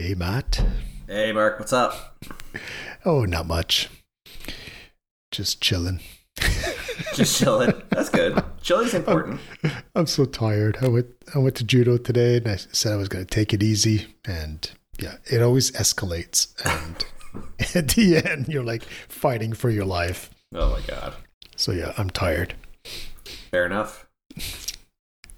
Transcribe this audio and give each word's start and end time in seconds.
Hey, 0.00 0.14
Matt. 0.14 0.64
Hey, 1.06 1.30
Marc, 1.30 1.58
what's 1.58 1.74
up? 1.74 2.24
Oh, 3.04 3.26
not 3.26 3.46
much. 3.46 3.90
Just 5.30 5.60
chilling. 5.60 6.00
Just 7.14 7.38
chilling. 7.38 7.74
That's 7.90 8.08
good. 8.08 8.42
Chilling's 8.62 8.94
important. 8.94 9.40
I'm 9.94 10.06
so 10.06 10.24
tired. 10.24 10.78
I 10.80 10.88
went 10.88 11.08
I 11.34 11.38
went 11.38 11.54
to 11.56 11.64
judo 11.64 11.98
today 11.98 12.38
and 12.38 12.48
I 12.48 12.56
said 12.56 12.94
I 12.94 12.96
was 12.96 13.10
going 13.10 13.26
to 13.26 13.30
take 13.30 13.52
it 13.52 13.62
easy 13.62 14.06
and 14.24 14.70
yeah, 14.98 15.16
it 15.30 15.42
always 15.42 15.70
escalates 15.72 16.54
and 16.64 17.04
at 17.74 17.88
the 17.88 18.22
end 18.26 18.48
you're 18.48 18.64
like 18.64 18.84
fighting 18.84 19.52
for 19.52 19.68
your 19.68 19.84
life. 19.84 20.30
Oh 20.54 20.70
my 20.70 20.80
god. 20.86 21.12
So 21.56 21.72
yeah, 21.72 21.92
I'm 21.98 22.08
tired. 22.08 22.54
Fair 23.50 23.66
enough. 23.66 24.06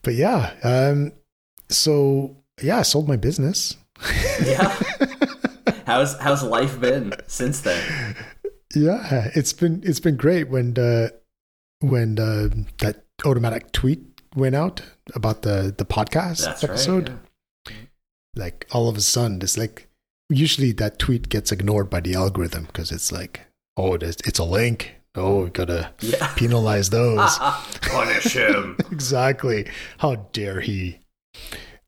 But 0.02 0.14
yeah, 0.14 0.52
um 0.62 1.10
so 1.68 2.36
yeah, 2.62 2.78
I 2.78 2.82
sold 2.82 3.08
my 3.08 3.16
business. 3.16 3.76
Yeah. 4.44 4.76
how's 5.86 6.18
how's 6.18 6.42
life 6.42 6.80
been 6.80 7.12
since 7.26 7.60
then? 7.60 8.16
Yeah, 8.74 9.30
it's 9.34 9.52
been 9.52 9.82
it's 9.84 10.00
been 10.00 10.16
great 10.16 10.48
when 10.48 10.76
uh, 10.78 11.08
when 11.80 12.18
uh, 12.18 12.48
that 12.78 13.04
automatic 13.24 13.72
tweet 13.72 14.00
went 14.34 14.54
out 14.54 14.82
about 15.14 15.42
the 15.42 15.74
the 15.76 15.84
podcast 15.84 16.44
That's 16.44 16.64
episode. 16.64 17.08
right. 17.10 17.18
Like 18.34 18.66
all 18.72 18.88
of 18.88 18.96
a 18.96 19.00
sudden, 19.02 19.40
it's 19.42 19.58
like 19.58 19.88
usually 20.30 20.72
that 20.72 20.98
tweet 20.98 21.28
gets 21.28 21.52
ignored 21.52 21.90
by 21.90 22.00
the 22.00 22.14
algorithm 22.14 22.64
because 22.64 22.90
it's 22.90 23.12
like, 23.12 23.40
oh, 23.76 23.94
it's, 23.94 24.26
it's 24.26 24.38
a 24.38 24.44
link. 24.44 24.94
Oh, 25.14 25.44
we 25.44 25.50
gotta 25.50 25.92
Yeah. 26.00 26.16
yeah. 26.18 26.34
penalize 26.36 26.88
those. 26.88 27.38
Punish 27.82 28.32
him. 28.32 28.78
exactly. 28.90 29.68
How 29.98 30.14
dare 30.32 30.60
he? 30.62 31.00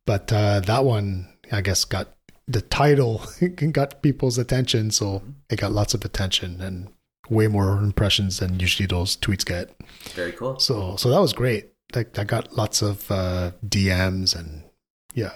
But 0.07 0.31
uh, 0.31 0.61
that 0.61 0.85
one, 0.85 1.29
I 1.53 1.61
guess, 1.61 1.85
got 1.85 2.09
the 2.47 2.61
title 2.61 3.23
got 3.73 4.03
people's 4.03 4.39
attention, 4.39 4.91
so 4.91 5.23
it 5.51 5.61
got 5.61 5.73
lots 5.73 5.95
of 5.95 6.05
attention 6.05 6.61
and 6.61 6.89
way 7.31 7.49
more 7.49 7.79
impressions 7.79 8.39
than 8.39 8.61
usually 8.61 8.87
those 8.87 9.17
tweets 9.17 9.45
get. 9.45 9.75
Very 10.15 10.33
cool. 10.33 10.59
So, 10.59 10.97
so 10.97 11.11
that 11.11 11.21
was 11.21 11.33
great. 11.33 11.71
Like, 11.95 12.19
I 12.19 12.25
got 12.25 12.57
lots 12.57 12.83
of 12.83 13.11
uh, 13.11 13.53
DMs 13.67 14.37
and 14.37 14.65
yeah, 15.15 15.33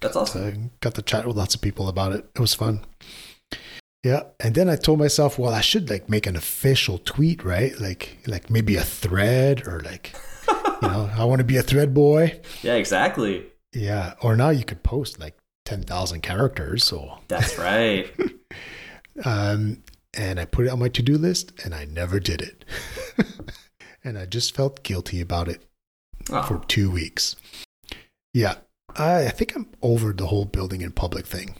That's 0.00 0.16
awesome. 0.16 0.42
I 0.42 0.70
got 0.80 0.94
to 0.94 1.02
chat 1.02 1.26
with 1.26 1.36
lots 1.36 1.54
of 1.54 1.60
people 1.60 1.88
about 1.88 2.12
it. 2.12 2.24
It 2.34 2.40
was 2.40 2.54
fun. 2.54 2.84
Yeah, 4.02 4.24
and 4.40 4.54
then 4.54 4.68
I 4.68 4.74
told 4.74 4.98
myself, 4.98 5.38
well, 5.38 5.52
I 5.52 5.60
should 5.60 5.88
like 5.88 6.08
make 6.08 6.26
an 6.26 6.34
official 6.34 6.98
tweet, 6.98 7.44
right? 7.44 7.78
Like, 7.78 8.18
like 8.26 8.50
maybe 8.50 8.74
a 8.74 8.82
thread 8.82 9.68
or 9.68 9.80
like, 9.80 10.16
you 10.48 10.88
know, 10.88 11.08
I 11.16 11.24
want 11.24 11.38
to 11.38 11.44
be 11.44 11.56
a 11.56 11.62
thread 11.62 11.94
boy. 11.94 12.40
Yeah, 12.62 12.74
exactly. 12.74 13.46
Yeah, 13.72 14.14
or 14.20 14.36
now 14.36 14.50
you 14.50 14.64
could 14.64 14.82
post 14.82 15.18
like 15.18 15.36
ten 15.64 15.82
thousand 15.82 16.22
characters. 16.22 16.84
So, 16.84 17.18
That's 17.28 17.58
right. 17.58 18.10
um, 19.24 19.82
and 20.14 20.38
I 20.38 20.44
put 20.44 20.66
it 20.66 20.70
on 20.70 20.78
my 20.80 20.88
to 20.88 21.02
do 21.02 21.16
list, 21.16 21.52
and 21.64 21.74
I 21.74 21.84
never 21.86 22.20
did 22.20 22.42
it, 22.42 22.64
and 24.04 24.18
I 24.18 24.26
just 24.26 24.54
felt 24.54 24.82
guilty 24.82 25.20
about 25.20 25.48
it 25.48 25.62
for 26.26 26.62
two 26.68 26.90
weeks. 26.90 27.36
Yeah, 28.34 28.56
I, 28.96 29.26
I 29.26 29.30
think 29.30 29.54
I'm 29.56 29.68
over 29.82 30.12
the 30.12 30.26
whole 30.26 30.44
building 30.44 30.80
in 30.82 30.92
public 30.92 31.26
thing. 31.26 31.56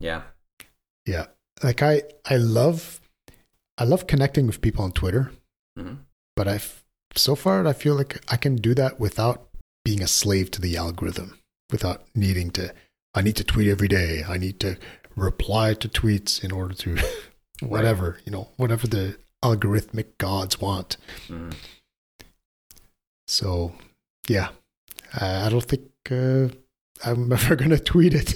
yeah. 0.00 0.22
Yeah, 1.06 1.26
like 1.62 1.82
I, 1.82 2.02
I 2.24 2.36
love, 2.38 3.00
I 3.76 3.84
love 3.84 4.06
connecting 4.06 4.46
with 4.46 4.62
people 4.62 4.84
on 4.84 4.92
Twitter, 4.92 5.32
hmm 5.78 5.94
but 6.36 6.48
I've 6.48 6.82
so 7.14 7.36
far 7.36 7.64
I 7.66 7.72
feel 7.74 7.94
like 7.94 8.18
I 8.32 8.36
can 8.36 8.56
do 8.56 8.74
that 8.74 8.98
without 8.98 9.48
being 9.84 10.02
a 10.02 10.08
slave 10.08 10.50
to 10.52 10.60
the 10.60 10.76
algorithm, 10.76 11.38
without 11.70 12.04
needing 12.14 12.50
to. 12.52 12.72
I 13.14 13.22
need 13.22 13.36
to 13.36 13.44
tweet 13.44 13.68
every 13.68 13.88
day. 13.88 14.24
I 14.28 14.38
need 14.38 14.58
to 14.60 14.76
reply 15.16 15.74
to 15.74 15.88
tweets 15.88 16.42
in 16.42 16.50
order 16.50 16.74
to 16.74 16.98
whatever 17.60 18.18
you 18.24 18.32
know, 18.32 18.48
whatever 18.56 18.86
the 18.86 19.16
algorithmic 19.42 20.18
gods 20.18 20.60
want. 20.60 20.96
hmm 21.28 21.50
So, 23.28 23.72
yeah, 24.28 24.48
I 25.20 25.48
don't 25.48 25.64
think 25.64 25.90
uh, 26.10 26.48
I'm 27.04 27.32
ever 27.38 27.56
going 27.56 27.70
to 27.70 27.78
tweet 27.78 28.14
it. 28.14 28.34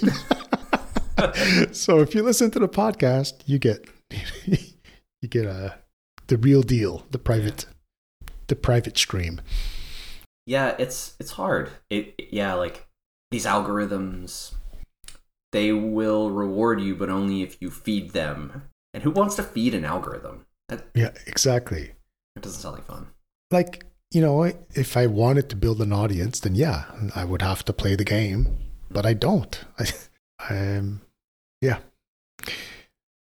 so, 1.75 1.99
if 1.99 2.15
you 2.15 2.23
listen 2.23 2.51
to 2.51 2.59
the 2.59 2.69
podcast, 2.69 3.41
you 3.45 3.59
get 3.59 3.85
you 5.21 5.27
get 5.27 5.45
uh, 5.45 5.71
the 6.27 6.37
real 6.37 6.61
deal, 6.61 7.05
the 7.11 7.19
private 7.19 7.65
the 8.47 8.55
private 8.55 8.97
stream. 8.97 9.41
Yeah, 10.45 10.75
it's 10.79 11.15
it's 11.19 11.31
hard. 11.31 11.69
It 11.89 12.15
yeah, 12.31 12.53
like 12.53 12.87
these 13.31 13.45
algorithms 13.45 14.53
they 15.51 15.71
will 15.71 16.29
reward 16.31 16.79
you 16.81 16.95
but 16.95 17.09
only 17.09 17.41
if 17.41 17.57
you 17.61 17.69
feed 17.71 18.11
them. 18.11 18.63
And 18.93 19.03
who 19.03 19.11
wants 19.11 19.35
to 19.35 19.43
feed 19.43 19.73
an 19.75 19.85
algorithm? 19.85 20.45
That 20.67 20.85
Yeah, 20.95 21.11
exactly. 21.27 21.91
it 22.35 22.41
doesn't 22.41 22.61
sound 22.61 22.75
like 22.75 22.85
fun. 22.85 23.07
Like 23.51 23.85
you 24.11 24.21
know, 24.21 24.43
if 24.73 24.97
I 24.97 25.05
wanted 25.05 25.49
to 25.49 25.55
build 25.55 25.81
an 25.81 25.93
audience, 25.93 26.39
then 26.39 26.55
yeah, 26.55 26.85
I 27.15 27.23
would 27.25 27.43
have 27.43 27.63
to 27.65 27.73
play 27.73 27.95
the 27.95 28.03
game, 28.03 28.57
but 28.89 29.05
I 29.05 29.13
don't. 29.13 29.59
I, 29.79 30.77
um, 30.77 31.01
yeah. 31.61 31.77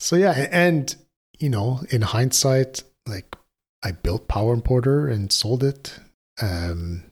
So 0.00 0.16
yeah, 0.16 0.48
and 0.50 0.94
you 1.38 1.48
know, 1.48 1.80
in 1.90 2.02
hindsight, 2.02 2.82
like 3.06 3.36
I 3.84 3.92
built 3.92 4.26
Power 4.26 4.52
Importer 4.54 5.06
and 5.06 5.32
sold 5.32 5.62
it, 5.62 5.98
um, 6.40 7.04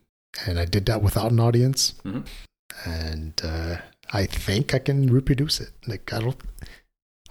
and 0.47 0.59
I 0.59 0.65
did 0.65 0.87
that 0.87 1.03
without 1.03 1.31
an 1.31 1.39
audience, 1.41 1.95
Mhm. 2.05 2.27
And 2.85 3.41
uh, 3.45 3.77
I 4.13 4.27
think 4.27 4.75
I 4.75 4.79
can 4.79 5.13
reproduce 5.13 5.61
it. 5.61 5.71
Like 5.87 6.13
I 6.13 6.21
don't, 6.21 6.41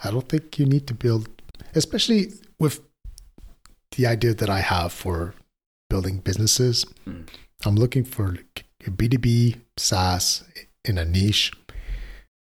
I 0.03 0.11
don't 0.11 0.27
think 0.27 0.59
you 0.59 0.65
need 0.65 0.87
to 0.87 0.93
build, 0.93 1.29
especially 1.75 2.33
with 2.59 2.81
the 3.95 4.07
idea 4.07 4.33
that 4.33 4.49
I 4.49 4.59
have 4.59 4.93
for 4.93 5.33
building 5.89 6.17
businesses. 6.19 6.85
Mm. 7.07 7.27
I'm 7.65 7.75
looking 7.75 8.03
for 8.05 8.31
like 8.31 8.65
a 8.87 8.91
B2B 8.91 9.59
SaaS 9.77 10.43
in 10.85 10.97
a 10.97 11.05
niche, 11.05 11.51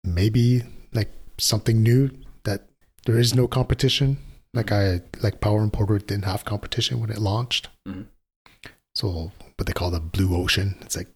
maybe 0.03 0.63
like 0.93 1.11
something 1.37 1.81
new 1.83 2.09
that 2.43 2.67
there 3.05 3.19
is 3.19 3.35
no 3.35 3.47
competition. 3.47 4.17
Like 4.53 4.71
I 4.71 5.01
like 5.21 5.41
Power 5.41 5.63
Importer 5.63 5.97
didn't 5.97 6.25
have 6.25 6.45
competition 6.45 6.99
when 6.99 7.09
it 7.09 7.17
launched. 7.19 7.67
Mhm. 7.87 8.07
So 8.95 9.31
what 9.57 9.65
they 9.65 9.73
call 9.73 9.91
the 9.91 9.99
blue 9.99 10.35
ocean. 10.35 10.75
It's 10.81 10.97
like 10.97 11.07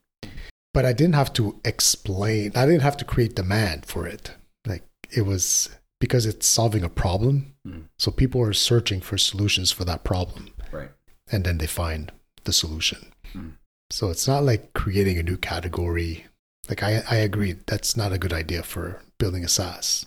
but 0.75 0.85
I 0.85 0.93
didn't 0.93 1.15
have 1.15 1.31
to 1.33 1.59
explain 1.63 2.51
I 2.55 2.65
didn't 2.65 2.81
have 2.89 2.97
to 2.97 3.05
create 3.05 3.35
demand 3.35 3.85
for 3.85 4.05
it. 4.07 4.31
Like 4.67 4.83
it 5.09 5.23
was 5.25 5.69
because 5.99 6.25
it's 6.25 6.45
solving 6.45 6.83
a 6.83 6.89
problem. 6.89 7.55
Mhm. 7.67 7.83
So 7.97 8.11
people 8.11 8.41
are 8.41 8.53
searching 8.53 9.01
for 9.01 9.17
solutions 9.17 9.71
for 9.71 9.85
that 9.85 10.03
problem 10.03 10.49
Right. 10.71 10.91
and 11.31 11.43
then 11.45 11.57
they 11.57 11.67
find 11.67 12.11
the 12.43 12.53
solution. 12.53 13.01
Mm. 13.33 13.53
So 13.91 14.09
it's 14.09 14.27
not 14.27 14.43
like 14.43 14.73
creating 14.73 15.17
a 15.17 15.23
new 15.23 15.37
category. 15.37 16.25
Like 16.69 16.83
I, 16.83 17.03
I 17.09 17.15
agree, 17.17 17.53
that's 17.65 17.95
not 17.95 18.11
a 18.13 18.17
good 18.23 18.33
idea 18.33 18.61
for 18.63 19.01
building 19.17 19.43
a 19.45 19.47
SaaS. 19.47 20.05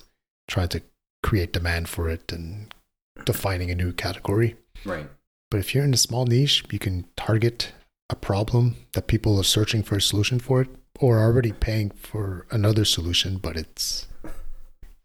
Trying 0.49 0.69
to 0.69 0.83
create 1.23 1.53
demand 1.53 1.89
for 1.89 2.09
it 2.11 2.31
and 2.33 2.73
defining 3.25 3.71
a 3.71 3.75
new 3.75 3.93
category. 3.93 4.57
Right. 4.85 5.09
But 5.51 5.61
if 5.61 5.75
you're 5.75 5.85
in 5.85 5.95
a 5.95 6.07
small 6.09 6.27
niche, 6.27 6.65
you 6.71 6.79
can 6.79 7.07
target 7.17 7.73
a 8.11 8.17
problem 8.17 8.77
that 8.93 9.07
people 9.07 9.39
are 9.39 9.45
searching 9.45 9.83
for 9.83 9.97
a 9.97 10.01
solution 10.01 10.39
for 10.39 10.63
it 10.63 10.69
or 11.01 11.19
already 11.19 11.53
paying 11.53 11.91
for 11.91 12.47
another 12.51 12.85
solution, 12.85 13.39
but 13.39 13.57
it's 13.57 14.07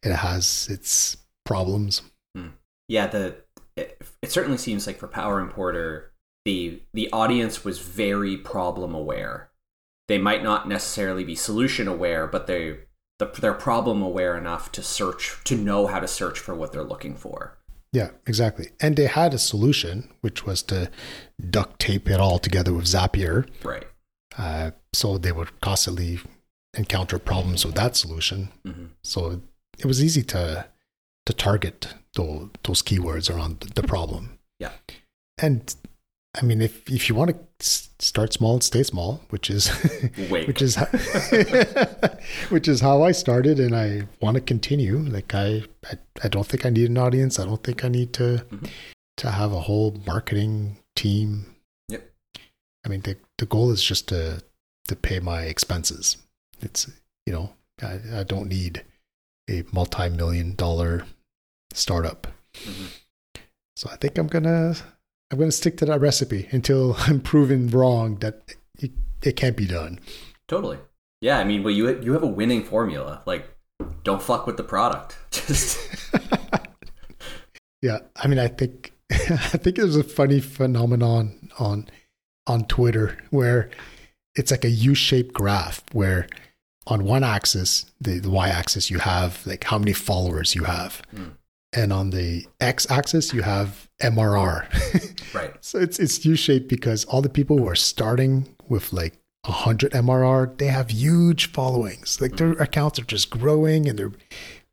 it 0.02 0.12
has 0.12 0.68
its 0.70 1.18
problems. 1.46 2.02
Hmm. 2.36 2.50
yeah 2.88 3.08
the 3.08 3.36
it, 3.76 4.02
it 4.22 4.32
certainly 4.32 4.58
seems 4.58 4.88
like 4.88 4.98
for 4.98 5.08
power 5.08 5.40
importer 5.40 6.12
the 6.46 6.82
the 6.94 7.10
audience 7.12 7.64
was 7.64 7.80
very 7.80 8.38
problem 8.38 8.94
aware. 8.94 9.50
They 10.08 10.18
might 10.18 10.44
not 10.44 10.68
necessarily 10.68 11.24
be 11.24 11.36
solution 11.36 11.88
aware 11.88 12.28
but 12.28 12.48
they 12.48 12.80
the, 13.20 13.26
they're 13.40 13.54
problem 13.54 14.02
aware 14.02 14.38
enough 14.38 14.72
to 14.74 14.82
search 14.82 15.38
to 15.46 15.56
know 15.56 15.88
how 15.88 16.00
to 16.00 16.08
search 16.08 16.40
for 16.40 16.56
what 16.56 16.72
they're 16.72 16.84
looking 16.84 17.16
for 17.16 17.58
Yeah, 17.94 18.10
exactly. 18.28 18.70
And 18.82 18.96
they 18.96 19.06
had 19.06 19.34
a 19.34 19.38
solution, 19.40 20.10
which 20.22 20.46
was 20.46 20.64
to 20.64 20.90
duct 21.50 21.80
tape 21.80 22.10
it 22.10 22.20
all 22.20 22.40
together 22.40 22.74
with 22.74 22.86
Zapier. 22.86 23.48
right 23.64 23.86
Uh, 24.38 24.72
so 24.94 25.18
they 25.20 25.32
would 25.32 25.62
constantly 25.62 26.20
encounter 26.76 27.20
problems 27.20 27.66
with 27.66 27.76
that 27.76 27.96
solution. 27.96 28.50
hmm 28.66 28.88
So 29.04 29.42
it 29.78 29.86
was 29.86 30.04
easy 30.04 30.24
to 30.24 30.66
to 31.26 31.34
target 31.34 31.94
those, 32.16 32.50
those 32.64 32.82
keywords 32.82 33.30
around 33.34 33.60
the 33.76 33.84
problem. 33.84 34.40
Yeah. 34.60 34.72
And 35.38 35.74
I 36.36 36.42
mean, 36.44 36.62
if 36.62 36.90
if 36.90 37.10
you 37.10 37.16
want 37.16 37.30
to 37.32 37.38
start 38.00 38.34
small 38.34 38.54
and 38.54 38.64
stay 38.64 38.82
small, 38.84 39.22
which 39.30 39.50
is 39.52 39.68
which 40.48 40.62
is 40.62 40.76
how, 40.76 40.86
which 42.50 42.68
is 42.68 42.82
how 42.82 43.04
I 43.04 43.12
started, 43.12 43.60
and 43.60 43.76
I 43.76 44.04
want 44.20 44.36
to 44.36 44.42
continue. 44.42 44.98
Like 44.98 45.34
I, 45.36 45.64
I, 45.86 45.98
I 46.24 46.28
don't 46.28 46.46
think 46.48 46.66
I 46.66 46.70
need 46.70 46.90
an 46.90 46.98
audience. 46.98 47.40
I 47.40 47.46
don't 47.46 47.64
think 47.64 47.86
I 47.86 47.88
need 47.88 48.14
to 48.14 48.46
Mhm. 48.50 48.70
to 49.18 49.30
have 49.32 49.52
a 49.54 49.60
whole 49.62 50.00
marketing 50.08 50.78
team. 50.96 51.56
Yep. 51.90 52.12
I 52.86 52.90
mean, 52.90 53.02
the 53.02 53.18
the 53.38 53.46
goal 53.46 53.72
is 53.72 53.84
just 53.84 54.08
to 54.10 54.42
to 54.88 54.96
pay 54.96 55.20
my 55.20 55.44
expenses. 55.44 56.18
It's 56.62 56.90
you 57.28 57.34
know, 57.34 57.54
I, 57.82 58.00
I 58.22 58.24
don't 58.24 58.50
need 58.50 58.84
a 59.50 59.64
multi-million 59.72 60.56
dollar 60.56 61.06
startup. 61.74 62.28
Mhm. 62.56 62.88
So 63.78 63.90
I 63.92 63.98
think 63.98 64.18
I'm 64.18 64.28
gonna 64.28 64.76
I'm 65.34 65.40
gonna 65.40 65.52
stick 65.52 65.78
to 65.78 65.86
that 65.86 66.00
recipe 66.00 66.48
until 66.52 66.96
I'm 67.00 67.20
proven 67.20 67.68
wrong 67.70 68.18
that 68.18 68.54
it, 68.78 68.92
it 69.24 69.36
can't 69.36 69.58
be 69.58 69.66
done. 69.66 70.00
Totally. 70.48 70.78
Yeah, 71.22 71.40
I 71.40 71.44
mean, 71.44 71.64
well, 71.64 71.74
you 71.74 72.00
you 72.02 72.14
have 72.14 72.22
a 72.22 72.28
winning 72.28 72.64
formula. 72.64 73.24
Like, 73.26 73.50
don't 74.04 74.22
fuck 74.22 74.46
with 74.46 74.58
the 74.58 74.64
product. 74.64 75.18
Just 75.32 75.80
yeah, 77.82 78.00
I 78.16 78.28
mean, 78.28 78.38
I 78.38 78.48
think 78.48 78.94
I 79.10 79.58
think 79.58 79.78
there's 79.78 79.96
a 79.96 80.04
funny 80.04 80.40
phenomenon 80.40 81.50
on 81.58 81.90
on 82.46 82.66
Twitter 82.66 83.18
where 83.32 83.72
it's 84.36 84.52
like 84.52 84.66
a 84.66 84.70
U-shaped 84.70 85.34
graph 85.34 85.84
where 85.94 86.28
on 86.86 87.06
one 87.06 87.24
axis, 87.24 87.86
the, 88.00 88.20
the 88.20 88.30
y-axis, 88.30 88.92
you 88.92 89.00
have 89.00 89.48
like 89.48 89.64
how 89.64 89.80
many 89.80 89.94
followers 89.94 90.54
you 90.54 90.66
have, 90.66 91.02
Mm. 91.16 91.32
And 91.76 91.92
on 91.92 92.12
the 92.12 92.46
x-axis, 92.60 93.34
you 93.34 93.42
have 93.42 93.90
MRR. 94.02 95.34
right. 95.34 95.54
So 95.62 95.80
it's 95.80 96.00
it's 96.00 96.24
U-shaped 96.24 96.68
because 96.68 97.06
all 97.06 97.22
the 97.22 97.30
people 97.30 97.58
who 97.58 97.68
are 97.68 97.76
starting 97.76 98.56
with 98.70 98.94
like 98.94 99.20
100 99.46 99.92
MRR, 99.92 100.58
they 100.58 100.68
have 100.68 100.90
huge 100.90 101.52
followings. 101.52 102.22
Like 102.22 102.38
their 102.38 102.54
mm-hmm. 102.54 102.62
accounts 102.62 103.00
are 103.00 103.06
just 103.06 103.30
growing 103.30 103.90
and 103.90 103.98
they're 103.98 104.12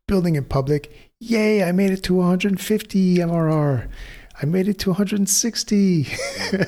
building 0.07 0.35
in 0.35 0.45
public. 0.45 0.91
Yay, 1.19 1.63
I 1.63 1.71
made 1.71 1.91
it 1.91 2.03
to 2.03 2.15
150 2.15 3.17
MRR. 3.17 3.87
I 4.41 4.45
made 4.45 4.67
it 4.67 4.79
to 4.79 4.89
160. 4.89 6.07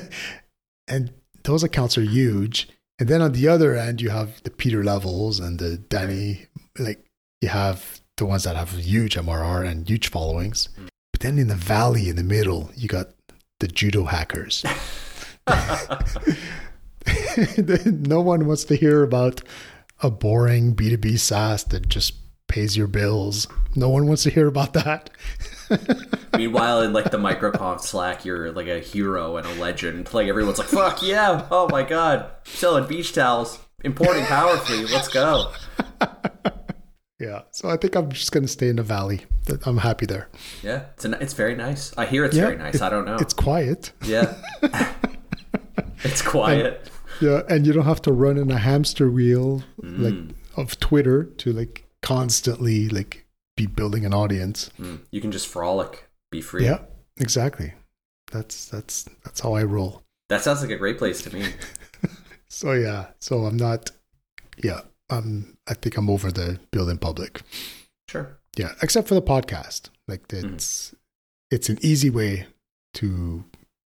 and 0.88 1.12
those 1.42 1.62
accounts 1.62 1.98
are 1.98 2.02
huge. 2.02 2.68
And 2.98 3.08
then 3.08 3.22
on 3.22 3.32
the 3.32 3.48
other 3.48 3.74
end, 3.74 4.00
you 4.00 4.10
have 4.10 4.42
the 4.44 4.50
Pieter 4.50 4.84
Levels 4.84 5.40
and 5.40 5.58
the 5.58 5.76
Danny, 5.76 6.46
like 6.78 7.04
you 7.40 7.48
have 7.48 8.00
the 8.16 8.26
ones 8.26 8.44
that 8.44 8.56
have 8.56 8.70
huge 8.70 9.16
MRR 9.16 9.68
and 9.68 9.88
huge 9.88 10.08
followings. 10.08 10.68
But 11.12 11.20
then 11.20 11.38
in 11.38 11.48
the 11.48 11.54
valley 11.54 12.08
in 12.08 12.16
the 12.16 12.22
middle, 12.22 12.70
you 12.74 12.88
got 12.88 13.08
the 13.60 13.68
judo 13.68 14.04
hackers. 14.04 14.64
no 17.86 18.20
one 18.20 18.46
wants 18.46 18.64
to 18.64 18.76
hear 18.76 19.02
about 19.02 19.42
a 20.00 20.10
boring 20.10 20.74
B2B 20.74 21.18
SaaS 21.18 21.64
that 21.64 21.88
just 21.88 22.14
pays 22.48 22.76
your 22.76 22.86
bills. 22.86 23.48
No 23.74 23.88
one 23.88 24.06
wants 24.06 24.22
to 24.24 24.30
hear 24.30 24.46
about 24.46 24.74
that. 24.74 25.10
Meanwhile, 26.36 26.82
in 26.82 26.92
like 26.92 27.10
the 27.10 27.18
microconf 27.18 27.80
Slack, 27.80 28.24
you're 28.24 28.52
like 28.52 28.68
a 28.68 28.80
hero 28.80 29.36
and 29.36 29.46
a 29.46 29.54
legend. 29.54 30.12
Like 30.12 30.28
everyone's 30.28 30.58
like, 30.58 30.68
"Fuck 30.68 31.02
yeah! 31.02 31.46
Oh 31.50 31.68
my 31.70 31.82
god, 31.82 32.30
selling 32.44 32.86
beach 32.86 33.12
towels, 33.12 33.58
importing 33.82 34.24
Powerfleet. 34.24 34.92
Let's 34.92 35.08
go." 35.08 35.52
Yeah. 37.20 37.42
So 37.52 37.68
I 37.70 37.76
think 37.76 37.94
I'm 37.94 38.10
just 38.10 38.32
going 38.32 38.42
to 38.44 38.48
stay 38.48 38.68
in 38.68 38.76
the 38.76 38.82
valley. 38.82 39.20
I'm 39.66 39.78
happy 39.78 40.06
there. 40.06 40.28
Yeah, 40.62 40.86
it's 40.94 41.04
a, 41.04 41.12
it's 41.22 41.32
very 41.34 41.54
nice. 41.54 41.92
I 41.96 42.06
hear 42.06 42.24
it's 42.24 42.36
Yeah, 42.36 42.46
very 42.46 42.56
nice. 42.56 42.80
I 42.80 42.88
don't 42.90 43.04
know. 43.04 43.16
It's 43.16 43.34
quiet. 43.34 43.92
Yeah, 44.04 44.34
it's 46.02 46.22
quiet. 46.22 46.90
Yeah. 47.20 47.42
And 47.48 47.66
you 47.66 47.72
don't 47.72 47.84
have 47.84 48.02
to 48.02 48.12
run 48.12 48.36
in 48.38 48.50
a 48.50 48.58
hamster 48.58 49.10
wheel 49.10 49.62
like 49.82 50.14
Mm. 50.14 50.34
of 50.56 50.78
Twitter 50.80 51.24
to 51.24 51.52
like 51.52 51.84
constantly 52.02 52.88
like 52.88 53.24
be 53.56 53.66
building 53.66 54.04
an 54.04 54.12
audience. 54.14 54.70
Mm. 54.80 55.00
You 55.10 55.20
can 55.20 55.30
just 55.30 55.46
frolic, 55.46 56.08
be 56.30 56.40
free. 56.40 56.64
Yeah. 56.64 56.78
Exactly. 57.18 57.74
That's 58.32 58.66
that's 58.68 59.04
that's 59.22 59.40
how 59.40 59.54
I 59.54 59.62
roll. 59.62 60.02
That 60.30 60.42
sounds 60.42 60.62
like 60.62 60.70
a 60.70 60.76
great 60.76 60.98
place 60.98 61.22
to 61.22 61.34
me. 61.34 61.46
So 62.48 62.70
yeah, 62.72 63.06
so 63.18 63.46
I'm 63.46 63.56
not. 63.56 63.90
Yeah, 64.62 64.82
um, 65.10 65.53
I 65.66 65.74
think 65.74 65.96
I'm 65.96 66.10
over 66.10 66.30
the 66.30 66.58
building 66.70 66.98
public. 66.98 67.42
Sure. 68.08 68.38
Yeah, 68.56 68.72
except 68.82 69.08
for 69.08 69.14
the 69.14 69.22
podcast. 69.22 69.88
Like 70.06 70.24
it's 70.32 70.94
it's 71.50 71.68
an 71.68 71.78
easy 71.82 72.10
way 72.10 72.46
to 72.94 73.44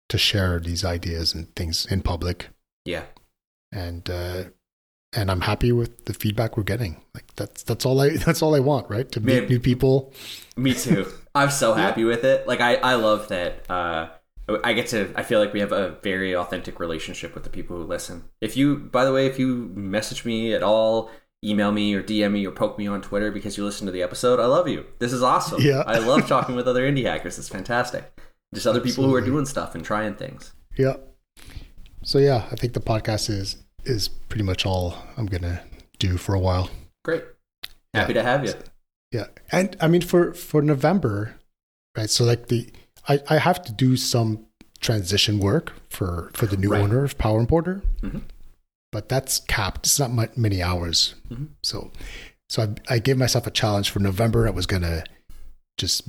to 0.08 0.19
share 0.19 0.58
these 0.58 0.84
ideas 0.84 1.34
and 1.34 1.54
things 1.54 1.86
in 1.86 2.02
public, 2.02 2.48
Yeah. 2.84 3.04
and 3.72 4.08
uh, 4.10 4.44
and 5.14 5.30
I'm 5.30 5.42
happy 5.42 5.70
with 5.72 6.04
the 6.06 6.14
feedback 6.14 6.56
we're 6.56 6.62
getting. 6.64 7.00
Like 7.14 7.34
that's 7.36 7.62
that's 7.62 7.86
all 7.86 8.00
I 8.00 8.10
that's 8.26 8.42
all 8.42 8.54
I 8.54 8.60
want, 8.60 8.90
right? 8.90 9.10
To 9.12 9.20
meet 9.20 9.40
Man. 9.42 9.48
new 9.48 9.60
people. 9.60 10.12
Me 10.56 10.74
too. 10.74 11.06
I'm 11.34 11.50
so 11.50 11.74
happy 11.74 12.04
with 12.04 12.24
it. 12.24 12.46
Like 12.48 12.60
I, 12.60 12.74
I 12.76 12.94
love 12.94 13.28
that. 13.28 13.70
Uh, 13.70 14.08
I 14.64 14.72
get 14.72 14.88
to. 14.88 15.12
I 15.14 15.22
feel 15.22 15.38
like 15.40 15.52
we 15.52 15.60
have 15.60 15.72
a 15.72 15.90
very 16.02 16.34
authentic 16.34 16.81
relationship 16.81 17.34
with 17.34 17.44
the 17.44 17.50
people 17.50 17.76
who 17.76 17.84
listen. 17.84 18.24
If 18.40 18.56
you, 18.56 18.76
by 18.76 19.04
the 19.04 19.12
way, 19.12 19.26
if 19.26 19.38
you 19.38 19.70
message 19.74 20.24
me 20.24 20.52
at 20.54 20.62
all, 20.62 21.10
email 21.44 21.70
me 21.73 21.94
or 21.94 22.02
DM 22.02 22.32
me 22.32 22.46
or 22.46 22.50
poke 22.50 22.79
me 22.79 22.87
on 22.87 23.00
Twitter 23.00 23.31
because 23.31 23.56
you 23.56 23.64
listened 23.64 23.87
to 23.88 23.93
the 23.93 24.02
episode, 24.02 24.40
I 24.40 24.46
love 24.46 24.69
you. 24.69 24.87
This 24.99 25.12
is 25.12 25.23
awesome. 25.23 25.61
Yeah. 25.62 25.82
I 25.87 25.99
love 25.99 26.26
talking 26.29 26.55
with 26.56 26.67
other 26.67 26.90
indie 26.90 27.05
hackers. 27.05 27.38
It's 27.38 27.49
fantastic. 27.49 28.12
Just 28.55 28.67
other 28.67 28.81
people 28.81 29.05
who 29.05 29.14
are 29.14 29.20
doing 29.20 29.46
stuff 29.46 29.75
and 29.75 29.85
trying 29.85 30.14
things. 30.14 30.52
Yeah. 30.76 30.94
So 32.02 32.19
yeah, 32.19 32.46
I 32.50 32.56
think 32.56 32.73
the 32.73 32.81
podcast 32.81 33.29
is 33.31 33.56
is 33.85 34.08
pretty 34.08 34.43
much 34.44 34.67
all 34.67 34.96
I'm 35.17 35.26
gonna 35.26 35.62
do 35.99 36.17
for 36.17 36.35
a 36.35 36.40
while. 36.40 36.70
Great. 37.05 37.25
Happy 37.94 38.12
to 38.14 38.23
have 38.23 38.44
you. 38.44 38.55
Yeah, 39.12 39.26
and 39.52 39.76
I 39.81 39.88
mean 39.88 40.00
for 40.02 40.32
for 40.34 40.62
November, 40.62 41.37
right? 41.96 42.08
So 42.11 42.25
like 42.25 42.49
the 42.49 42.70
I 43.08 43.20
I 43.29 43.38
have 43.38 43.62
to 43.64 43.73
do 43.73 43.96
some 43.96 44.46
transition 44.81 45.41
work 45.41 45.73
for 45.91 46.31
for 46.34 46.46
the 46.46 46.56
new 46.56 46.70
Right. 46.70 46.81
owner 46.81 47.05
of 47.05 47.19
Power 47.19 47.41
Importer, 47.41 47.82
Mhm. 48.02 48.23
But 48.93 49.08
that's 49.08 49.40
capped. 49.40 49.87
It's 49.87 49.99
not 49.99 50.11
mu- 50.12 50.26
many 50.37 50.62
hours, 50.62 51.14
Mhm. 51.31 51.49
so 51.62 51.90
so 52.49 52.62
I 52.88 52.94
I 52.94 52.99
gave 52.99 53.19
myself 53.19 53.46
a 53.46 53.50
challenge 53.50 53.90
for 53.90 54.00
November. 54.00 54.46
I 54.46 54.50
was 54.50 54.67
gonna 54.67 55.05
just 55.76 56.08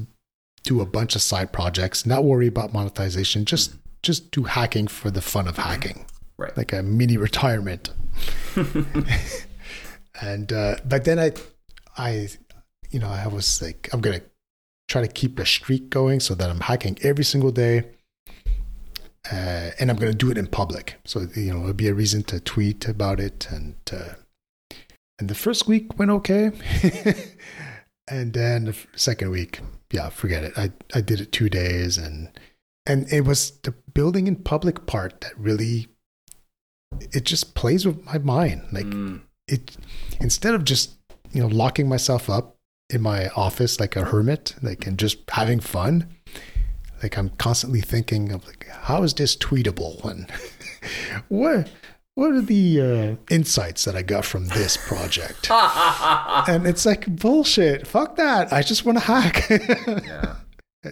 do 0.63 0.81
a 0.81 0.85
bunch 0.85 1.15
of 1.15 1.21
side 1.21 1.51
projects, 1.53 2.05
not 2.05 2.23
worry 2.23 2.47
about 2.47 2.73
monetization, 2.73 3.45
just 3.45 3.73
just 4.03 4.31
do 4.31 4.43
hacking 4.43 4.87
for 4.87 5.11
the 5.11 5.21
fun 5.21 5.47
of 5.47 5.57
hacking, 5.57 6.05
Right. 6.37 6.55
like 6.55 6.71
a 6.73 6.81
mini 6.83 7.17
retirement. 7.17 7.89
and 10.21 10.51
uh, 10.53 10.75
but 10.85 11.03
then 11.05 11.19
I 11.19 11.31
I 11.97 12.29
you 12.91 12.99
know 12.99 13.09
I 13.09 13.27
was 13.27 13.61
like 13.61 13.89
I'm 13.93 14.01
gonna 14.01 14.21
try 14.87 15.01
to 15.01 15.07
keep 15.07 15.35
the 15.37 15.45
streak 15.45 15.89
going 15.89 16.19
so 16.19 16.33
that 16.35 16.49
I'm 16.49 16.61
hacking 16.61 16.97
every 17.03 17.23
single 17.23 17.51
day. 17.51 17.85
Uh, 19.31 19.71
and 19.79 19.89
I'm 19.89 19.97
going 19.97 20.11
to 20.11 20.17
do 20.17 20.31
it 20.31 20.37
in 20.37 20.47
public, 20.47 20.95
so 21.05 21.27
you 21.35 21.53
know 21.53 21.61
it'll 21.61 21.73
be 21.73 21.87
a 21.87 21.93
reason 21.93 22.23
to 22.23 22.39
tweet 22.39 22.87
about 22.87 23.19
it. 23.19 23.47
And 23.51 23.75
uh, 23.91 24.13
and 25.19 25.29
the 25.29 25.35
first 25.35 25.67
week 25.67 25.97
went 25.99 26.11
okay, 26.11 26.51
and 28.07 28.33
then 28.33 28.65
the 28.65 28.75
second 28.95 29.31
week, 29.31 29.59
yeah, 29.91 30.09
forget 30.09 30.43
it. 30.43 30.53
I 30.57 30.71
I 30.95 31.01
did 31.01 31.19
it 31.19 31.31
two 31.31 31.49
days, 31.49 31.97
and 31.97 32.29
and 32.85 33.11
it 33.11 33.21
was 33.21 33.51
the 33.63 33.73
building 33.93 34.27
in 34.27 34.37
public 34.37 34.85
part 34.85 35.21
that 35.21 35.37
really 35.37 35.87
it 37.11 37.25
just 37.25 37.55
plays 37.55 37.85
with 37.85 38.03
my 38.05 38.17
mind. 38.17 38.67
Like 38.71 38.85
Mm, 38.85 39.21
it 39.47 39.75
instead 40.19 40.55
of 40.55 40.63
just 40.63 40.91
you 41.31 41.41
know 41.41 41.47
locking 41.47 41.89
myself 41.89 42.29
up 42.29 42.55
in 42.89 43.01
my 43.01 43.27
office 43.29 43.79
like 43.79 43.95
a 43.95 44.05
hermit 44.05 44.55
like 44.63 44.87
and 44.87 44.97
just 44.97 45.19
having 45.29 45.59
fun 45.59 46.07
like 47.03 47.17
i'm 47.17 47.29
constantly 47.37 47.81
thinking 47.81 48.31
of 48.31 48.45
like 48.45 48.67
how 48.67 49.03
is 49.03 49.13
this 49.13 49.35
tweetable 49.35 50.03
and 50.05 50.29
what 51.29 51.69
what 52.15 52.31
are 52.31 52.41
the 52.41 52.81
uh, 52.81 53.33
insights 53.33 53.85
that 53.85 53.95
i 53.95 54.01
got 54.01 54.25
from 54.25 54.47
this 54.47 54.77
project 54.77 55.49
and 56.49 56.65
it's 56.67 56.85
like 56.85 57.05
bullshit 57.15 57.85
fuck 57.87 58.15
that 58.15 58.51
i 58.51 58.61
just 58.61 58.85
want 58.85 58.97
to 58.97 59.03
hack 59.03 59.49
yeah. 60.05 60.35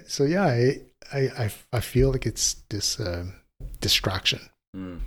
so 0.07 0.23
yeah 0.23 0.45
I, 0.45 0.81
I 1.13 1.51
i 1.73 1.79
feel 1.79 2.11
like 2.11 2.25
it's 2.25 2.55
this 2.69 2.99
um 2.99 3.33
distraction 3.81 4.39
Mm. 4.75 4.99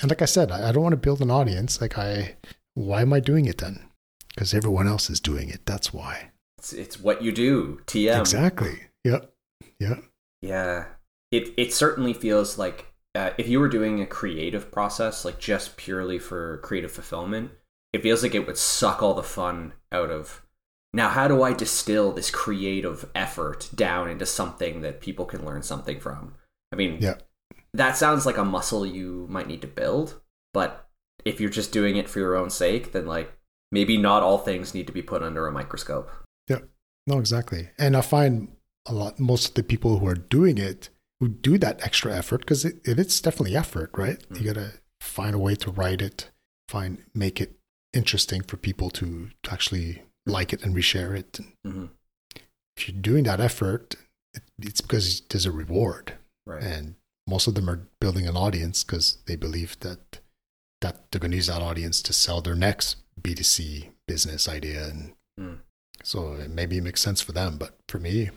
and 0.00 0.10
like 0.10 0.22
I 0.22 0.24
said, 0.24 0.50
I, 0.50 0.68
I 0.70 0.72
don't 0.72 0.82
want 0.82 0.94
to 0.94 0.96
build 0.96 1.20
an 1.20 1.30
audience. 1.30 1.80
Like 1.80 1.98
I, 1.98 2.36
why 2.72 3.02
am 3.02 3.12
I 3.12 3.20
doing 3.20 3.44
it 3.44 3.58
then? 3.58 3.84
Because 4.30 4.54
everyone 4.54 4.88
else 4.88 5.08
is 5.10 5.20
doing 5.20 5.50
it. 5.50 5.66
That's 5.66 5.92
why. 5.92 6.30
It's, 6.58 6.72
it's 6.72 6.98
what 6.98 7.22
you 7.22 7.30
do. 7.30 7.80
TM. 7.86 8.18
Exactly. 8.18 8.80
Yep. 9.04 9.30
Yeah. 9.78 9.96
Yeah, 10.44 10.86
it 11.30 11.54
it 11.56 11.72
certainly 11.72 12.12
feels 12.12 12.58
like 12.58 12.92
uh, 13.14 13.30
if 13.38 13.48
you 13.48 13.60
were 13.60 13.68
doing 13.68 14.00
a 14.02 14.06
creative 14.06 14.70
process, 14.70 15.24
like 15.24 15.38
just 15.38 15.76
purely 15.76 16.18
for 16.18 16.58
creative 16.58 16.92
fulfillment, 16.92 17.52
it 17.92 18.02
feels 18.02 18.22
like 18.22 18.34
it 18.34 18.46
would 18.46 18.58
suck 18.58 19.02
all 19.02 19.14
the 19.14 19.22
fun 19.22 19.72
out 19.90 20.10
of. 20.10 20.42
Now, 20.92 21.08
how 21.08 21.26
do 21.28 21.42
I 21.42 21.52
distill 21.54 22.12
this 22.12 22.30
creative 22.30 23.08
effort 23.14 23.68
down 23.74 24.08
into 24.10 24.26
something 24.26 24.80
that 24.82 25.00
people 25.00 25.24
can 25.24 25.44
learn 25.44 25.62
something 25.62 25.98
from? 25.98 26.34
I 26.72 26.76
mean, 26.76 26.98
Yeah. 27.00 27.14
that 27.72 27.96
sounds 27.96 28.26
like 28.26 28.36
a 28.36 28.44
muscle 28.44 28.84
you 28.86 29.26
might 29.30 29.48
need 29.48 29.62
to 29.62 29.66
build, 29.66 30.20
but 30.52 30.88
if 31.24 31.40
you're 31.40 31.50
just 31.50 31.72
doing 31.72 31.96
it 31.96 32.08
for 32.08 32.20
your 32.20 32.36
own 32.36 32.50
sake, 32.50 32.92
then 32.92 33.06
like 33.06 33.32
maybe 33.72 33.96
not 33.96 34.22
all 34.22 34.38
things 34.38 34.74
need 34.74 34.86
to 34.86 34.92
be 34.92 35.02
put 35.02 35.22
under 35.22 35.46
a 35.46 35.52
microscope. 35.52 36.10
Yeah, 36.48 36.60
no, 37.06 37.18
exactly. 37.18 37.70
And 37.78 37.96
I 37.96 38.00
find 38.00 38.54
a 38.86 38.92
lot, 38.94 39.18
most 39.18 39.48
of 39.48 39.54
the 39.54 39.62
people 39.62 39.98
who 39.98 40.06
are 40.06 40.14
doing 40.14 40.58
it 40.58 40.90
who 41.20 41.28
do 41.28 41.56
that 41.58 41.82
extra 41.84 42.14
effort 42.14 42.38
because 42.40 42.64
it, 42.64 42.76
it, 42.84 42.98
it's 42.98 43.20
definitely 43.20 43.56
effort, 43.56 43.90
right? 43.94 44.22
You 44.34 44.44
got 44.52 44.60
to 44.60 44.72
find 45.00 45.34
a 45.34 45.38
way 45.38 45.54
to 45.56 45.70
write 45.70 46.02
it, 46.02 46.30
find, 46.68 47.02
make 47.14 47.40
it 47.40 47.52
interesting 47.92 48.42
for 48.42 48.56
people 48.56 48.90
to, 48.90 49.30
to 49.44 49.52
actually 49.52 50.02
like 50.26 50.52
it 50.52 50.62
and 50.64 50.74
reshare 50.74 51.16
it. 51.16 51.38
And 51.38 51.52
hmm 51.64 51.84
if 52.76 52.88
you're 52.88 53.00
doing 53.00 53.22
that 53.22 53.38
effort, 53.40 53.94
it, 54.34 54.42
it's 54.60 54.80
because 54.80 55.20
there's 55.30 55.46
a 55.46 55.52
reward, 55.52 56.14
Right. 56.44 56.60
and 56.60 56.96
most 57.28 57.46
of 57.46 57.54
them 57.54 57.70
are 57.70 57.86
building 58.00 58.26
an 58.26 58.36
audience 58.36 58.82
because 58.82 59.18
they 59.26 59.36
believe 59.36 59.78
that 59.80 60.18
that 60.80 61.10
they're 61.10 61.20
going 61.20 61.30
to 61.30 61.36
use 61.36 61.46
that 61.46 61.62
audience 61.62 62.02
to 62.02 62.12
sell 62.12 62.40
their 62.42 62.56
next 62.56 62.96
B2C 63.22 63.90
business 64.08 64.48
idea, 64.48 64.88
and 64.88 65.14
Mm. 65.40 65.58
so 66.02 66.32
it 66.34 66.50
maybe 66.50 66.80
makes 66.80 67.00
sense 67.00 67.20
for 67.20 67.30
them, 67.32 67.56
but 67.58 67.78
for 67.88 67.98
me. 68.00 68.30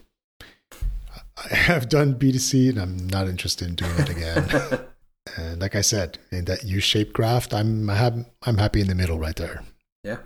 I 1.38 1.56
have 1.56 1.89
done 1.89 2.15
B2C 2.15 2.70
and 2.70 2.79
I'm 2.79 3.08
not 3.08 3.27
interested 3.27 3.67
in 3.67 3.75
doing 3.75 3.91
it 3.98 4.10
again. 4.10 4.86
and 5.38 5.62
like 5.62 5.75
I 5.75 5.82
said, 5.82 6.17
in 6.32 6.46
that 6.46 6.63
U-shaped 6.63 7.13
graph, 7.13 7.53
I'm 7.53 7.89
I'm 7.89 8.25
I'm 8.44 8.58
happy 8.58 8.82
in 8.82 8.88
the 8.88 8.96
middle 8.96 9.20
right 9.20 9.36
there. 9.36 9.63
yeah. 10.03 10.17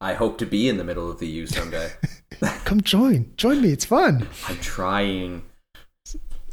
I 0.00 0.14
hope 0.14 0.36
to 0.38 0.46
be 0.46 0.68
in 0.68 0.78
the 0.78 0.84
middle 0.84 1.08
of 1.08 1.20
the 1.20 1.28
U 1.28 1.46
someday. 1.46 1.92
Come 2.64 2.80
join, 2.80 3.32
join 3.36 3.62
me. 3.62 3.70
It's 3.70 3.84
fun. 3.84 4.26
I'm 4.48 4.58
trying. 4.58 5.42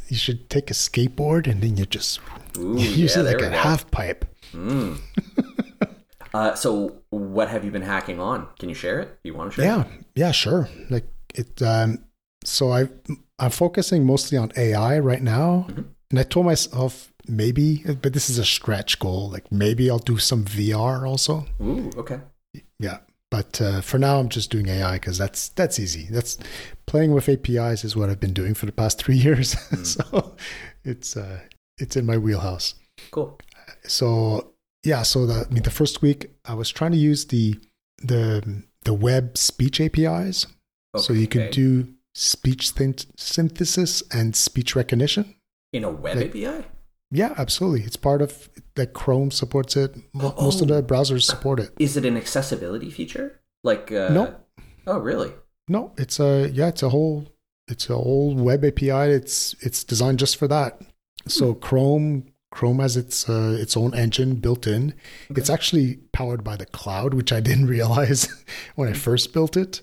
You 0.08 0.16
should 0.16 0.48
take 0.48 0.70
a 0.70 0.74
skateboard 0.74 1.48
and 1.50 1.60
then 1.60 1.76
you 1.76 1.84
just 1.84 2.20
Ooh, 2.58 2.76
you 2.78 2.88
use 3.04 3.16
yeah, 3.16 3.22
it 3.22 3.24
like 3.26 3.42
a 3.42 3.50
half 3.50 3.90
pipe. 3.90 4.24
Mm. 4.52 5.00
uh, 6.32 6.54
so, 6.54 7.02
what 7.10 7.48
have 7.48 7.64
you 7.64 7.72
been 7.72 7.82
hacking 7.82 8.20
on? 8.20 8.46
Can 8.60 8.68
you 8.68 8.74
share 8.74 9.00
it? 9.00 9.18
Do 9.22 9.30
you 9.30 9.34
want 9.34 9.52
to 9.52 9.56
share? 9.56 9.64
Yeah, 9.64 9.84
yeah, 10.14 10.30
sure. 10.30 10.68
Like 10.88 11.08
it. 11.34 11.60
Um, 11.60 12.04
so 12.44 12.72
I 12.72 12.88
I'm 13.40 13.50
focusing 13.50 14.04
mostly 14.06 14.38
on 14.38 14.52
AI 14.56 14.98
right 14.98 15.22
now, 15.22 15.66
Mhm. 15.68 15.84
and 16.10 16.18
I 16.20 16.22
told 16.24 16.46
myself 16.46 17.12
maybe, 17.26 17.82
but 18.02 18.12
this 18.12 18.28
is 18.30 18.38
a 18.38 18.44
stretch 18.44 18.98
goal. 18.98 19.30
Like 19.30 19.50
maybe 19.50 19.90
I'll 19.90 19.98
do 19.98 20.18
some 20.18 20.44
VR 20.44 21.06
also. 21.06 21.46
Ooh, 21.62 21.90
okay. 21.96 22.20
Yeah, 22.78 22.98
but 23.30 23.60
uh, 23.60 23.80
for 23.80 23.98
now 23.98 24.18
I'm 24.20 24.28
just 24.28 24.50
doing 24.50 24.68
AI 24.68 24.94
because 24.94 25.18
that's 25.18 25.48
that's 25.50 25.78
easy. 25.78 26.06
That's 26.10 26.38
playing 26.86 27.12
with 27.12 27.28
APIs 27.28 27.84
is 27.84 27.94
what 27.96 28.10
I've 28.10 28.20
been 28.20 28.34
doing 28.34 28.54
for 28.54 28.66
the 28.66 28.72
past 28.72 28.98
three 29.02 29.16
years. 29.16 29.56
so 29.84 30.36
it's 30.84 31.16
uh, 31.16 31.40
it's 31.78 31.96
in 31.96 32.04
my 32.06 32.18
wheelhouse. 32.18 32.74
Cool. 33.10 33.38
so 33.86 34.52
yeah 34.84 35.02
so 35.02 35.24
the 35.26 35.46
i 35.48 35.52
mean 35.54 35.62
the 35.62 35.70
first 35.70 36.02
week 36.02 36.30
i 36.44 36.52
was 36.54 36.70
trying 36.70 36.90
to 36.92 36.98
use 36.98 37.24
the 37.26 37.54
the 38.02 38.62
the 38.84 38.92
web 38.92 39.38
speech 39.38 39.80
apis 39.80 40.46
so 40.96 41.12
you 41.14 41.26
could 41.26 41.50
do 41.50 41.88
speech 42.14 42.72
synth- 42.74 43.06
synthesis 43.16 44.02
and 44.12 44.34
speech 44.36 44.74
recognition 44.76 45.34
in 45.72 45.84
a 45.84 45.90
web 45.90 46.16
like- 46.16 46.28
API. 46.30 46.64
yeah 47.10 47.34
absolutely 47.38 47.82
it's 47.82 47.96
part 47.96 48.20
of 48.22 48.48
like 48.76 48.92
chrome 48.92 49.30
supports 49.30 49.76
it 49.76 49.94
Mo- 50.12 50.34
most 50.40 50.60
of 50.60 50.70
Oh. 50.70 50.74
the 50.74 50.82
browsers 50.82 51.22
support 51.22 51.60
it 51.60 51.70
Is 51.78 51.96
it 51.96 52.04
an 52.04 52.16
accessibility 52.16 52.90
feature? 52.90 53.40
Like 53.62 53.92
uh, 53.92 54.08
No. 54.10 54.36
Oh, 54.86 54.98
really? 54.98 55.32
no 55.68 55.92
it's 55.96 56.18
a 56.18 56.48
yeah 56.50 56.68
it's 56.68 56.82
a 56.82 56.88
whole 56.88 57.28
it's 57.68 57.88
a 57.88 57.94
whole 57.94 58.34
web 58.34 58.64
api 58.64 58.90
it's 58.90 59.54
it's 59.60 59.84
designed 59.84 60.18
just 60.18 60.36
for 60.36 60.48
that 60.48 60.80
so 61.28 61.54
chrome 61.54 62.24
chrome 62.50 62.80
has 62.80 62.96
its 62.96 63.28
uh, 63.28 63.56
its 63.60 63.76
own 63.76 63.94
engine 63.94 64.34
built 64.36 64.66
in 64.66 64.92
It's 65.28 65.50
actually 65.50 65.98
powered 66.12 66.42
by 66.42 66.56
the 66.56 66.66
cloud, 66.66 67.14
which 67.14 67.32
I 67.32 67.38
didn't 67.38 67.66
realize 67.78 68.26
when 68.74 68.88
I 68.88 68.94
first 68.94 69.32
built 69.32 69.56
it. 69.56 69.82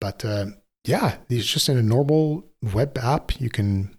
But 0.00 0.24
uh, 0.24 0.46
yeah, 0.86 1.16
it's 1.28 1.46
just 1.46 1.68
in 1.68 1.76
a 1.76 1.82
normal 1.82 2.46
web 2.72 2.96
app. 2.98 3.40
You 3.40 3.50
can 3.50 3.96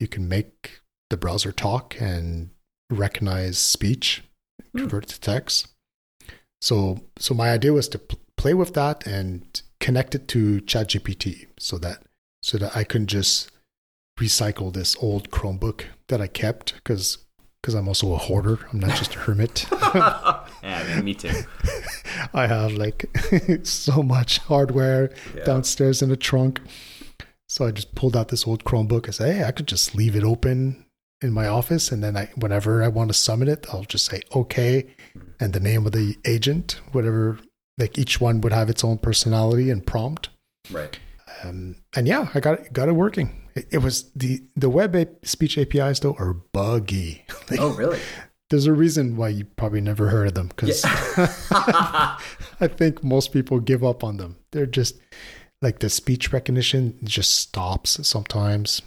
you 0.00 0.06
can 0.06 0.28
make 0.28 0.80
the 1.10 1.16
browser 1.16 1.50
talk 1.52 1.96
and 2.00 2.50
recognize 2.90 3.58
speech, 3.58 4.22
Hmm. 4.72 4.80
convert 4.80 5.04
it 5.04 5.10
to 5.10 5.20
text. 5.20 5.68
So 6.60 7.00
so 7.18 7.34
my 7.34 7.50
idea 7.50 7.72
was 7.72 7.88
to 7.88 7.98
pl- 7.98 8.20
play 8.36 8.54
with 8.54 8.74
that 8.74 9.06
and 9.06 9.62
connect 9.80 10.14
it 10.14 10.28
to 10.28 10.60
ChatGPT, 10.62 11.46
so 11.58 11.78
that 11.78 12.02
so 12.42 12.58
that 12.58 12.76
I 12.76 12.84
can 12.84 13.06
just 13.06 13.50
recycle 14.20 14.72
this 14.72 14.96
old 15.00 15.30
Chromebook 15.30 15.84
that 16.08 16.20
I 16.20 16.26
kept 16.26 16.74
because 16.74 17.18
because 17.62 17.74
I'm 17.74 17.88
also 17.88 18.12
a 18.12 18.18
hoarder. 18.18 18.58
I'm 18.72 18.78
not 18.80 18.96
just 18.96 19.14
a 19.16 19.18
hermit. 19.20 19.66
yeah, 20.62 20.82
man, 20.84 21.04
me 21.04 21.14
too. 21.14 21.30
I 22.34 22.46
have 22.46 22.72
like 22.72 23.06
so 23.62 24.02
much 24.02 24.38
hardware 24.38 25.10
Yeah. 25.36 25.44
downstairs 25.44 26.02
in 26.02 26.08
the 26.08 26.16
trunk. 26.16 26.60
So 27.48 27.66
I 27.66 27.70
just 27.70 27.94
pulled 27.94 28.16
out 28.16 28.28
this 28.28 28.46
old 28.46 28.64
Chromebook. 28.64 29.08
I 29.08 29.10
said, 29.12 29.34
hey, 29.36 29.44
I 29.44 29.52
could 29.52 29.66
just 29.68 29.94
leave 29.94 30.14
it 30.16 30.24
open 30.24 30.84
in 31.22 31.32
my 31.32 31.48
office, 31.48 31.90
and 31.90 32.04
then 32.04 32.16
I, 32.16 32.30
whenever 32.36 32.82
I 32.82 32.88
want 32.88 33.08
to 33.08 33.14
summon 33.14 33.48
it, 33.48 33.66
I'll 33.72 33.84
just 33.84 34.04
say 34.04 34.22
okay, 34.34 34.86
and 35.40 35.52
the 35.52 35.58
name 35.60 35.84
of 35.86 35.92
the 35.92 36.16
agent, 36.26 36.80
whatever. 36.92 37.38
Like 37.78 37.96
each 37.96 38.20
one 38.20 38.40
would 38.42 38.52
have 38.52 38.68
its 38.68 38.84
own 38.84 38.98
personality 38.98 39.70
and 39.70 39.86
prompt. 39.86 40.28
Right. 40.70 40.98
Um, 41.44 41.76
and 41.96 42.06
yeah, 42.08 42.28
I 42.34 42.40
got 42.40 42.60
it, 42.60 42.72
got 42.72 42.88
it 42.88 42.92
working. 42.92 43.48
It, 43.54 43.66
it 43.72 43.78
was 43.78 44.10
the 44.14 44.42
the 44.56 44.68
web 44.68 44.94
a- 44.96 45.06
speech 45.26 45.56
APIs 45.56 46.00
though 46.00 46.16
are 46.18 46.34
buggy. 46.52 47.24
Like, 47.50 47.60
Oh, 47.60 47.70
really? 47.70 47.98
There's 48.50 48.66
a 48.66 48.72
reason 48.72 49.16
why 49.16 49.28
you 49.28 49.44
probably 49.44 49.80
never 49.82 50.08
heard 50.08 50.28
of 50.28 50.34
them 50.34 50.48
because 50.48 50.82
I 51.50 52.68
think 52.76 53.02
most 53.04 53.32
people 53.32 53.60
give 53.60 53.84
up 53.84 54.02
on 54.02 54.16
them. 54.16 54.36
They're 54.52 54.66
just 54.66 54.98
like 55.60 55.80
the 55.80 55.90
speech 55.90 56.32
recognition 56.32 56.98
just 57.04 57.36
stops 57.36 58.06
sometimes. 58.06 58.82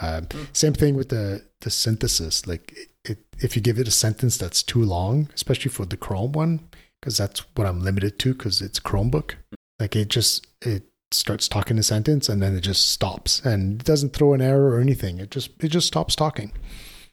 Um, 0.00 0.28
Same 0.52 0.72
thing 0.72 0.96
with 0.96 1.10
the 1.10 1.44
the 1.60 1.70
synthesis. 1.70 2.46
Like 2.46 2.72
it, 2.76 2.88
it, 3.04 3.18
if 3.40 3.54
you 3.54 3.62
give 3.62 3.78
it 3.78 3.88
a 3.88 3.92
sentence 3.92 4.36
that's 4.36 4.62
too 4.62 4.82
long, 4.82 5.28
especially 5.34 5.70
for 5.70 5.86
the 5.86 5.96
Chrome 5.96 6.32
one, 6.32 6.68
because 7.00 7.16
that's 7.16 7.40
what 7.54 7.66
I'm 7.66 7.80
limited 7.80 8.18
to 8.20 8.34
because 8.34 8.60
it's 8.60 8.80
Chromebook. 8.80 9.34
Like 9.78 9.94
it 9.94 10.08
just 10.08 10.46
it 10.62 10.84
starts 11.12 11.46
talking 11.46 11.78
a 11.78 11.82
sentence 11.84 12.28
and 12.28 12.42
then 12.42 12.56
it 12.56 12.62
just 12.62 12.90
stops 12.90 13.40
and 13.44 13.80
it 13.80 13.84
doesn't 13.84 14.12
throw 14.14 14.34
an 14.34 14.40
error 14.40 14.70
or 14.70 14.80
anything. 14.80 15.18
It 15.20 15.30
just 15.30 15.50
it 15.62 15.68
just 15.68 15.86
stops 15.86 16.16
talking, 16.16 16.50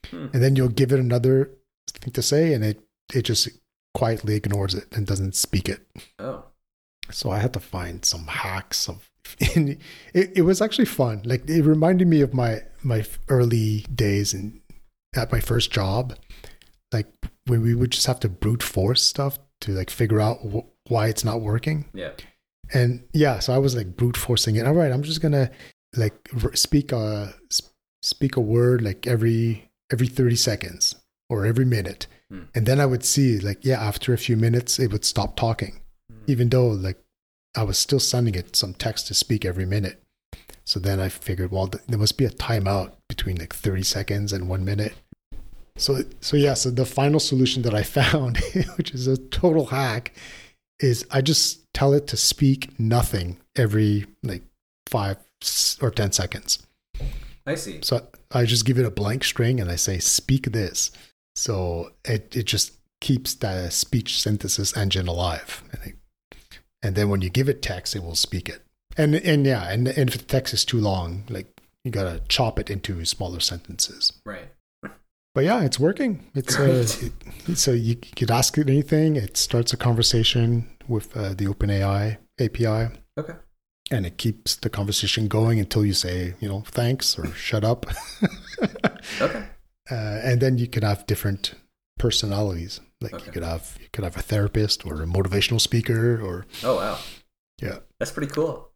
Hmm. 0.10 0.28
and 0.34 0.42
then 0.42 0.56
you'll 0.56 0.70
give 0.70 0.92
it 0.92 1.00
another 1.00 1.52
thing 2.02 2.14
to 2.14 2.22
say 2.22 2.54
and 2.54 2.64
it 2.64 2.82
it 3.14 3.24
just 3.24 3.50
quietly 3.94 4.36
ignores 4.36 4.74
it 4.74 4.88
and 4.96 5.06
doesn't 5.06 5.36
speak 5.36 5.68
it. 5.70 5.82
oh. 6.20 6.46
So 7.10 7.30
I 7.30 7.40
had 7.40 7.52
to 7.54 7.60
find 7.60 8.06
some 8.06 8.26
hacks 8.28 8.88
of. 8.88 9.10
It, 9.40 9.80
it 10.36 10.42
was 10.44 10.62
actually 10.62 10.86
fun. 10.86 11.22
Like 11.26 11.48
it 11.50 11.64
reminded 11.64 12.08
me 12.08 12.22
of 12.22 12.34
my 12.34 12.62
my 12.84 13.06
early 13.30 13.86
days 13.94 14.34
and 14.34 14.62
at 15.16 15.32
my 15.32 15.40
first 15.40 15.72
job, 15.72 16.16
like 16.92 17.08
when 17.48 17.62
we 17.62 17.76
would 17.76 17.92
just 17.92 18.08
have 18.08 18.20
to 18.22 18.30
brute 18.30 18.64
force 18.64 19.04
stuff 19.04 19.40
to 19.62 19.72
like 19.74 19.90
figure 19.90 20.20
out 20.22 20.38
wh- 20.38 20.92
why 20.92 21.08
it's 21.08 21.24
not 21.26 21.42
working. 21.42 21.86
Yeah. 21.94 22.12
And 22.74 23.04
yeah, 23.14 23.40
so 23.40 23.54
I 23.54 23.58
was 23.58 23.76
like 23.76 23.96
brute 23.98 24.18
forcing 24.18 24.56
it. 24.56 24.66
All 24.66 24.74
right, 24.74 24.92
I'm 24.92 25.04
just 25.04 25.22
gonna 25.22 25.52
like 25.96 26.30
r- 26.44 26.56
speak 26.56 26.92
a 26.92 27.34
speak 28.02 28.38
a 28.38 28.42
word 28.42 28.82
like 28.82 29.06
every 29.06 29.70
every 29.92 30.08
30 30.08 30.36
seconds 30.36 30.96
or 31.32 31.46
every 31.46 31.66
minute, 31.66 32.06
Hmm. 32.30 32.44
and 32.56 32.66
then 32.66 32.80
I 32.80 32.86
would 32.86 33.04
see 33.04 33.40
like 33.40 33.66
yeah, 33.66 33.80
after 33.82 34.14
a 34.14 34.18
few 34.28 34.38
minutes 34.38 34.78
it 34.80 34.92
would 34.92 35.06
stop 35.06 35.36
talking 35.36 35.74
Hmm. 36.12 36.24
even 36.34 36.50
though 36.50 36.68
like 36.88 37.00
I 37.56 37.64
was 37.64 37.78
still 37.78 38.00
sending 38.00 38.36
it 38.36 38.56
some 38.56 38.74
text 38.74 39.08
to 39.08 39.14
speak 39.14 39.44
every 39.46 39.66
minute. 39.66 39.98
So 40.64 40.80
then 40.80 41.00
I 41.02 41.10
figured, 41.10 41.52
well, 41.52 41.68
th- 41.68 41.84
there 41.88 41.98
must 42.00 42.18
be 42.18 42.24
a 42.26 42.30
timeout 42.30 42.94
between 43.10 43.38
like 43.38 43.54
30 43.54 43.84
seconds 43.84 44.32
and 44.32 44.48
one 44.48 44.64
minute. 44.64 44.94
So, 45.76 46.04
so 46.22 46.38
yeah, 46.38 46.54
so 46.54 46.70
the 46.72 46.86
final 46.86 47.20
solution 47.20 47.64
that 47.64 47.74
I 47.74 47.84
found, 48.00 48.38
which 48.78 48.92
is 48.94 49.06
a 49.08 49.18
total 49.18 49.66
hack, 49.66 50.14
is 50.80 51.06
I 51.12 51.22
just 51.22 51.74
tell 51.74 51.92
it 51.94 52.08
to 52.08 52.16
speak 52.18 52.80
nothing 52.80 53.38
every 53.58 54.06
like 54.24 54.44
five 54.88 55.18
or 55.82 55.92
10 55.92 56.12
seconds. 56.14 56.66
I 57.46 57.56
see. 57.56 57.80
So 57.82 58.08
I 58.32 58.46
just 58.46 58.66
give 58.66 58.78
it 58.80 58.86
a 58.86 58.92
blank 58.92 59.24
string 59.26 59.60
and 59.60 59.70
I 59.70 59.76
say, 59.76 60.00
speak 60.00 60.52
this. 60.54 60.92
So 61.36 61.92
it, 62.06 62.36
it 62.36 62.44
just 62.44 62.78
keeps 63.00 63.34
the 63.34 63.70
speech 63.70 64.22
synthesis 64.22 64.76
engine 64.76 65.08
alive. 65.08 65.64
And, 66.84 66.96
then 66.96 67.10
when 67.10 67.22
you 67.22 67.30
give 67.30 67.48
it 67.50 67.62
text, 67.62 67.96
it 67.96 68.04
will 68.04 68.16
speak 68.16 68.50
it. 68.50 68.64
And, 68.98 69.16
and 69.16 69.46
yeah, 69.46 69.70
and, 69.72 69.88
and 69.88 70.10
if 70.10 70.18
the 70.18 70.24
text 70.26 70.54
is 70.54 70.66
too 70.66 70.80
long, 70.80 71.24
like 71.30 71.62
you 71.84 71.92
got 71.92 72.04
to 72.04 72.22
chop 72.28 72.60
it 72.60 72.70
into 72.70 73.04
smaller 73.06 73.40
sentences. 73.40 74.12
Right. 74.26 74.50
But 75.34 75.46
yeah, 75.46 75.64
it's 75.64 75.80
working. 75.80 76.26
It's 76.36 76.56
uh, 76.56 76.66
Great. 76.66 77.12
it, 77.48 77.58
so 77.58 77.72
you 77.72 77.96
could 77.96 78.30
ask 78.30 78.58
it 78.58 78.68
anything. 78.70 79.16
It 79.16 79.38
starts 79.38 79.72
a 79.72 79.78
conversation 79.78 80.70
with 80.88 81.16
uh, 81.16 81.30
the 81.30 81.46
OpenAI 81.46 82.18
API 82.40 82.98
Okay. 83.18 83.34
and 83.92 84.06
it 84.06 84.18
keeps 84.18 84.56
the 84.58 84.70
conversation 84.70 85.28
going 85.28 85.60
until 85.60 85.86
you 85.86 85.94
say, 85.94 86.34
you 86.40 86.50
know, 86.50 86.62
thanks 86.68 87.18
or 87.18 87.28
shut 87.34 87.64
up. 87.64 87.86
Okay. 89.22 89.46
Uh, 89.92 90.20
and 90.24 90.42
then 90.42 90.58
you 90.58 90.68
could 90.68 90.84
have 90.84 91.06
different 91.06 91.54
personalities. 92.00 92.80
Like 93.02 93.14
Okay. 93.14 93.26
you 93.26 93.32
could 93.32 93.44
have 93.44 93.78
you 93.82 93.88
could 93.94 94.04
have 94.04 94.18
a 94.18 94.22
therapist 94.22 94.86
or 94.86 95.02
a 95.02 95.06
motivational 95.06 95.60
speaker 95.62 96.22
or 96.22 96.46
Oh 96.64 96.76
wow. 96.76 96.98
yeah 97.62 97.80
That's 98.00 98.12
pretty 98.12 98.32
cool. 98.32 98.72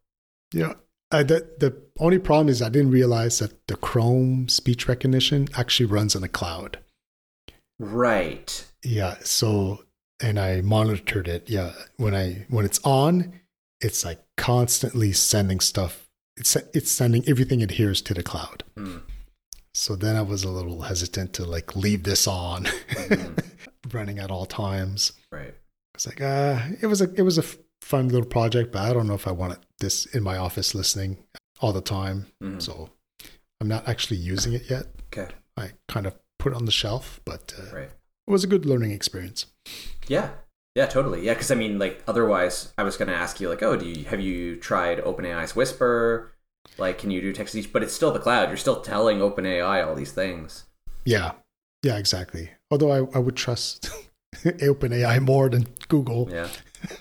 yeah. 0.52 0.74
Uh, 1.12 1.22
the 1.22 1.38
the 1.58 1.70
only 2.00 2.18
problem 2.18 2.48
is 2.48 2.60
I 2.60 2.68
didn't 2.68 2.90
realize 2.90 3.38
that 3.38 3.52
the 3.68 3.76
Chrome 3.76 4.48
speech 4.48 4.88
recognition 4.88 5.46
actually 5.56 5.86
runs 5.86 6.16
in 6.16 6.22
the 6.22 6.28
cloud. 6.28 6.78
Right. 7.78 8.66
Yeah. 8.84 9.16
So 9.22 9.84
and 10.20 10.38
I 10.38 10.60
monitored 10.62 11.28
it. 11.28 11.48
Yeah. 11.48 11.72
When 11.96 12.14
I 12.14 12.46
when 12.48 12.64
it's 12.64 12.80
on, 12.84 13.40
it's 13.80 14.04
like 14.04 14.24
constantly 14.36 15.12
sending 15.12 15.60
stuff. 15.60 16.08
It's 16.36 16.56
it's 16.74 16.90
sending 16.90 17.22
everything 17.28 17.60
it 17.60 17.72
hears 17.72 18.00
to 18.02 18.14
the 18.14 18.22
cloud. 18.22 18.64
Mm. 18.76 19.02
So 19.76 19.94
then 19.94 20.16
I 20.16 20.22
was 20.22 20.42
a 20.42 20.48
little 20.50 20.80
hesitant 20.82 21.34
to 21.34 21.44
like 21.44 21.76
leave 21.76 22.02
this 22.04 22.26
on, 22.26 22.64
Mhm. 22.64 23.44
running 23.92 24.18
at 24.18 24.30
all 24.30 24.46
times. 24.46 25.12
Right. 25.30 25.54
It's 25.94 26.06
like 26.06 26.20
uh, 26.22 26.60
it 26.80 26.86
was 26.86 27.00
a 27.02 27.12
it 27.14 27.22
was 27.22 27.36
a 27.38 27.44
fun 27.82 28.08
little 28.08 28.26
project, 28.26 28.72
but 28.72 28.80
I 28.82 28.92
don't 28.94 29.06
know 29.06 29.14
if 29.14 29.28
I 29.28 29.32
wanted 29.32 29.58
this 29.80 30.06
in 30.06 30.22
my 30.22 30.38
office 30.38 30.74
listening 30.74 31.18
all 31.60 31.72
the 31.74 31.82
time. 31.82 32.26
Mhm. 32.42 32.60
So 32.62 32.88
I'm 33.60 33.68
not 33.68 33.86
actually 33.86 34.16
using 34.16 34.54
it 34.54 34.70
yet. 34.70 34.86
Okay. 35.12 35.28
I 35.58 35.72
kind 35.88 36.06
of 36.06 36.14
put 36.38 36.52
it 36.52 36.56
on 36.56 36.64
the 36.64 36.72
shelf, 36.72 37.20
but 37.26 37.52
uh, 37.58 37.74
Right. 37.76 37.90
it 38.26 38.30
was 38.30 38.44
a 38.44 38.46
good 38.46 38.64
learning 38.64 38.92
experience. 38.92 39.46
Yeah. 40.08 40.30
Yeah, 40.74 40.86
totally. 40.86 41.24
Yeah, 41.24 41.32
because 41.34 41.50
I 41.50 41.54
mean, 41.54 41.78
like, 41.78 42.02
otherwise, 42.06 42.72
I 42.76 42.82
was 42.82 42.98
going 42.98 43.08
to 43.08 43.14
ask 43.14 43.40
you, 43.40 43.48
like, 43.48 43.62
oh, 43.62 43.76
do 43.76 43.86
you 43.88 44.04
have 44.06 44.20
you 44.20 44.56
tried 44.56 44.98
OpenAI's 44.98 45.56
Whisper? 45.56 46.32
Like, 46.78 46.98
can 46.98 47.10
you 47.10 47.20
do 47.20 47.32
text 47.32 47.52
to 47.52 47.62
speech? 47.62 47.72
But 47.72 47.82
it's 47.82 47.94
still 47.94 48.12
the 48.12 48.18
cloud. 48.18 48.48
You're 48.48 48.56
still 48.56 48.80
telling 48.80 49.18
OpenAI 49.18 49.86
all 49.86 49.94
these 49.94 50.12
things. 50.12 50.64
Yeah, 51.04 51.32
yeah, 51.82 51.96
exactly. 51.96 52.50
Although 52.70 52.92
I, 52.92 53.16
I 53.16 53.18
would 53.18 53.36
trust 53.36 53.90
OpenAI 54.34 55.20
more 55.20 55.48
than 55.48 55.68
Google. 55.88 56.28
Yeah. 56.30 56.48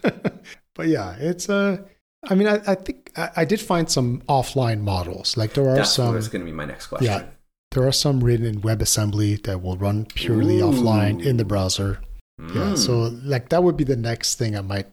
but 0.75 0.87
yeah, 0.87 1.15
it's 1.19 1.49
Uh, 1.49 1.77
I 2.27 2.35
mean, 2.35 2.47
I, 2.47 2.61
I 2.67 2.75
think 2.75 3.11
I, 3.15 3.29
I 3.37 3.45
did 3.45 3.61
find 3.61 3.89
some 3.89 4.21
offline 4.27 4.81
models. 4.81 5.37
Like 5.37 5.53
there 5.53 5.69
are 5.69 5.75
That's 5.75 5.91
some. 5.91 6.07
what 6.07 6.15
was 6.15 6.27
going 6.27 6.41
to 6.41 6.45
be 6.45 6.55
my 6.55 6.65
next 6.65 6.87
question. 6.87 7.07
Yeah. 7.07 7.25
There 7.71 7.85
are 7.87 7.91
some 7.91 8.23
written 8.23 8.45
in 8.45 8.61
WebAssembly 8.61 9.43
that 9.43 9.61
will 9.61 9.77
run 9.77 10.05
purely 10.05 10.59
Ooh. 10.59 10.71
offline 10.71 11.23
in 11.23 11.37
the 11.37 11.45
browser. 11.45 11.99
Yeah. 12.39 12.45
Mm. 12.73 12.77
So 12.77 13.11
like 13.23 13.49
that 13.49 13.63
would 13.63 13.77
be 13.77 13.83
the 13.83 13.95
next 13.95 14.35
thing 14.35 14.57
I 14.57 14.61
might, 14.61 14.87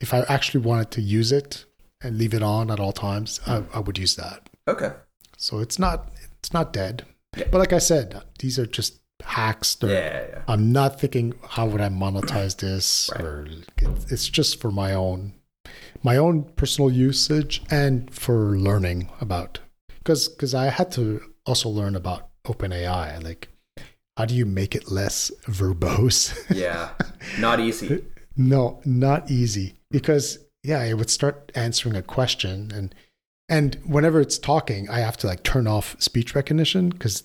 if 0.00 0.12
I 0.14 0.20
actually 0.28 0.60
wanted 0.60 0.90
to 0.92 1.00
use 1.00 1.32
it 1.32 1.64
and 2.02 2.16
leave 2.18 2.34
it 2.34 2.42
on 2.42 2.70
at 2.70 2.80
all 2.80 2.92
times, 2.92 3.40
I, 3.46 3.62
I 3.74 3.80
would 3.80 3.98
use 3.98 4.16
that. 4.16 4.48
Okay. 4.66 4.92
So 5.36 5.58
it's 5.60 5.78
not 5.78 6.10
it's 6.38 6.52
not 6.52 6.72
dead. 6.72 7.04
Yeah. 7.36 7.48
But 7.50 7.58
like 7.58 7.72
I 7.72 7.78
said, 7.78 8.22
these 8.38 8.58
are 8.58 8.66
just 8.66 9.00
hacks. 9.22 9.76
Yeah, 9.82 9.88
yeah. 10.28 10.42
I'm 10.48 10.72
not 10.72 11.00
thinking 11.00 11.34
how 11.48 11.66
would 11.66 11.80
I 11.80 11.88
monetize 11.88 12.56
this 12.60 13.10
Right. 13.14 13.24
or 13.24 13.46
it's 14.10 14.28
just 14.28 14.60
for 14.60 14.70
my 14.70 14.94
own 14.94 15.34
my 16.02 16.16
own 16.16 16.44
personal 16.56 16.90
usage 16.90 17.62
and 17.70 18.12
for 18.14 18.56
learning 18.58 19.10
about 19.20 19.58
because 19.98 20.28
because 20.28 20.54
I 20.54 20.66
had 20.66 20.90
to 20.92 21.20
also 21.46 21.68
learn 21.68 21.94
about 21.96 22.28
OpenAI 22.44 23.22
like 23.22 23.48
how 24.16 24.24
do 24.24 24.34
you 24.34 24.46
make 24.46 24.74
it 24.74 24.90
less 24.90 25.30
verbose 25.46 26.32
Yeah. 26.54 26.90
Not 27.38 27.60
easy. 27.60 28.04
no 28.36 28.80
not 28.84 29.30
easy 29.30 29.74
because 29.90 30.38
yeah 30.68 30.84
it 30.84 30.94
would 30.94 31.10
start 31.10 31.50
answering 31.54 31.96
a 31.96 32.02
question 32.02 32.70
and 32.74 32.94
and 33.48 33.76
whenever 33.84 34.20
it's 34.20 34.38
talking 34.38 34.88
I 34.90 34.98
have 35.00 35.16
to 35.18 35.26
like 35.26 35.42
turn 35.42 35.66
off 35.66 35.96
speech 35.98 36.34
recognition 36.34 36.90
because 36.90 37.24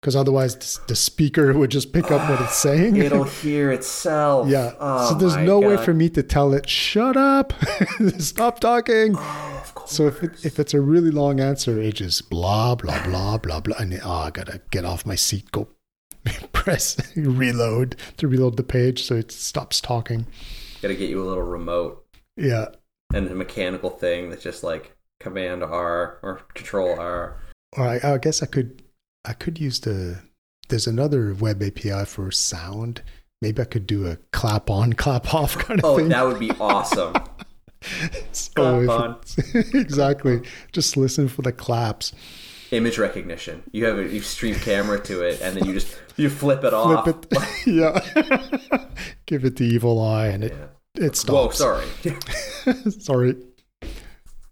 because 0.00 0.16
otherwise 0.16 0.80
the, 0.88 0.96
speaker 0.96 1.52
would 1.58 1.70
just 1.70 1.92
pick 1.92 2.10
up 2.10 2.28
what 2.28 2.40
it's 2.40 2.56
saying 2.56 2.96
It'll 2.96 3.24
hear 3.42 3.70
itself. 3.70 4.48
yeah. 4.48 4.72
Oh 4.80 5.10
so 5.10 5.14
there's 5.14 5.36
no 5.36 5.60
way 5.60 5.76
for 5.76 5.92
me 5.92 6.08
to 6.10 6.22
tell 6.22 6.54
it, 6.54 6.68
shut 6.68 7.16
up, 7.16 7.52
stop 8.18 8.60
talking. 8.60 9.14
Oh. 9.16 9.72
So 9.86 10.06
if, 10.06 10.22
it, 10.22 10.44
if 10.44 10.58
it's 10.58 10.72
a 10.72 10.80
really 10.80 11.10
long 11.10 11.40
answer, 11.40 11.80
it 11.80 11.96
just 11.96 12.30
blah, 12.30 12.76
blah, 12.76 13.02
blah, 13.04 13.38
blah, 13.38 13.60
blah. 13.60 13.76
And 13.78 13.98
oh, 14.02 14.10
I 14.10 14.30
got 14.30 14.46
to 14.46 14.60
get 14.70 14.84
off 14.84 15.04
my 15.04 15.16
seat, 15.16 15.50
go 15.50 15.68
press 16.52 16.96
reload 17.16 17.96
to 18.18 18.28
reload 18.28 18.56
the 18.56 18.62
page 18.62 19.02
so 19.04 19.16
it 19.16 19.30
stops 19.32 19.80
talking. 19.80 20.26
Got 20.82 20.88
to 20.88 20.94
get 20.94 21.10
you 21.10 21.22
a 21.22 21.26
little 21.26 21.42
remote 21.42 22.04
Yeah. 22.36 22.66
And 23.14 23.26
a 23.28 23.34
mechanical 23.34 23.90
thing 23.90 24.30
that's 24.30 24.42
just 24.42 24.62
like 24.62 24.96
Command 25.20 25.62
R 25.62 26.18
or 26.22 26.40
Control 26.54 26.98
R. 26.98 27.36
Or 27.76 27.86
I, 27.86 28.00
I 28.02 28.18
guess 28.18 28.42
I 28.42 28.46
could, 28.46 28.82
I 29.24 29.32
could 29.32 29.58
use 29.60 29.80
the, 29.80 30.20
there's 30.68 30.86
another 30.86 31.34
web 31.34 31.62
API 31.62 32.04
for 32.04 32.30
sound. 32.30 33.02
Maybe 33.42 33.62
I 33.62 33.64
could 33.64 33.86
do 33.86 34.06
a 34.06 34.16
clap 34.32 34.68
on, 34.70 34.92
clap 34.92 35.32
off 35.34 35.56
kind 35.58 35.80
of 35.80 35.84
Oh, 35.84 35.96
thing. 35.96 36.06
Oh, 36.06 36.08
that 36.08 36.26
would 36.26 36.38
be 36.40 36.50
awesome. 36.60 37.14
So 38.32 38.84
clap 38.84 39.00
on. 39.00 39.16
exactly. 39.72 40.42
Just 40.70 40.98
listen 40.98 41.28
for 41.28 41.40
the 41.40 41.50
claps. 41.50 42.12
Image 42.72 42.98
recognition. 42.98 43.62
You 43.72 43.86
have 43.86 43.98
a 43.98 44.02
you 44.06 44.20
stream 44.20 44.54
camera 44.54 45.00
to 45.04 45.22
it, 45.22 45.40
and 45.40 45.56
then 45.56 45.64
you 45.64 45.72
just 45.72 45.98
you 46.18 46.28
flip 46.28 46.62
it 46.62 46.74
off. 46.74 47.04
Flip 47.04 47.26
it. 47.30 47.66
yeah. 47.66 48.84
Give 49.24 49.46
it 49.46 49.56
the 49.56 49.64
evil 49.64 49.98
eye 49.98 50.26
and 50.26 50.44
it, 50.44 50.52
Yeah. 50.52 50.66
It 50.96 51.16
Whoa, 51.26 51.50
stops. 51.50 51.58
sorry. 51.58 51.86
Sorry. 53.00 53.36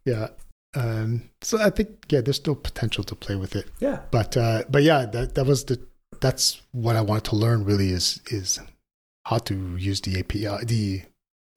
Yeah. 0.05 0.29
Um, 0.74 1.29
so 1.42 1.59
I 1.61 1.70
think 1.70 1.90
yeah, 2.09 2.20
there's 2.20 2.37
still 2.37 2.55
potential 2.55 3.03
to 3.05 3.14
play 3.14 3.35
with 3.37 3.57
it. 3.57 3.66
yeah. 3.81 4.01
But 4.11 4.37
uh, 4.37 4.64
but 4.70 4.83
yeah, 4.83 5.07
that 5.07 5.35
that 5.35 5.46
was 5.46 5.64
the 5.64 5.81
that's 6.20 6.62
what 6.72 6.96
I 6.96 7.01
wanted 7.01 7.24
to 7.24 7.37
learn 7.37 7.64
really 7.64 7.90
is 7.90 8.20
is 8.31 8.61
how 9.27 9.38
to 9.38 9.77
use 9.77 10.01
the 10.01 10.18
API 10.20 10.64
the 10.64 11.03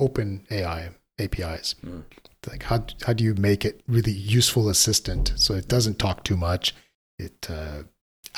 OpenAI 0.02 0.94
APIs. 1.20 1.76
Mm. 1.86 2.04
Like 2.50 2.63
how 2.63 2.84
how 3.06 3.13
do 3.13 3.24
you 3.24 3.36
make 3.36 3.63
it 3.65 3.82
really 3.88 4.12
useful 4.12 4.67
assistant 4.70 5.34
so 5.36 5.54
it 5.54 5.67
doesn't 5.67 6.00
talk 6.00 6.24
too 6.24 6.38
much, 6.38 6.74
it 7.20 7.48
uh, 7.50 7.84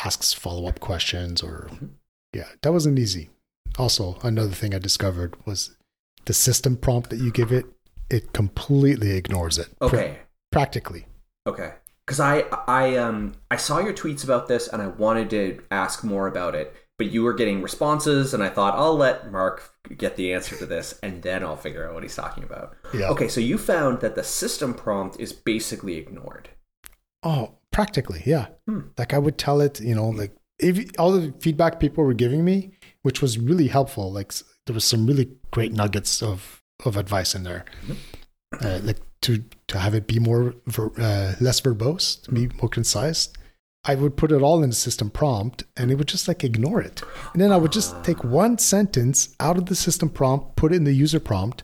asks 0.03 0.33
follow 0.33 0.67
up 0.67 0.79
questions 0.81 1.41
or 1.41 1.69
Mhm. 1.71 1.89
yeah, 2.33 2.49
that 2.61 2.73
wasn't 2.73 2.99
easy. 2.99 3.29
Also, 3.79 4.19
another 4.23 4.51
thing 4.53 4.75
I 4.75 4.79
discovered 4.79 5.35
was 5.45 5.71
the 6.25 6.33
system 6.33 6.77
prompt 6.77 7.09
that 7.09 7.19
you 7.19 7.31
give 7.31 7.51
it, 7.51 7.65
it 8.09 8.33
completely 8.33 9.11
ignores 9.11 9.57
it. 9.57 9.69
Okay. 9.81 10.17
practically. 10.51 11.05
Okay. 11.47 11.73
Because 12.05 12.19
I 12.19 12.41
I 12.67 12.97
um 12.97 13.33
I 13.49 13.55
saw 13.55 13.79
your 13.79 13.93
tweets 13.93 14.23
about 14.23 14.47
this, 14.47 14.67
and 14.67 14.81
I 14.81 14.87
wanted 14.87 15.29
to 15.31 15.61
ask 15.71 16.03
more 16.03 16.27
about 16.27 16.53
it, 16.53 16.75
but 16.97 17.07
you 17.07 17.23
were 17.23 17.33
getting 17.33 17.61
responses, 17.61 18.33
and 18.33 18.43
I 18.43 18.49
thought 18.49 18.75
I'll 18.75 18.95
let 18.95 19.31
Marc 19.31 19.73
get 19.97 20.15
the 20.15 20.33
answer 20.33 20.55
to 20.57 20.65
this, 20.65 20.99
and 21.01 21.21
then 21.21 21.43
I'll 21.43 21.55
figure 21.55 21.87
out 21.87 21.93
what 21.93 22.03
he's 22.03 22.15
talking 22.15 22.43
about. 22.43 22.75
Yeah. 22.93 23.09
Okay. 23.09 23.29
So 23.29 23.39
you 23.39 23.57
found 23.57 24.01
that 24.01 24.15
the 24.15 24.23
system 24.23 24.73
prompt 24.73 25.19
is 25.19 25.31
basically 25.31 25.95
ignored. 25.97 26.49
Oh, 27.23 27.55
practically, 27.71 28.21
yeah. 28.25 28.47
Hmm. 28.67 28.81
Like 28.97 29.13
I 29.13 29.17
would 29.17 29.37
tell 29.37 29.61
it, 29.61 29.79
you 29.79 29.95
know, 29.95 30.09
like 30.09 30.35
if 30.59 30.91
all 30.99 31.11
the 31.11 31.33
feedback 31.39 31.79
people 31.79 32.03
were 32.03 32.13
giving 32.13 32.43
me, 32.43 32.71
which 33.01 33.21
was 33.21 33.37
really 33.37 33.67
helpful. 33.67 34.11
Like 34.11 34.33
there 34.65 34.73
was 34.73 34.85
some 34.85 35.05
really 35.05 35.29
great 35.51 35.73
nuggets 35.73 36.21
of 36.23 36.61
of 36.85 36.97
advice 36.97 37.35
in 37.35 37.43
there, 37.43 37.65
uh, 38.61 38.79
like 38.83 38.99
to 39.21 39.43
to 39.67 39.79
have 39.79 39.93
it 39.93 40.07
be 40.07 40.19
more 40.19 40.55
ver, 40.67 40.91
uh, 40.97 41.33
less 41.39 41.61
verbose, 41.61 42.21
to 42.23 42.31
be 42.31 42.47
more 42.61 42.69
concise. 42.69 43.29
I 43.85 43.95
would 43.95 44.15
put 44.15 44.31
it 44.31 44.41
all 44.41 44.63
in 44.63 44.69
the 44.69 44.75
system 44.75 45.09
prompt, 45.09 45.65
and 45.75 45.91
it 45.91 45.95
would 45.95 46.07
just 46.07 46.27
like 46.27 46.43
ignore 46.43 46.81
it. 46.81 47.01
And 47.33 47.41
then 47.41 47.51
I 47.51 47.57
would 47.57 47.73
just 47.73 48.01
take 48.03 48.23
one 48.23 48.57
sentence 48.57 49.35
out 49.41 49.57
of 49.57 49.65
the 49.65 49.75
system 49.75 50.09
prompt, 50.09 50.55
put 50.55 50.71
it 50.71 50.77
in 50.77 50.85
the 50.85 50.93
user 50.93 51.19
prompt, 51.19 51.63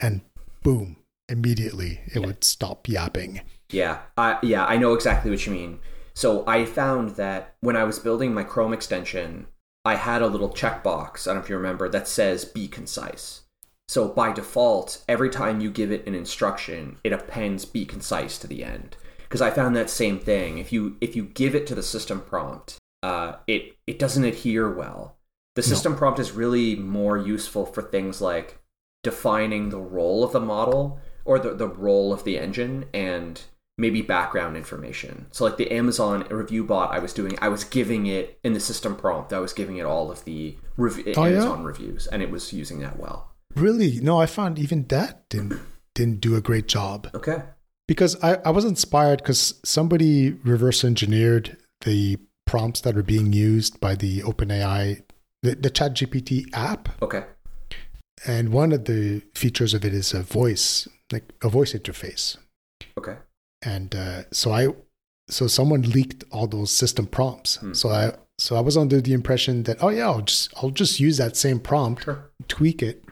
and 0.00 0.22
boom, 0.64 0.96
immediately 1.28 2.00
it 2.06 2.16
Yeah. 2.20 2.26
would 2.26 2.42
stop 2.42 2.88
yapping. 2.88 3.42
Yeah, 3.70 4.00
I, 4.16 4.38
yeah, 4.42 4.66
I 4.66 4.76
know 4.76 4.92
exactly 4.94 5.30
what 5.30 5.46
you 5.46 5.52
mean. 5.52 5.78
So 6.14 6.44
I 6.48 6.64
found 6.64 7.10
that 7.10 7.54
when 7.60 7.76
I 7.76 7.84
was 7.84 7.98
building 8.00 8.34
my 8.34 8.42
Chrome 8.42 8.72
extension, 8.72 9.46
I 9.84 9.96
had 9.96 10.22
a 10.22 10.26
little 10.28 10.50
checkbox. 10.50 11.26
I 11.26 11.30
don't 11.30 11.36
know 11.36 11.44
if 11.44 11.50
you 11.50 11.56
remember 11.56 11.88
that 11.88 12.08
says 12.08 12.44
"Be 12.44 12.68
concise." 12.68 13.42
So 13.88 14.08
by 14.08 14.32
default, 14.32 15.04
every 15.08 15.28
time 15.28 15.60
you 15.60 15.70
give 15.70 15.90
it 15.92 16.06
an 16.06 16.14
instruction, 16.14 16.98
it 17.04 17.12
appends 17.12 17.64
"Be 17.64 17.84
concise" 17.84 18.38
to 18.38 18.46
the 18.46 18.64
end. 18.64 18.96
Because 19.18 19.42
I 19.42 19.50
found 19.50 19.74
that 19.76 19.90
same 19.90 20.18
thing. 20.18 20.58
If 20.58 20.72
you 20.72 20.96
if 21.00 21.16
you 21.16 21.24
give 21.24 21.54
it 21.54 21.66
to 21.68 21.74
the 21.74 21.82
system 21.82 22.20
prompt, 22.20 22.78
uh, 23.02 23.36
it 23.46 23.76
it 23.86 23.98
doesn't 23.98 24.24
adhere 24.24 24.70
well. 24.70 25.16
The 25.54 25.62
No. 25.62 25.66
system 25.68 25.96
prompt 25.96 26.18
is 26.20 26.32
really 26.32 26.76
more 26.76 27.18
useful 27.18 27.66
for 27.66 27.82
things 27.82 28.20
like 28.20 28.58
defining 29.02 29.68
the 29.68 29.80
role 29.80 30.22
of 30.22 30.32
the 30.32 30.40
model 30.40 31.00
or 31.24 31.38
the, 31.38 31.54
the 31.54 31.68
role 31.68 32.12
of 32.12 32.24
the 32.24 32.38
engine 32.38 32.86
and 32.94 33.42
maybe 33.78 34.02
background 34.02 34.56
information. 34.56 35.26
So 35.32 35.44
like 35.44 35.56
the 35.56 35.70
Amazon 35.72 36.26
review 36.30 36.64
bot 36.64 36.92
I 36.92 36.98
was 36.98 37.12
doing, 37.12 37.38
I 37.40 37.48
was 37.48 37.64
giving 37.64 38.06
it 38.06 38.38
in 38.44 38.52
the 38.52 38.60
system 38.60 38.96
prompt, 38.96 39.32
I 39.32 39.38
was 39.38 39.52
giving 39.52 39.78
it 39.78 39.84
all 39.86 40.10
of 40.10 40.24
the 40.24 40.56
rev- 40.76 41.02
Oh, 41.16 41.24
yeah? 41.24 41.36
Amazon 41.36 41.64
reviews 41.64 42.06
and 42.06 42.22
it 42.22 42.30
was 42.30 42.52
using 42.52 42.80
that 42.80 42.98
well. 42.98 43.34
Really? 43.54 44.00
No, 44.00 44.20
I 44.20 44.26
found 44.26 44.58
even 44.58 44.86
that 44.88 45.28
didn't 45.28 45.60
didn't 45.94 46.20
do 46.20 46.36
a 46.36 46.40
great 46.40 46.68
job 46.68 47.10
Okay. 47.14 47.42
because 47.86 48.22
I, 48.22 48.36
I 48.46 48.50
was 48.50 48.64
inspired 48.64 49.18
because 49.18 49.60
somebody 49.64 50.30
reverse 50.30 50.84
engineered 50.84 51.58
the 51.82 52.18
prompts 52.46 52.80
that 52.82 52.96
are 52.96 53.02
being 53.02 53.32
used 53.34 53.78
by 53.78 53.94
the 53.94 54.20
OpenAI, 54.20 55.02
the, 55.42 55.54
the 55.54 55.70
ChatGPT 55.70 56.46
app, 56.54 56.88
Okay. 57.02 57.24
and 58.26 58.52
one 58.54 58.72
of 58.72 58.86
the 58.86 59.20
features 59.34 59.74
of 59.74 59.84
it 59.84 59.92
is 59.92 60.14
a 60.14 60.22
voice, 60.22 60.88
like 61.10 61.32
a 61.42 61.48
voice 61.50 61.74
interface, 61.74 62.38
Okay. 62.96 63.16
And 63.62 63.94
uh, 63.94 64.22
so 64.32 64.52
I, 64.52 64.68
so 65.28 65.46
someone 65.46 65.82
leaked 65.82 66.24
all 66.30 66.46
those 66.46 66.70
system 66.70 67.06
prompts. 67.06 67.56
Hmm. 67.56 67.72
So 67.74 67.88
I, 67.90 68.12
so 68.38 68.56
I 68.56 68.60
was 68.60 68.76
under 68.76 69.00
the 69.00 69.12
impression 69.12 69.62
that 69.64 69.82
oh 69.82 69.88
yeah, 69.90 70.06
I'll 70.06 70.22
just 70.22 70.52
I'll 70.56 70.70
just 70.70 71.00
use 71.00 71.16
that 71.18 71.36
same 71.36 71.60
prompt, 71.60 72.04
Sure. 72.04 72.30
tweak 72.48 72.82
it, 72.82 73.04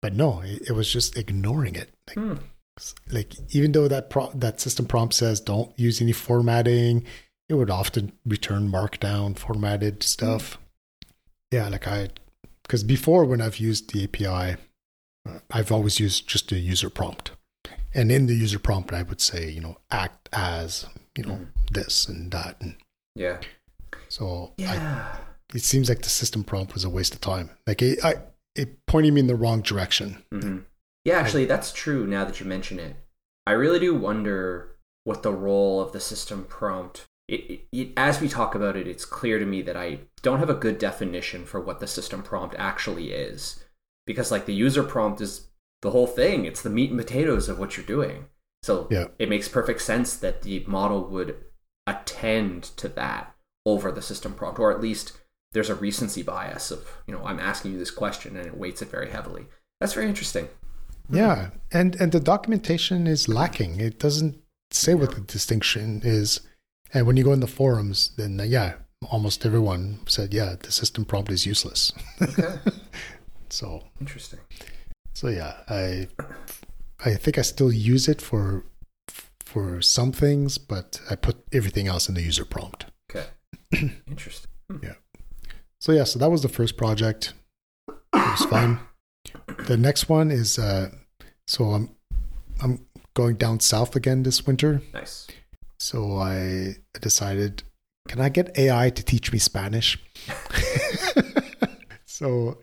but 0.00 0.14
no, 0.14 0.40
it, 0.40 0.62
it 0.68 0.72
was 0.72 0.90
just 0.92 1.16
ignoring 1.16 1.74
it. 1.76 1.90
Like, 2.08 2.18
Hmm. 2.18 2.34
like 3.10 3.34
even 3.54 3.72
though 3.72 3.88
that 3.88 4.10
pro- 4.10 4.32
that 4.34 4.60
system 4.60 4.86
prompt 4.86 5.14
says 5.14 5.40
don't 5.40 5.72
use 5.78 6.00
any 6.00 6.12
formatting, 6.12 7.04
it 7.48 7.54
would 7.54 7.70
often 7.70 8.12
return 8.26 8.70
markdown 8.70 9.36
formatted 9.38 10.02
stuff. 10.02 10.58
Yeah, 11.52 11.68
like 11.68 11.86
I, 11.86 12.08
because 12.62 12.82
before 12.82 13.24
when 13.26 13.40
I've 13.42 13.58
used 13.58 13.92
the 13.92 14.04
API, 14.04 14.56
uh, 15.28 15.38
I've 15.50 15.70
always 15.70 16.00
used 16.00 16.26
just 16.26 16.50
a 16.50 16.58
user 16.58 16.88
prompt, 16.88 17.32
and 17.94 18.10
in 18.10 18.26
the 18.26 18.34
user 18.34 18.58
prompt 18.58 18.92
I 18.92 19.02
would 19.02 19.20
say 19.20 19.48
you 19.50 19.60
know 19.60 19.76
act 19.90 20.28
as 20.32 20.86
you 21.16 21.24
know 21.24 21.34
Mhm. 21.34 21.48
this 21.70 22.08
and 22.08 22.30
that, 22.32 22.56
and 22.60 22.76
Yeah. 23.14 23.40
so 24.08 24.54
I 24.58 24.62
Yeah. 24.76 25.16
it 25.54 25.62
seems 25.62 25.88
like 25.88 26.02
the 26.02 26.08
system 26.08 26.44
prompt 26.44 26.74
was 26.74 26.84
a 26.84 26.90
waste 26.90 27.14
of 27.14 27.20
time. 27.20 27.50
Like 27.66 27.82
it, 27.82 28.02
I, 28.04 28.14
it 28.54 28.84
pointed 28.86 29.12
me 29.12 29.20
in 29.20 29.26
the 29.26 29.34
wrong 29.36 29.60
direction. 29.62 30.22
hmm 30.30 30.58
Yeah, 31.04 31.18
actually, 31.18 31.46
that's 31.46 31.72
true 31.72 32.06
now 32.06 32.24
that 32.24 32.38
you 32.40 32.46
mention 32.46 32.78
it. 32.78 32.96
I 33.46 33.52
really 33.52 33.80
do 33.80 33.94
wonder 33.94 34.76
what 35.04 35.22
the 35.22 35.32
role 35.32 35.80
of 35.80 35.92
the 35.92 36.00
system 36.00 36.44
prompt. 36.44 37.04
It, 37.28 37.66
it, 37.72 37.92
as 37.96 38.20
we 38.20 38.28
talk 38.28 38.54
about 38.54 38.76
it, 38.76 38.86
it's 38.86 39.04
clear 39.04 39.38
to 39.38 39.44
me 39.46 39.62
that 39.62 39.76
I 39.76 40.00
don't 40.22 40.38
have 40.38 40.48
a 40.50 40.54
good 40.54 40.78
definition 40.78 41.44
for 41.44 41.60
what 41.60 41.80
the 41.80 41.86
system 41.88 42.22
prompt 42.22 42.54
actually 42.58 43.12
is. 43.12 43.64
Because, 44.06 44.30
like, 44.30 44.46
the 44.46 44.54
user 44.54 44.82
prompt 44.84 45.20
is 45.20 45.48
the 45.82 45.90
whole 45.90 46.06
thing, 46.06 46.44
it's 46.44 46.62
the 46.62 46.70
meat 46.70 46.90
and 46.90 46.98
potatoes 46.98 47.48
of 47.48 47.58
what 47.58 47.76
you're 47.76 47.86
doing. 47.86 48.26
So 48.62 48.86
Yeah. 48.90 49.08
it 49.18 49.28
makes 49.28 49.48
perfect 49.48 49.82
sense 49.82 50.16
that 50.16 50.42
the 50.42 50.64
model 50.66 51.04
would 51.08 51.36
attend 51.86 52.62
to 52.76 52.88
that 52.88 53.34
over 53.66 53.90
the 53.92 54.02
system 54.02 54.34
prompt, 54.34 54.58
or 54.60 54.70
at 54.72 54.80
least 54.80 55.12
there's 55.52 55.68
a 55.70 55.74
recency 55.74 56.22
bias 56.22 56.70
of, 56.70 56.86
you 57.06 57.12
know, 57.14 57.24
I'm 57.24 57.40
asking 57.40 57.72
you 57.72 57.78
this 57.78 57.90
question 57.90 58.36
and 58.36 58.46
it 58.46 58.56
weights 58.56 58.80
it 58.82 58.90
very 58.90 59.10
heavily. 59.10 59.46
That's 59.80 59.92
very 59.94 60.06
interesting. 60.08 60.48
Yeah, 61.10 61.50
and 61.72 61.96
and 62.00 62.12
the 62.12 62.20
documentation 62.20 63.06
is 63.06 63.28
lacking. 63.28 63.80
It 63.80 63.98
doesn't 63.98 64.40
say 64.70 64.94
what 64.94 65.14
the 65.14 65.20
distinction 65.20 66.00
is. 66.04 66.40
And 66.94 67.06
when 67.06 67.16
you 67.16 67.24
go 67.24 67.32
in 67.32 67.40
the 67.40 67.46
forums, 67.48 68.12
then 68.16 68.40
uh, 68.40 68.44
yeah, 68.44 68.74
almost 69.10 69.44
everyone 69.44 69.98
said, 70.06 70.32
yeah, 70.32 70.54
the 70.62 70.70
system 70.70 71.04
prompt 71.04 71.30
is 71.32 71.44
useless. 71.46 71.92
Okay. 72.22 72.54
So 73.50 73.82
Interesting. 74.00 74.38
So 75.12 75.28
yeah, 75.28 75.54
I 75.68 76.08
I 77.04 77.14
think 77.14 77.38
I 77.38 77.42
still 77.42 77.72
use 77.72 78.08
it 78.08 78.20
for 78.20 78.64
for 79.44 79.82
some 79.82 80.12
things, 80.12 80.58
but 80.58 81.00
I 81.10 81.16
put 81.16 81.36
everything 81.52 81.86
else 81.86 82.08
in 82.08 82.14
the 82.14 82.22
user 82.22 82.44
prompt. 82.44 82.86
Okay. 83.10 83.26
Interesting. 84.06 84.50
Yeah. 84.82 84.94
So 85.78 85.92
yeah, 85.92 86.04
so 86.04 86.18
that 86.18 86.30
was 86.30 86.42
the 86.42 86.48
first 86.48 86.76
project. 86.76 87.34
It 87.88 87.96
was 88.12 88.44
fun. 88.46 88.80
The 89.66 89.76
next 89.76 90.08
one 90.08 90.30
is 90.30 90.58
uh 90.58 90.90
so 91.46 91.64
I'm 91.72 91.90
I'm 92.62 92.86
going 93.14 93.36
down 93.36 93.60
south 93.60 93.96
again 93.96 94.22
this 94.22 94.46
winter. 94.46 94.80
Nice. 94.94 95.26
So 95.78 96.16
I 96.16 96.76
decided, 97.00 97.64
can 98.08 98.20
I 98.20 98.28
get 98.28 98.56
AI 98.56 98.90
to 98.90 99.02
teach 99.02 99.32
me 99.32 99.38
Spanish? 99.38 99.98
so 102.06 102.58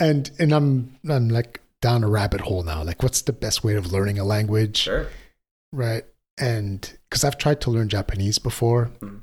and 0.00 0.30
and 0.38 0.52
I'm 0.52 0.98
I'm 1.08 1.28
like 1.28 1.60
down 1.88 2.02
a 2.02 2.08
rabbit 2.08 2.40
hole 2.40 2.62
now. 2.62 2.82
Like 2.82 3.02
what's 3.02 3.22
the 3.22 3.32
best 3.44 3.62
way 3.62 3.74
of 3.80 3.92
learning 3.92 4.18
a 4.18 4.24
language? 4.24 4.78
Sure. 4.78 5.06
Right. 5.72 6.04
And 6.40 6.78
because 7.08 7.22
I've 7.24 7.36
tried 7.38 7.60
to 7.62 7.70
learn 7.70 7.88
Japanese 7.88 8.38
before, 8.38 8.90
Mhm. 9.00 9.22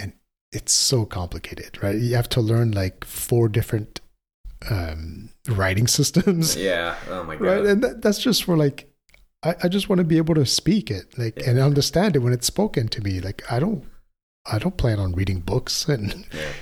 and 0.00 0.12
it's 0.52 0.72
so 0.72 1.04
complicated, 1.04 1.82
right? 1.82 1.96
You 1.98 2.14
have 2.14 2.28
to 2.30 2.40
learn 2.40 2.70
like 2.72 3.04
four 3.04 3.48
different 3.48 4.00
um, 4.70 5.30
writing 5.48 5.86
systems, 5.98 6.56
Yeah. 6.56 6.94
Oh 7.10 7.24
my 7.24 7.36
god. 7.36 7.44
right? 7.46 7.66
And 7.66 7.82
that, 7.84 8.02
that's 8.02 8.18
just 8.18 8.44
for 8.44 8.56
like, 8.56 8.88
I, 9.42 9.54
I 9.64 9.68
just 9.68 9.88
want 9.88 9.98
to 9.98 10.04
be 10.04 10.16
able 10.16 10.34
to 10.36 10.46
speak 10.46 10.90
it, 10.90 11.18
like, 11.18 11.34
Yeah. 11.38 11.50
and 11.50 11.58
understand 11.58 12.16
it 12.16 12.20
when 12.20 12.32
it's 12.32 12.46
spoken 12.46 12.88
to 12.88 13.00
me. 13.02 13.20
Like, 13.20 13.42
I 13.52 13.58
don't, 13.58 13.84
I 14.50 14.58
don't 14.58 14.76
plan 14.76 14.98
on 14.98 15.12
reading 15.12 15.40
books, 15.40 15.86
and 15.88 16.24
Yeah. 16.32 16.52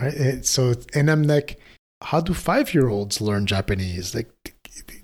right. 0.00 0.14
And 0.14 0.46
so, 0.46 0.74
and 0.94 1.10
I'm 1.10 1.24
like, 1.24 1.60
how 2.02 2.20
do 2.20 2.32
five 2.34 2.72
year 2.74 2.88
olds 2.88 3.20
learn 3.20 3.44
Japanese? 3.46 4.14
Like, 4.14 4.53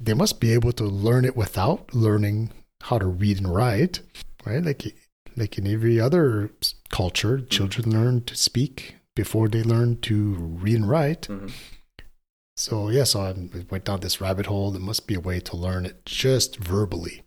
they 0.00 0.14
must 0.14 0.40
be 0.40 0.52
able 0.52 0.72
to 0.72 0.84
learn 0.84 1.24
it 1.24 1.36
without 1.36 1.94
learning 1.94 2.50
how 2.82 2.98
to 2.98 3.06
read 3.06 3.38
and 3.38 3.54
write, 3.54 4.00
right? 4.46 4.62
Like, 4.64 4.94
like 5.36 5.58
in 5.58 5.66
every 5.66 6.00
other 6.00 6.50
culture, 6.88 7.40
children 7.40 7.90
learn 7.90 8.24
to 8.24 8.34
speak 8.36 8.96
before 9.14 9.48
they 9.48 9.62
learn 9.62 10.00
to 10.02 10.34
read 10.34 10.76
and 10.76 10.88
write. 10.88 11.22
Mhm. 11.28 11.52
So 12.56 12.90
yeah, 12.90 13.04
so 13.04 13.20
I 13.22 13.34
went 13.70 13.84
down 13.84 14.00
this 14.00 14.20
rabbit 14.20 14.46
hole. 14.46 14.70
There 14.70 14.80
must 14.80 15.06
be 15.06 15.14
a 15.14 15.20
way 15.20 15.40
to 15.40 15.56
learn 15.56 15.86
it 15.86 16.04
just 16.04 16.56
verbally, 16.56 17.22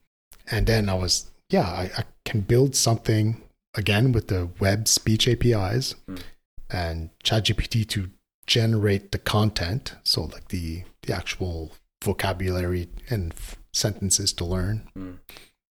and 0.52 0.68
then 0.68 0.90
I 0.90 0.94
was, 0.94 1.32
yeah, 1.50 1.68
I, 1.68 1.92
I 1.98 2.04
can 2.26 2.42
build 2.42 2.76
something 2.76 3.42
again 3.76 4.12
with 4.12 4.28
the 4.28 4.50
web 4.60 4.88
speech 4.88 5.28
APIs 5.28 5.96
Mm. 6.08 6.22
and 6.70 7.10
ChatGPT 7.24 7.88
to 7.90 8.12
generate 8.46 9.12
the 9.12 9.18
content. 9.18 9.96
So 10.04 10.24
like 10.26 10.50
the 10.50 10.84
the 11.04 11.14
actual 11.16 11.72
vocabulary 12.04 12.88
and 13.10 13.34
f- 13.34 13.56
sentences 13.74 14.34
to 14.34 14.46
learn, 14.46 14.88
Mm. 14.98 15.20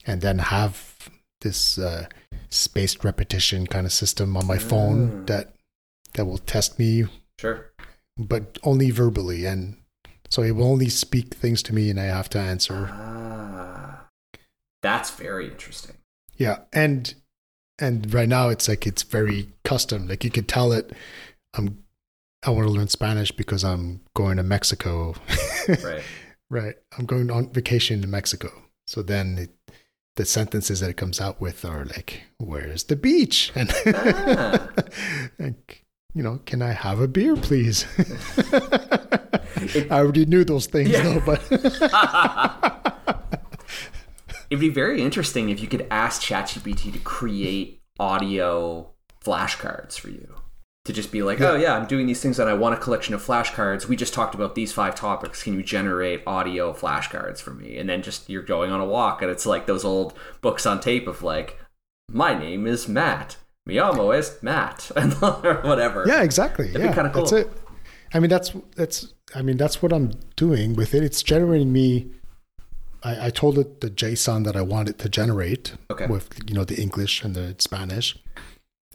and 0.07 0.21
then 0.23 0.39
have 0.39 1.11
this 1.41 1.79
uh, 1.79 2.07
spaced 2.51 3.05
repetition 3.05 3.67
kind 3.67 3.87
of 3.87 3.93
system 3.93 4.37
on 4.37 4.47
my 4.47 4.59
phone 4.59 5.11
Mm. 5.11 5.27
that 5.27 5.55
that 6.15 6.25
will 6.27 6.39
test 6.39 6.79
me 6.79 7.07
Sure. 7.39 7.71
but 8.19 8.59
only 8.65 8.91
verbally 8.91 9.47
and 9.47 9.77
so 10.29 10.43
it 10.43 10.53
will 10.53 10.67
only 10.67 10.89
speak 10.89 11.35
things 11.35 11.63
to 11.63 11.73
me 11.75 11.89
and 11.91 11.99
i 12.01 12.05
have 12.05 12.29
to 12.31 12.39
answer 12.39 12.89
Ah. 12.93 14.09
That's 14.83 15.11
very 15.11 15.47
interesting. 15.49 15.97
yeah 16.37 16.59
and 16.73 17.15
and 17.79 18.13
right 18.13 18.29
now 18.29 18.49
it's 18.49 18.67
like 18.69 18.87
it's 18.87 19.03
very 19.05 19.49
custom 19.65 20.09
like 20.09 20.25
you 20.25 20.31
could 20.31 20.49
tell 20.49 20.73
it 20.73 20.93
i'm 21.55 21.85
i 22.45 22.51
want 22.51 22.67
to 22.67 22.73
learn 22.73 22.89
spanish 22.89 23.31
because 23.33 23.65
i'm 23.65 24.01
going 24.15 24.37
to 24.37 24.43
mexico 24.43 25.15
Right. 25.69 26.03
right 26.51 26.75
i'm 26.99 27.07
going 27.07 27.31
on 27.31 27.53
vacation 27.53 28.01
to 28.03 28.09
mexico 28.09 28.51
so 28.87 29.03
then 29.03 29.39
it, 29.39 29.51
the 30.17 30.25
sentences 30.25 30.81
that 30.81 30.91
it 30.91 30.97
comes 30.97 31.21
out 31.21 31.41
with 31.41 31.65
are 31.65 31.85
like 31.85 32.23
where's 32.39 32.85
the 32.85 32.97
beach 32.97 33.53
and, 33.57 33.71
Ah. 33.87 34.69
like 35.39 35.85
you 36.15 36.23
know 36.23 36.41
can 36.47 36.61
i 36.63 36.73
have 36.73 36.99
a 37.01 37.07
beer 37.09 37.37
please 37.37 37.87
i 39.91 39.91
already 39.91 40.25
knew 40.27 40.45
those 40.45 40.67
things 40.67 40.91
Yeah. 40.91 41.03
though 41.03 41.21
but 41.21 41.41
It'd 44.51 44.59
be 44.61 44.69
very 44.69 45.01
interesting 45.01 45.49
if 45.51 45.61
you 45.61 45.69
could 45.69 45.87
ask 45.93 46.21
ChatGPT 46.23 46.93
to 46.93 46.99
create 46.99 47.83
audio 48.01 48.91
flashcards 49.25 49.97
for 49.97 50.09
you. 50.11 50.35
To 50.91 50.97
just 50.97 51.13
be 51.13 51.23
like, 51.23 51.39
Yeah. 51.39 51.51
oh 51.51 51.55
yeah, 51.55 51.77
I'm 51.77 51.87
doing 51.87 52.07
these 52.07 52.21
things 52.21 52.41
and 52.41 52.51
I 52.51 52.55
want 52.55 52.75
a 52.75 52.77
collection 52.77 53.15
of 53.15 53.25
flashcards. 53.25 53.87
We 53.87 53.95
just 53.95 54.13
talked 54.13 54.35
about 54.35 54.57
these 54.57 54.73
five 54.73 54.97
topics. 54.97 55.45
Can 55.45 55.55
you 55.55 55.63
generate 55.63 56.23
audio 56.27 56.73
flashcards 56.73 57.41
for 57.41 57.53
me? 57.55 57.79
And 57.79 57.89
then 57.89 58.03
just 58.03 58.29
you're 58.29 58.43
going 58.43 58.73
on 58.73 58.81
a 58.81 58.85
walk 58.85 59.23
and 59.23 59.31
it's 59.31 59.47
like 59.47 59.67
those 59.67 59.85
old 59.85 60.15
books 60.41 60.67
on 60.67 60.81
tape 60.81 61.07
of 61.07 61.23
like, 61.23 61.59
my 62.11 62.37
name 62.37 62.67
is 62.67 62.89
Matt. 62.89 63.37
Mi 63.67 63.79
amo 63.79 64.11
es 64.11 64.43
Matt. 64.43 64.91
And 64.97 65.13
whatever. 65.15 66.05
Yeah, 66.09 66.23
exactly. 66.23 66.67
That'd 66.67 66.83
be 66.83 66.89
yeah, 66.89 66.95
kinda 66.95 67.13
That's 67.15 67.31
it. 67.33 67.53
I 68.13 68.19
mean, 68.19 68.31
that's 68.31 68.53
that's. 68.75 69.15
I 69.37 69.43
mean, 69.43 69.57
that's 69.57 69.81
what 69.81 69.93
I'm 69.93 70.11
doing 70.35 70.75
with 70.75 70.93
it. 70.93 71.05
It's 71.05 71.23
generating 71.23 71.73
me. 71.73 72.11
I, 73.05 73.27
I 73.27 73.31
told 73.31 73.59
it 73.61 73.81
the 73.81 73.91
JSON 73.91 74.45
that 74.45 74.57
I 74.57 74.63
want 74.63 74.89
it 74.89 74.99
to 74.99 75.09
generate 75.09 75.75
Okay. 75.89 76.07
with 76.07 76.29
you 76.49 76.55
know 76.55 76.65
the 76.65 76.81
English 76.83 77.23
and 77.23 77.37
the 77.37 77.55
Spanish, 77.59 78.19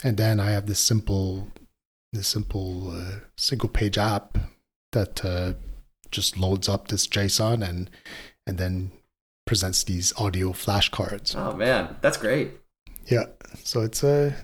and 0.03 0.17
then 0.17 0.41
I 0.41 0.51
have 0.51 0.65
this 0.65 0.79
simple, 0.79 1.47
this 2.15 2.27
simple 2.27 2.91
uh, 2.91 3.19
single 3.37 3.69
page 3.69 3.97
app 3.97 4.37
that 4.93 5.23
uh, 5.25 5.53
just 6.11 6.37
loads 6.37 6.67
up 6.69 6.87
this 6.87 7.07
JSON 7.07 7.67
and 7.67 7.89
and 8.47 8.57
then 8.57 8.91
presents 9.45 9.83
these 9.83 10.13
audio 10.17 10.51
flashcards. 10.53 11.35
Oh 11.35 11.55
man, 11.55 11.97
that's 12.01 12.17
great. 12.17 12.51
Yeah. 13.05 13.25
So 13.63 13.81
it's 13.81 14.03
a 14.03 14.35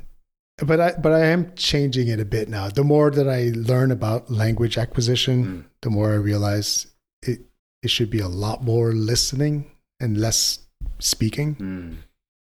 but 0.57 0.79
I 0.79 0.91
but 0.93 1.11
I 1.13 1.25
am 1.27 1.53
changing 1.55 2.07
it 2.07 2.19
a 2.19 2.25
bit 2.25 2.49
now. 2.49 2.69
The 2.69 2.83
more 2.83 3.09
that 3.11 3.27
I 3.27 3.51
learn 3.55 3.91
about 3.91 4.29
language 4.29 4.77
acquisition, 4.77 5.43
Mm. 5.45 5.63
the 5.81 5.89
more 5.89 6.11
I 6.11 6.15
realize 6.15 6.87
it 7.23 7.39
it 7.81 7.89
should 7.89 8.09
be 8.11 8.19
a 8.19 8.27
lot 8.27 8.63
more 8.63 8.91
listening 8.93 9.71
and 9.99 10.17
less 10.17 10.59
speaking. 10.99 11.55
Mm, 11.55 11.97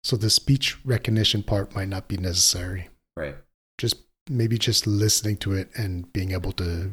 So 0.03 0.15
the 0.17 0.29
speech 0.29 0.77
recognition 0.85 1.43
part 1.43 1.75
might 1.75 1.89
not 1.89 2.07
be 2.07 2.17
necessary. 2.17 2.89
right. 3.17 3.35
Just 3.77 3.97
maybe 4.29 4.57
just 4.57 4.85
listening 4.87 5.37
to 5.37 5.53
it 5.53 5.69
and 5.75 6.11
being 6.13 6.31
able 6.31 6.51
to 6.53 6.91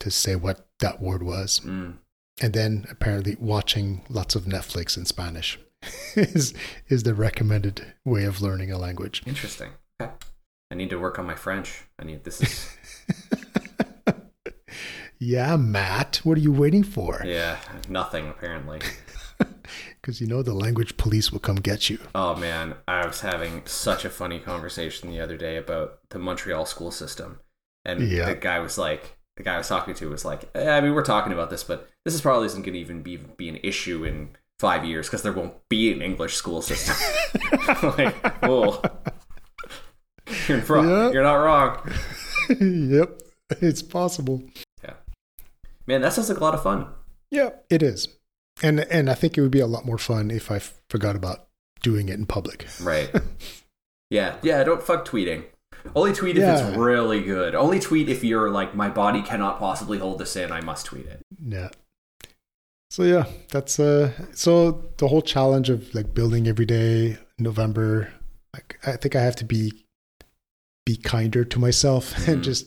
to 0.00 0.10
say 0.10 0.36
what 0.36 0.66
that 0.80 1.00
word 1.00 1.22
was. 1.22 1.60
Mm. 1.60 1.98
And 2.42 2.52
then 2.52 2.84
apparently 2.90 3.36
watching 3.38 4.02
lots 4.08 4.34
of 4.34 4.44
Netflix 4.44 4.96
in 4.96 5.06
Spanish 5.06 5.58
is 6.16 6.52
is 6.88 7.04
the 7.04 7.14
recommended 7.14 7.94
way 8.04 8.24
of 8.24 8.42
learning 8.42 8.72
a 8.72 8.78
language. 8.78 9.22
Interesting. 9.24 9.70
Okay. 10.00 10.12
I 10.70 10.74
need 10.74 10.90
to 10.90 10.98
work 10.98 11.18
on 11.18 11.26
my 11.26 11.36
French. 11.36 11.84
I 11.98 12.04
need 12.04 12.24
this 12.24 12.40
is 12.42 12.76
yeah, 15.18 15.56
Matt, 15.56 16.20
what 16.24 16.36
are 16.36 16.40
you 16.40 16.52
waiting 16.52 16.82
for? 16.82 17.22
yeah, 17.24 17.58
nothing 17.88 18.28
apparently. 18.28 18.80
Because 20.04 20.20
you 20.20 20.26
know 20.26 20.42
the 20.42 20.52
language 20.52 20.98
police 20.98 21.32
will 21.32 21.38
come 21.38 21.56
get 21.56 21.88
you. 21.88 21.98
Oh 22.14 22.36
man, 22.36 22.74
I 22.86 23.06
was 23.06 23.22
having 23.22 23.62
such 23.64 24.04
a 24.04 24.10
funny 24.10 24.38
conversation 24.38 25.08
the 25.10 25.18
other 25.18 25.38
day 25.38 25.56
about 25.56 25.98
the 26.10 26.18
Montreal 26.18 26.66
school 26.66 26.90
system, 26.90 27.40
and 27.86 28.00
Yeah. 28.06 28.26
the 28.26 28.34
guy 28.34 28.58
was 28.58 28.76
like, 28.76 29.16
the 29.38 29.42
guy 29.42 29.54
I 29.54 29.58
was 29.58 29.68
talking 29.68 29.94
to 29.94 30.10
was 30.10 30.22
like, 30.22 30.50
eh, 30.54 30.70
I 30.70 30.82
mean, 30.82 30.92
we're 30.92 31.04
talking 31.04 31.32
about 31.32 31.48
this, 31.48 31.64
but 31.64 31.88
this 32.04 32.12
is 32.14 32.20
probably 32.20 32.44
isn't 32.46 32.62
going 32.62 32.74
to 32.74 32.78
even 32.78 33.00
be 33.02 33.16
be 33.16 33.48
an 33.48 33.58
issue 33.62 34.04
in 34.04 34.36
five 34.58 34.84
years 34.84 35.06
because 35.06 35.22
there 35.22 35.32
won't 35.32 35.54
be 35.70 35.90
an 35.90 36.02
English 36.02 36.34
school 36.34 36.60
system. 36.60 36.96
like, 37.96 38.42
whoa, 38.42 38.82
you're, 40.48 40.60
wrong. 40.60 40.86
Yeah. 40.86 41.10
you're 41.12 41.22
not 41.22 41.36
wrong. 41.36 41.92
yep, 42.60 43.22
it's 43.62 43.80
possible. 43.80 44.42
Yeah, 44.84 44.94
man, 45.86 46.02
that 46.02 46.12
sounds 46.12 46.28
like 46.28 46.38
a 46.38 46.44
lot 46.44 46.52
of 46.54 46.62
fun. 46.62 46.88
Yeah, 47.30 47.50
it 47.70 47.82
is, 47.82 48.06
and 48.62 48.80
and 48.80 49.10
I 49.10 49.14
think 49.14 49.36
it 49.36 49.40
would 49.40 49.50
be 49.50 49.60
a 49.60 49.66
lot 49.66 49.84
more 49.84 49.98
fun 49.98 50.30
if 50.30 50.50
I 50.50 50.60
forgot 50.88 51.16
about 51.16 51.46
doing 51.82 52.08
it 52.08 52.14
in 52.14 52.26
public. 52.26 52.66
Right. 52.80 53.10
yeah, 54.10 54.36
yeah. 54.42 54.62
Don't 54.64 54.82
fuck 54.82 55.06
tweeting. 55.06 55.44
Only 55.94 56.14
tweet 56.14 56.38
if 56.38 56.42
it's 56.44 56.76
really 56.78 57.22
good. 57.22 57.54
Only 57.54 57.78
tweet 57.78 58.08
if 58.08 58.24
you're 58.24 58.48
like, 58.50 58.74
my 58.74 58.88
body 58.88 59.20
cannot 59.20 59.58
possibly 59.58 59.98
hold 59.98 60.18
this 60.18 60.34
in. 60.34 60.50
I 60.50 60.62
must 60.62 60.86
tweet 60.86 61.04
it. 61.06 61.20
Yeah. 61.46 61.68
So 62.90 63.02
yeah, 63.02 63.24
that's 63.50 63.78
uh. 63.78 64.12
So 64.32 64.84
the 64.98 65.08
whole 65.08 65.20
challenge 65.22 65.68
of 65.68 65.94
like 65.94 66.14
building 66.14 66.48
every 66.48 66.64
day, 66.64 67.18
November. 67.38 68.10
Like 68.54 68.78
I 68.86 68.92
think 68.96 69.14
I 69.16 69.20
have 69.20 69.36
to 69.36 69.44
be 69.44 69.84
be 70.86 70.96
kinder 70.96 71.44
to 71.44 71.58
myself 71.58 72.14
Mhm. 72.14 72.28
and 72.34 72.44
just 72.44 72.66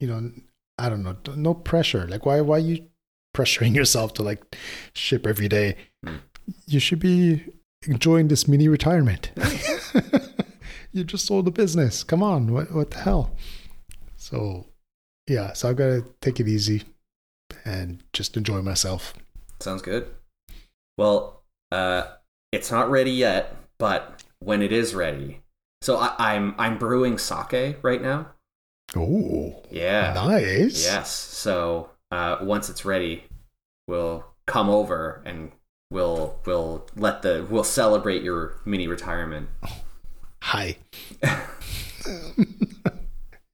you 0.00 0.08
know 0.08 0.30
I 0.78 0.88
don't 0.88 1.02
know 1.04 1.16
no 1.36 1.54
pressure. 1.54 2.06
Like 2.08 2.26
why 2.26 2.40
why 2.40 2.58
you 2.58 2.86
pressuring 3.34 3.74
yourself 3.80 4.14
to 4.14 4.22
like 4.22 4.56
ship 4.94 5.26
every 5.26 5.48
day? 5.48 5.76
Mm. 6.04 6.20
You 6.66 6.80
should 6.80 6.98
be 7.00 7.44
enjoying 7.86 8.28
this 8.28 8.46
mini 8.48 8.68
retirement. 8.68 9.30
you 10.92 11.04
just 11.04 11.26
sold 11.26 11.44
the 11.46 11.50
business. 11.50 12.02
Come 12.04 12.22
on, 12.22 12.52
what 12.52 12.72
what 12.72 12.90
the 12.90 12.98
hell? 12.98 13.36
So 14.16 14.66
yeah, 15.28 15.52
so 15.52 15.70
I've 15.70 15.76
got 15.76 15.86
to 15.86 16.04
take 16.20 16.40
it 16.40 16.48
easy 16.48 16.82
and 17.64 18.02
just 18.12 18.36
enjoy 18.36 18.60
myself. 18.62 19.14
Sounds 19.60 19.82
good. 19.82 20.08
Well, 20.98 21.42
uh, 21.70 22.04
it's 22.50 22.70
not 22.70 22.90
ready 22.90 23.12
yet, 23.12 23.54
but 23.78 24.22
when 24.40 24.62
it 24.62 24.72
is 24.72 24.94
ready, 24.94 25.40
so 25.80 25.96
I, 25.96 26.14
I'm 26.18 26.54
I'm 26.58 26.76
brewing 26.78 27.18
sake 27.18 27.78
right 27.82 28.02
now. 28.02 28.28
Oh, 28.94 29.62
Yeah. 29.70 30.12
nice. 30.14 30.84
Yes. 30.84 31.10
So 31.10 31.90
uh, 32.12 32.36
once 32.42 32.68
it's 32.68 32.84
ready, 32.84 33.24
we'll 33.88 34.24
come 34.46 34.68
over 34.70 35.22
and 35.26 35.50
we'll 35.90 36.38
we'll 36.46 36.86
let 36.94 37.22
the 37.22 37.44
we'll 37.50 37.64
celebrate 37.64 38.22
your 38.22 38.54
mini 38.64 38.86
retirement. 38.86 39.48
Hi. 40.42 40.76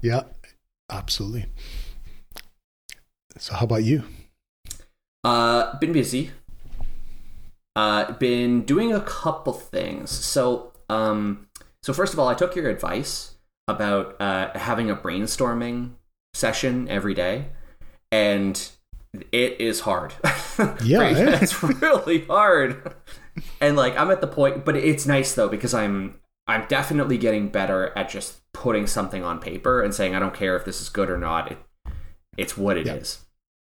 yeah, 0.03 0.23
absolutely. 0.91 1.47
So, 3.39 3.55
how 3.55 3.65
about 3.65 3.85
you? 3.85 4.03
Uh, 5.23 5.79
been 5.79 5.93
busy. 5.93 6.33
Uh, 7.77 8.13
been 8.13 8.63
doing 8.63 8.93
a 8.93 9.01
couple 9.01 9.53
things. 9.53 10.11
So, 10.11 10.73
um, 10.89 11.47
so 11.83 11.93
first 11.93 12.13
of 12.13 12.19
all, 12.19 12.27
I 12.27 12.35
took 12.35 12.57
your 12.57 12.69
advice 12.69 13.37
about 13.69 14.21
uh, 14.21 14.59
having 14.59 14.91
a 14.91 14.97
brainstorming 14.97 15.93
session 16.35 16.89
every 16.89 17.15
day, 17.15 17.47
and 18.13 18.71
it 19.33 19.61
is 19.61 19.81
hard. 19.81 20.15
Yeah, 20.83 20.99
Right? 20.99 21.17
eh? 21.17 21.39
it's 21.41 21.63
really 21.63 22.25
hard. 22.25 22.93
And 23.61 23.77
like, 23.77 23.97
I'm 23.97 24.11
at 24.11 24.21
the 24.21 24.27
point, 24.27 24.65
but 24.65 24.75
it's 24.75 25.07
nice 25.07 25.35
though 25.35 25.49
because 25.49 25.73
I'm 25.73 26.19
I'm 26.49 26.67
definitely 26.67 27.17
getting 27.17 27.49
better 27.49 27.93
at 27.97 28.09
just 28.09 28.41
putting 28.53 28.89
something 28.89 29.23
on 29.23 29.39
paper 29.39 29.83
and 29.83 29.95
saying 29.95 30.17
I 30.17 30.19
don't 30.19 30.35
care 30.35 30.57
if 30.57 30.65
this 30.65 30.81
is 30.81 30.89
good 30.89 31.11
or 31.11 31.19
not. 31.19 31.53
It, 31.53 31.59
it's 32.37 32.57
what 32.57 32.77
it 32.77 32.89
is. 32.89 33.21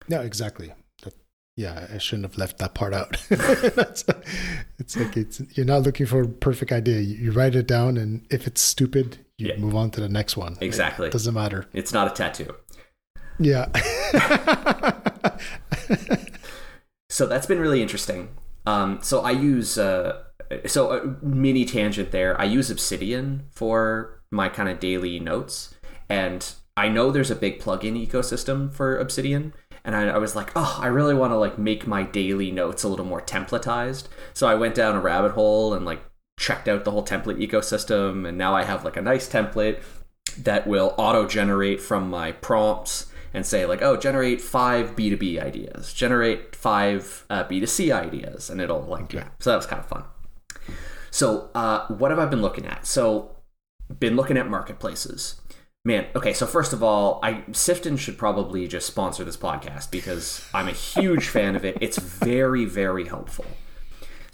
Yeah. 0.08 0.18
No, 0.18 0.22
exactly. 0.24 0.72
That, 1.02 1.14
yeah, 1.56 1.88
I 1.92 1.98
shouldn't 1.98 2.26
have 2.30 2.38
left 2.38 2.58
that 2.58 2.74
part 2.74 2.94
out. 2.94 3.16
That's, 3.30 4.04
it's 4.78 4.96
like 4.96 5.16
it's 5.16 5.40
you're 5.56 5.66
not 5.66 5.82
looking 5.82 6.06
for 6.06 6.22
a 6.22 6.28
perfect 6.28 6.70
idea. 6.70 7.00
You, 7.00 7.16
you 7.16 7.32
write 7.32 7.56
it 7.56 7.66
down, 7.66 7.96
and 7.96 8.24
if 8.30 8.46
it's 8.46 8.60
stupid, 8.60 9.18
you 9.38 9.48
Yeah. 9.48 9.56
move 9.56 9.74
on 9.74 9.90
to 9.92 10.00
the 10.00 10.08
next 10.08 10.36
one. 10.36 10.56
Exactly. 10.60 11.08
It 11.08 11.12
doesn't 11.12 11.34
matter. 11.34 11.66
It's 11.72 11.92
not 11.92 12.06
a 12.06 12.10
tattoo. 12.14 12.54
Yeah. 13.38 13.66
So 17.16 17.26
that's 17.26 17.46
been 17.46 17.60
really 17.60 17.80
interesting. 17.80 18.28
Um, 18.66 18.98
so 19.00 19.22
I 19.22 19.30
use 19.30 19.78
uh, 19.78 20.24
so 20.66 20.90
a 20.90 21.24
mini 21.24 21.64
tangent 21.64 22.10
there. 22.10 22.38
I 22.38 22.44
use 22.44 22.70
Obsidian 22.70 23.44
for 23.50 24.20
my 24.30 24.50
kind 24.50 24.68
of 24.68 24.80
daily 24.80 25.18
notes, 25.18 25.74
and 26.10 26.46
I 26.76 26.90
know 26.90 27.10
there's 27.10 27.30
a 27.30 27.34
big 27.34 27.58
plugin 27.58 28.06
ecosystem 28.06 28.70
for 28.70 28.98
Obsidian. 28.98 29.54
And 29.82 29.96
I, 29.96 30.08
I 30.08 30.18
was 30.18 30.36
like, 30.36 30.50
oh, 30.56 30.78
I 30.78 30.88
really 30.88 31.14
want 31.14 31.32
to 31.32 31.38
like 31.38 31.58
make 31.58 31.86
my 31.86 32.02
daily 32.02 32.50
notes 32.50 32.82
a 32.82 32.88
little 32.88 33.06
more 33.06 33.22
templatized. 33.22 34.08
So 34.34 34.46
I 34.46 34.54
went 34.54 34.74
down 34.74 34.94
a 34.94 35.00
rabbit 35.00 35.32
hole 35.32 35.72
and 35.72 35.86
like 35.86 36.02
checked 36.38 36.68
out 36.68 36.84
the 36.84 36.90
whole 36.90 37.06
template 37.06 37.38
ecosystem, 37.38 38.28
and 38.28 38.36
now 38.36 38.54
I 38.54 38.64
have 38.64 38.84
like 38.84 38.98
a 38.98 39.02
nice 39.02 39.26
template 39.26 39.80
that 40.36 40.66
will 40.66 40.94
auto 40.98 41.26
generate 41.26 41.80
from 41.80 42.10
my 42.10 42.32
prompts 42.32 43.06
and 43.34 43.44
say 43.46 43.66
like 43.66 43.82
oh 43.82 43.96
generate 43.96 44.40
five 44.40 44.96
b2b 44.96 45.42
ideas. 45.42 45.92
Generate 45.92 46.54
five 46.54 47.24
uh, 47.30 47.44
b2c 47.44 47.94
ideas 47.94 48.50
and 48.50 48.60
it'll 48.60 48.82
like 48.82 49.12
yeah. 49.12 49.28
So 49.40 49.50
that 49.50 49.56
was 49.56 49.66
kind 49.66 49.80
of 49.80 49.86
fun. 49.86 50.04
So 51.10 51.50
uh, 51.54 51.86
what 51.88 52.10
have 52.10 52.20
i 52.20 52.26
been 52.26 52.42
looking 52.42 52.66
at? 52.66 52.86
So 52.86 53.36
been 53.98 54.16
looking 54.16 54.36
at 54.36 54.48
marketplaces. 54.48 55.40
Man 55.84 56.06
okay 56.16 56.32
so 56.32 56.46
first 56.46 56.72
of 56.72 56.82
all 56.82 57.20
i 57.22 57.44
Syften 57.52 57.96
should 57.96 58.18
probably 58.18 58.66
just 58.66 58.88
sponsor 58.88 59.22
this 59.22 59.36
podcast 59.36 59.92
because 59.92 60.44
i'm 60.52 60.66
a 60.66 60.72
huge 60.72 61.28
fan 61.28 61.54
of 61.54 61.64
it. 61.64 61.78
It's 61.80 61.98
very 61.98 62.64
very 62.64 63.06
helpful. 63.06 63.46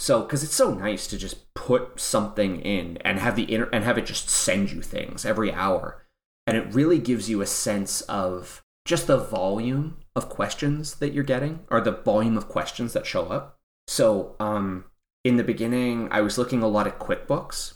So, 0.02 0.22
because 0.22 0.42
it's 0.42 0.56
so 0.56 0.74
nice 0.74 1.06
to 1.06 1.16
just 1.16 1.54
put 1.54 2.00
something 2.00 2.60
in 2.62 2.96
and 3.02 3.20
have 3.20 3.36
the 3.36 3.52
inter- 3.52 3.70
and 3.72 3.84
have 3.84 3.96
it 3.96 4.04
just 4.04 4.28
send 4.28 4.72
you 4.72 4.82
things 4.82 5.24
every 5.24 5.52
hour, 5.52 6.04
and 6.44 6.56
it 6.56 6.74
really 6.74 6.98
gives 6.98 7.30
you 7.30 7.40
a 7.40 7.46
sense 7.46 8.00
of 8.02 8.64
just 8.84 9.06
the 9.06 9.18
volume 9.18 9.98
of 10.14 10.28
questions 10.28 10.96
that 10.96 11.12
you're 11.12 11.24
getting 11.24 11.60
or 11.70 11.80
the 11.80 11.92
volume 11.92 12.36
of 12.36 12.48
questions 12.48 12.92
that 12.92 13.06
show 13.06 13.26
up. 13.26 13.58
So, 13.86 14.36
um, 14.40 14.84
in 15.24 15.36
the 15.36 15.44
beginning, 15.44 16.08
I 16.10 16.20
was 16.20 16.38
looking 16.38 16.62
a 16.62 16.68
lot 16.68 16.86
at 16.86 16.98
QuickBooks, 16.98 17.74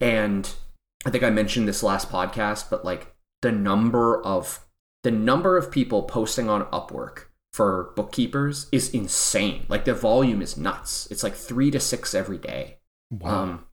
and 0.00 0.50
I 1.04 1.10
think 1.10 1.22
I 1.24 1.30
mentioned 1.30 1.68
this 1.68 1.82
last 1.82 2.10
podcast, 2.10 2.70
but 2.70 2.84
like 2.84 3.14
the 3.42 3.52
number 3.52 4.22
of 4.22 4.66
the 5.02 5.10
number 5.10 5.56
of 5.56 5.70
people 5.70 6.02
posting 6.02 6.48
on 6.48 6.64
Upwork 6.66 7.26
for 7.52 7.92
bookkeepers 7.96 8.66
is 8.72 8.90
insane. 8.90 9.64
Like 9.68 9.84
the 9.84 9.94
volume 9.94 10.42
is 10.42 10.56
nuts. 10.56 11.06
It's 11.10 11.22
like 11.22 11.34
three 11.34 11.70
to 11.70 11.80
six 11.80 12.14
every 12.14 12.38
day. 12.38 12.78
wow. 13.10 13.42
Um, 13.42 13.66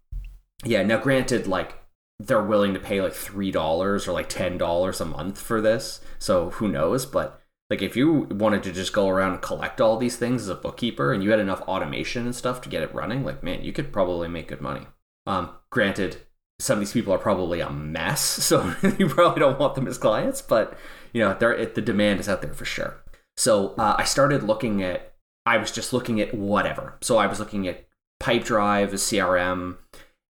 yeah. 0.63 0.83
Now, 0.83 0.99
granted, 0.99 1.47
like 1.47 1.82
they're 2.19 2.43
willing 2.43 2.73
to 2.73 2.79
pay 2.79 3.01
like 3.01 3.13
three 3.13 3.51
dollars 3.51 4.07
or 4.07 4.13
like 4.13 4.29
ten 4.29 4.57
dollars 4.57 5.01
a 5.01 5.05
month 5.05 5.39
for 5.39 5.61
this, 5.61 6.01
so 6.19 6.51
who 6.51 6.67
knows? 6.67 7.05
But 7.05 7.41
like, 7.69 7.81
if 7.81 7.95
you 7.95 8.27
wanted 8.29 8.63
to 8.63 8.71
just 8.71 8.93
go 8.93 9.09
around 9.09 9.33
and 9.33 9.41
collect 9.41 9.81
all 9.81 9.97
these 9.97 10.17
things 10.17 10.43
as 10.43 10.49
a 10.49 10.55
bookkeeper, 10.55 11.11
and 11.13 11.23
you 11.23 11.31
had 11.31 11.39
enough 11.39 11.61
automation 11.61 12.25
and 12.25 12.35
stuff 12.35 12.61
to 12.61 12.69
get 12.69 12.83
it 12.83 12.93
running, 12.93 13.23
like 13.23 13.43
man, 13.43 13.63
you 13.63 13.73
could 13.73 13.91
probably 13.91 14.27
make 14.27 14.47
good 14.47 14.61
money. 14.61 14.87
Um, 15.25 15.49
granted, 15.69 16.17
some 16.59 16.75
of 16.75 16.79
these 16.81 16.93
people 16.93 17.13
are 17.13 17.19
probably 17.19 17.59
a 17.59 17.69
mess, 17.69 18.21
so 18.21 18.75
you 18.97 19.07
probably 19.07 19.39
don't 19.39 19.59
want 19.59 19.75
them 19.75 19.87
as 19.87 19.97
clients. 19.97 20.41
But 20.41 20.77
you 21.13 21.21
know, 21.21 21.35
there 21.39 21.65
the 21.65 21.81
demand 21.81 22.19
is 22.19 22.29
out 22.29 22.41
there 22.41 22.53
for 22.53 22.65
sure. 22.65 23.03
So 23.37 23.73
uh, 23.77 23.95
I 23.97 24.03
started 24.03 24.43
looking 24.43 24.83
at. 24.83 25.09
I 25.45 25.57
was 25.57 25.71
just 25.71 25.91
looking 25.91 26.21
at 26.21 26.33
whatever. 26.33 26.97
So 27.01 27.17
I 27.17 27.27
was 27.27 27.37
looking 27.37 27.67
at 27.67 27.85
Pipedrive, 28.21 28.89
a 28.89 28.95
CRM, 28.95 29.75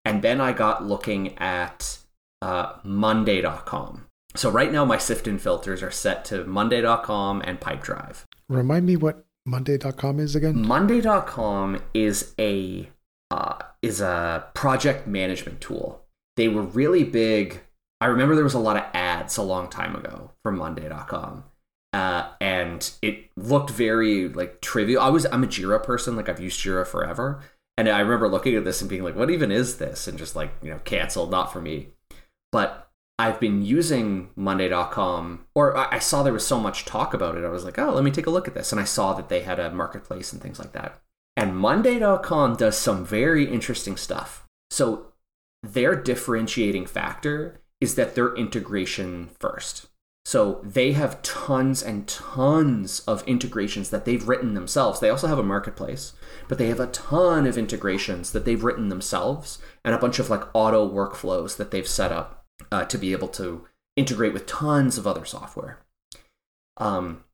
and 0.05 0.21
then 0.21 0.41
I 0.41 0.53
got 0.53 0.85
looking 0.85 1.37
at 1.37 1.97
uh, 2.41 2.73
Monday.com. 2.83 4.07
So 4.35 4.49
right 4.49 4.71
now 4.71 4.83
my 4.83 4.97
Syften 4.97 5.39
filters 5.39 5.83
are 5.83 5.91
set 5.91 6.25
to 6.25 6.43
Monday.com 6.43 7.41
and 7.45 7.59
Pipedrive. 7.59 8.25
Remind 8.49 8.85
me 8.85 8.95
what 8.95 9.25
Monday.com 9.45 10.19
is 10.19 10.35
again? 10.35 10.65
Monday.com 10.65 11.81
is 11.93 12.33
a 12.39 12.89
uh, 13.31 13.57
is 13.81 14.01
a 14.01 14.45
project 14.53 15.07
management 15.07 15.61
tool. 15.61 16.03
They 16.37 16.47
were 16.47 16.61
really 16.61 17.03
big. 17.03 17.61
I 18.01 18.07
remember 18.07 18.35
there 18.35 18.43
was 18.43 18.53
a 18.53 18.59
lot 18.59 18.77
of 18.77 18.83
ads 18.93 19.37
a 19.37 19.43
long 19.43 19.69
time 19.69 19.95
ago 19.95 20.31
for 20.43 20.51
Monday.com. 20.51 21.45
Uh, 21.93 22.27
and 22.41 22.91
it 23.01 23.29
looked 23.37 23.69
very 23.69 24.27
like 24.27 24.61
trivial. 24.61 25.01
I 25.01 25.09
was 25.09 25.25
I'm 25.31 25.43
a 25.43 25.47
Jira 25.47 25.81
person, 25.81 26.15
like 26.15 26.27
I've 26.27 26.39
used 26.39 26.59
Jira 26.59 26.85
forever. 26.87 27.41
And 27.77 27.89
I 27.89 27.99
remember 27.99 28.27
looking 28.27 28.55
at 28.55 28.63
this 28.63 28.81
and 28.81 28.89
being 28.89 29.03
like, 29.03 29.15
what 29.15 29.31
even 29.31 29.51
is 29.51 29.77
this? 29.77 30.07
And 30.07 30.17
just 30.17 30.35
like, 30.35 30.51
you 30.61 30.69
know, 30.69 30.79
cancel, 30.85 31.27
not 31.27 31.51
for 31.51 31.59
me. 31.59 31.89
But 32.51 32.89
I've 33.17 33.39
been 33.39 33.63
using 33.63 34.29
Monday.com, 34.35 35.45
or 35.55 35.75
I 35.77 35.95
I 35.95 35.99
saw 35.99 36.23
there 36.23 36.33
was 36.33 36.45
so 36.45 36.59
much 36.59 36.85
talk 36.85 37.13
about 37.13 37.37
it. 37.37 37.45
I 37.45 37.49
was 37.49 37.63
like, 37.63 37.79
oh, 37.79 37.91
let 37.91 38.03
me 38.03 38.11
take 38.11 38.27
a 38.27 38.31
look 38.31 38.47
at 38.47 38.53
this. 38.53 38.71
And 38.71 38.81
I 38.81 38.85
saw 38.85 39.13
that 39.13 39.29
they 39.29 39.41
had 39.41 39.59
a 39.59 39.71
marketplace 39.71 40.33
and 40.33 40.41
things 40.41 40.59
like 40.59 40.73
that. 40.73 40.99
And 41.35 41.57
Monday.com 41.57 42.55
does 42.55 42.77
some 42.77 43.05
very 43.05 43.45
interesting 43.45 43.97
stuff. 43.97 44.47
So 44.69 45.13
their 45.63 45.95
differentiating 45.95 46.85
factor 46.85 47.61
is 47.79 47.95
that 47.95 48.15
they're 48.15 48.35
integration 48.35 49.29
first. 49.39 49.87
So 50.25 50.61
they 50.63 50.93
have 50.93 51.21
tons 51.21 51.83
and 51.83 52.07
tons 52.07 53.01
of 53.01 53.27
integrations 53.27 53.89
that 53.89 54.05
they've 54.05 54.27
written 54.27 54.53
themselves. 54.53 54.99
They 54.99 55.09
also 55.09 55.27
have 55.27 55.39
a 55.39 55.43
marketplace, 55.43 56.13
but 56.47 56.57
they 56.57 56.67
have 56.67 56.79
a 56.79 56.87
ton 56.87 57.45
of 57.45 57.57
integrations 57.57 58.31
that 58.31 58.45
they've 58.45 58.63
written 58.63 58.87
themselves 58.87 59.59
and 59.83 59.93
a 59.93 59.97
bunch 59.97 60.19
of 60.19 60.29
like 60.29 60.43
auto 60.53 60.89
workflows 60.89 61.57
that 61.57 61.71
they've 61.71 61.87
set 61.87 62.11
up 62.11 62.45
uh, 62.71 62.85
to 62.85 62.97
be 62.97 63.11
able 63.11 63.27
to 63.29 63.67
integrate 63.95 64.33
with 64.33 64.45
tons 64.45 64.97
of 64.97 65.05
other 65.05 65.25
software. 65.25 65.79
Um, 66.77 67.25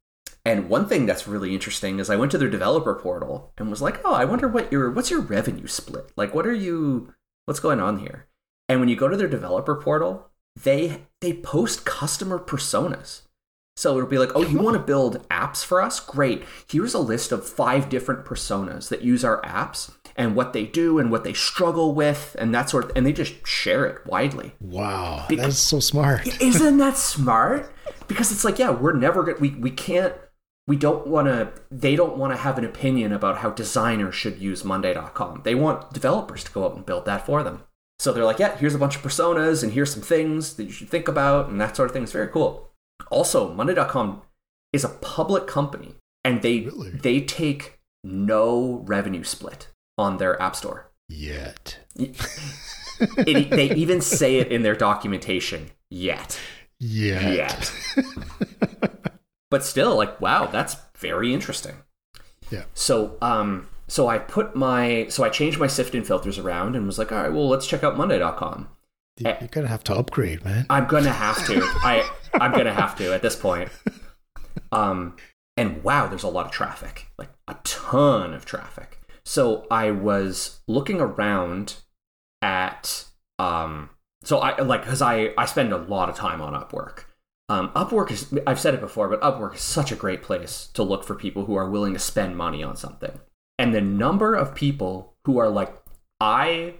and 0.43 0.67
one 0.69 0.88
thing 0.88 1.06
that's 1.06 1.28
really 1.28 1.54
interesting 1.54 1.99
is 1.99 2.10
I 2.10 2.15
went 2.15 2.32
to 2.32 2.38
their 2.38 2.49
developer 2.49 2.95
portal 2.95 3.54
and 3.58 3.69
was 3.69 3.82
like, 3.82 3.99
"Oh, 4.04 4.13
I 4.13 4.25
wonder 4.25 4.47
what 4.47 4.71
your 4.71 4.89
what's 4.89 5.12
your 5.12 5.21
revenue 5.21 5.67
split? 5.67 6.12
Like, 6.15 6.34
what 6.34 6.47
are 6.47 6.54
you? 6.54 7.13
What's 7.45 7.60
going 7.60 7.80
on 7.80 7.99
here?" 7.99 8.28
And 8.67 8.80
when 8.80 8.89
you 8.89 8.95
go 8.95 9.08
to 9.08 9.17
their 9.17 9.28
developer 9.28 9.75
portal, 9.75 10.30
they 10.63 11.04
they 11.22 11.34
post 11.34 11.86
customer 11.86 12.39
personas. 12.39 13.22
So 13.76 13.95
it'll 13.95 14.10
be 14.10 14.17
like, 14.17 14.36
oh, 14.36 14.41
you 14.41 14.60
want 14.60 14.76
to 14.76 14.84
build 14.84 15.26
apps 15.30 15.63
for 15.63 15.82
us? 15.82 16.02
Great. 16.02 16.43
Here's 16.67 16.93
a 16.93 17.00
list 17.00 17.32
of 17.32 17.48
five 17.48 17.88
different 17.88 18.26
personas 18.26 18.89
that 18.89 19.04
use 19.04 19.24
our 19.24 19.41
apps 19.43 19.93
and 20.17 20.36
what 20.36 20.52
they 20.52 20.65
do 20.65 21.00
and 21.00 21.10
what 21.10 21.24
they 21.24 21.32
struggle 21.32 21.93
with 21.95 22.36
and 22.38 22.54
that 22.54 22.69
sort 22.69 22.86
of 22.86 22.91
and 22.98 23.06
they 23.06 23.13
just 23.13 23.48
share 23.48 23.86
it 23.86 24.06
widely. 24.06 24.54
Wow. 24.60 25.26
Because, 25.30 25.45
that's 25.45 25.60
so 25.60 25.80
smart. 25.80 26.28
isn't 26.41 26.78
that 26.78 26.98
smart? 26.98 27.72
Because 28.10 28.34
it's 28.34 28.43
like, 28.43 28.60
yeah, 28.60 28.72
we're 28.72 28.91
never 28.93 29.24
gonna 29.24 29.38
we, 29.39 29.52
we 29.52 29.72
can't 29.72 30.13
we 30.67 30.76
don't 30.76 31.08
want 31.08 31.28
to 31.28 31.52
they 31.72 31.95
don't 31.95 32.17
want 32.17 32.34
to 32.34 32.38
have 32.38 32.58
an 32.58 32.65
opinion 32.65 33.13
about 33.13 33.38
how 33.39 33.50
designers 33.50 34.13
should 34.13 34.39
use 34.39 34.63
monday.com 34.63 35.41
they 35.43 35.56
want 35.56 35.91
developers 35.91 36.43
to 36.43 36.52
go 36.52 36.63
out 36.65 36.76
and 36.76 36.86
build 36.86 37.06
that 37.06 37.26
for 37.26 37.43
them 37.43 37.63
so 38.00 38.14
they're 38.14 38.24
like, 38.24 38.40
yeah, 38.40 38.56
here's 38.58 38.76
a 38.76 38.80
bunch 38.80 38.96
of 38.96 39.02
personas 39.02 39.62
and 39.62 39.74
here's 39.74 39.94
some 39.94 40.02
things 40.02 40.54
that 40.56 40.64
you 40.64 40.72
should 40.72 40.90
think 40.90 41.08
about 41.08 41.50
and 41.50 41.60
that 41.60 41.76
sort 41.76 41.90
of 41.90 41.94
thing. 41.94 42.04
It's 42.04 42.14
very 42.14 42.30
cool. 42.30 42.70
Also, 43.12 43.54
Monday.com 43.54 44.22
is 44.72 44.86
a 44.86 44.90
public 44.90 45.48
company 45.48 45.96
and 46.24 46.42
they 46.42 46.62
really? 46.62 46.92
they 46.92 47.22
take 47.22 47.80
no 48.04 48.84
revenue 48.86 49.24
split 49.24 49.68
on 49.98 50.18
their 50.18 50.42
app 50.42 50.56
store. 50.56 50.90
Yet. 51.10 51.80
it, 51.96 53.50
they 53.50 53.72
even 53.76 54.00
say 54.00 54.38
it 54.38 54.52
in 54.52 54.64
their 54.64 54.76
documentation. 54.76 55.72
Yet. 55.90 56.40
Yet. 56.80 57.34
Yet. 57.34 57.74
but 59.50 59.66
still, 59.66 59.96
like, 59.96 60.22
wow, 60.22 60.46
that's 60.46 60.78
very 60.96 61.34
interesting. 61.34 61.76
Yeah. 62.52 62.64
So, 62.74 63.18
um, 63.22 63.68
so 63.89 64.08
I 64.08 64.19
put 64.19 64.56
my 64.56 65.08
so 65.10 65.23
I 65.23 65.30
changed 65.30 65.60
my 65.60 65.65
Syften 65.65 66.06
filters 66.06 66.38
around 66.38 66.75
and 66.75 66.86
was 66.86 66.99
like, 66.99 67.12
all 67.12 67.17
right, 67.17 67.34
well, 67.34 67.49
let's 67.49 67.65
check 67.65 67.84
out 67.84 67.97
Monday.com. 67.97 68.69
You're 69.17 69.49
gonna 69.52 69.67
have 69.67 69.84
to 69.86 69.95
upgrade, 69.95 70.45
man. 70.45 70.67
I'm 70.69 70.88
gonna 70.88 71.12
have 71.12 71.45
to. 71.47 71.60
I 71.84 72.08
I'm 72.36 72.52
gonna 72.52 72.73
have 72.73 72.95
to 72.99 73.13
at 73.13 73.21
this 73.21 73.36
point. 73.36 73.69
Um, 74.71 75.17
and 75.58 75.84
wow, 75.84 76.08
there's 76.08 76.23
a 76.23 76.30
lot 76.30 76.45
of 76.45 76.52
traffic, 76.52 77.08
like 77.17 77.32
a 77.47 77.56
ton 77.63 78.34
of 78.34 78.45
traffic. 78.45 78.99
So 79.25 79.65
I 79.71 79.89
was 79.89 80.60
looking 80.67 81.02
around 81.02 81.78
at 82.43 83.06
um, 83.39 83.89
so 84.23 84.38
I 84.38 84.62
like 84.62 84.84
because 84.84 85.02
I 85.02 85.34
I 85.38 85.45
spend 85.45 85.73
a 85.73 85.78
lot 85.78 86.10
of 86.10 86.15
time 86.15 86.41
on 86.41 86.54
Upwork. 86.54 87.06
Um, 87.49 87.69
Upwork 87.69 88.12
is 88.12 88.32
I've 88.45 88.60
said 88.60 88.75
it 88.75 88.80
before, 88.80 89.10
but 89.10 89.21
Upwork 89.21 89.56
is 89.56 89.62
such 89.62 89.91
a 89.91 89.95
great 89.95 90.21
place 90.21 90.69
to 90.75 90.84
look 90.84 91.04
for 91.04 91.15
people 91.15 91.45
who 91.45 91.56
are 91.56 91.67
willing 91.67 91.93
to 91.93 91.99
spend 91.99 92.38
money 92.38 92.62
on 92.62 92.75
something 92.75 93.19
and 93.60 93.76
the 93.76 93.82
number 93.82 94.34
of 94.34 94.56
people 94.56 95.15
who 95.26 95.38
are 95.38 95.50
like, 95.50 95.76
I 96.22 96.76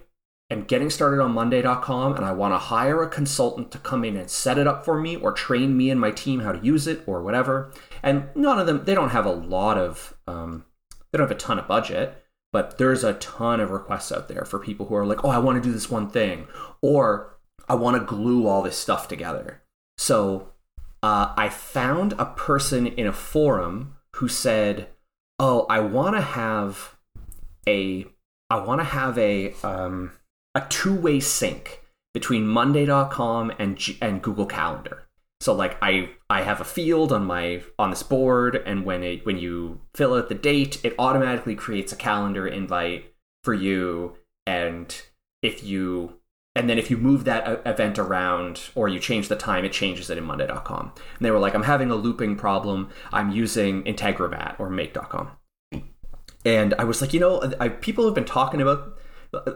am 0.50 0.64
getting 0.64 0.90
started 0.90 1.22
on 1.22 1.34
Monday.com 1.34 2.16
and 2.16 2.26
I 2.26 2.32
want 2.32 2.54
to 2.54 2.58
hire 2.58 3.04
a 3.04 3.10
consultant 3.10 3.70
to 3.72 3.78
come 3.78 4.06
in 4.06 4.16
and 4.16 4.32
set 4.32 4.58
it 4.58 4.66
up 4.66 4.86
for 4.86 5.00
me 5.00 5.18
or 5.18 5.34
train 5.34 5.76
me 5.76 5.90
and 5.90 6.00
my 6.00 6.12
team 6.12 6.40
how 6.40 6.54
to 6.54 6.66
use 6.66 6.88
it 6.88 7.04
or 7.06 7.22
whatever. 7.22 7.74
And 8.02 8.30
none 8.34 8.58
of 8.60 8.66
them, 8.66 8.86
they 8.86 8.96
don't 8.96 9.10
have 9.10 9.26
a 9.26 9.32
lot 9.32 9.78
of, 9.78 10.18
um, 10.26 10.66
they 11.12 11.18
don't 11.18 11.28
have 11.28 11.38
a 11.38 11.40
ton 11.40 11.60
of 11.60 11.68
budget, 11.68 12.24
but 12.54 12.78
there's 12.78 13.04
a 13.04 13.14
ton 13.16 13.60
of 13.60 13.72
requests 13.72 14.14
out 14.14 14.30
there 14.30 14.46
for 14.46 14.58
people 14.58 14.86
who 14.86 14.96
are 14.96 15.06
like, 15.06 15.26
oh, 15.26 15.30
I 15.30 15.38
want 15.38 15.62
to 15.62 15.68
do 15.68 15.74
this 15.74 15.92
one 15.92 16.10
thing, 16.10 16.48
or 16.82 17.38
I 17.68 17.76
want 17.76 17.98
to 17.98 18.16
glue 18.16 18.48
all 18.48 18.64
this 18.64 18.78
stuff 18.78 19.10
together. 19.10 19.62
So 19.98 20.54
uh, 21.04 21.34
I 21.36 21.50
found 21.50 22.14
a 22.14 22.26
person 22.26 22.88
in 22.88 23.06
a 23.06 23.14
forum 23.14 23.98
who 24.16 24.30
said, 24.30 24.88
oh, 25.40 25.66
I 25.70 25.80
want 25.80 26.16
to 26.16 26.22
have 26.22 26.98
a 27.68 28.06
I 28.50 28.60
want 28.60 28.82
to 28.82 28.86
have 28.86 29.18
a 29.18 29.54
um, 29.64 30.12
a 30.54 30.62
two 30.70 30.96
way 30.96 31.20
sync 31.20 31.82
between 32.14 32.48
Monday.com 32.48 33.52
and 33.58 33.80
and 34.02 34.22
Google 34.22 34.46
Calendar. 34.46 35.04
So 35.42 35.54
like 35.54 35.78
I 35.82 36.10
I 36.30 36.42
have 36.42 36.60
a 36.60 36.66
field 36.66 37.12
on 37.14 37.26
my 37.26 37.64
on 37.78 37.92
this 37.92 38.04
board, 38.04 38.56
and 38.56 38.86
when 38.86 39.04
it 39.04 39.26
when 39.26 39.38
you 39.38 39.82
fill 39.96 40.14
out 40.16 40.30
the 40.30 40.36
date, 40.36 40.84
it 40.84 40.96
automatically 41.00 41.56
creates 41.56 41.94
a 41.94 41.96
calendar 41.96 42.48
invite 42.48 43.14
for 43.44 43.54
you. 43.54 44.18
And 44.46 45.02
if 45.42 45.64
you 45.64 46.19
and 46.60 46.70
then 46.70 46.78
if 46.78 46.92
you 46.92 46.98
move 46.98 47.24
that 47.24 47.62
event 47.66 47.98
around 47.98 48.70
or 48.76 48.90
you 48.90 49.00
change 49.00 49.30
the 49.30 49.36
time, 49.38 49.64
it 49.64 49.72
changes 49.72 50.10
it 50.10 50.18
in 50.18 50.26
Monday.com. 50.26 50.92
And 50.94 51.26
they 51.26 51.32
were 51.32 51.40
like, 51.40 51.56
I'm 51.56 51.64
having 51.64 51.90
a 51.90 51.96
looping 51.96 52.36
problem. 52.36 52.90
I'm 53.14 53.32
using 53.32 53.82
Integromat 53.84 54.60
or 54.60 54.70
Make.com. 54.70 55.32
And 56.44 56.74
I 56.74 56.84
was 56.84 57.02
like, 57.02 57.14
you 57.14 57.22
know, 57.22 57.50
I, 57.62 57.70
people 57.70 58.04
have 58.04 58.14
been 58.14 58.26
talking 58.26 58.62
about 58.62 59.00
uh, 59.34 59.52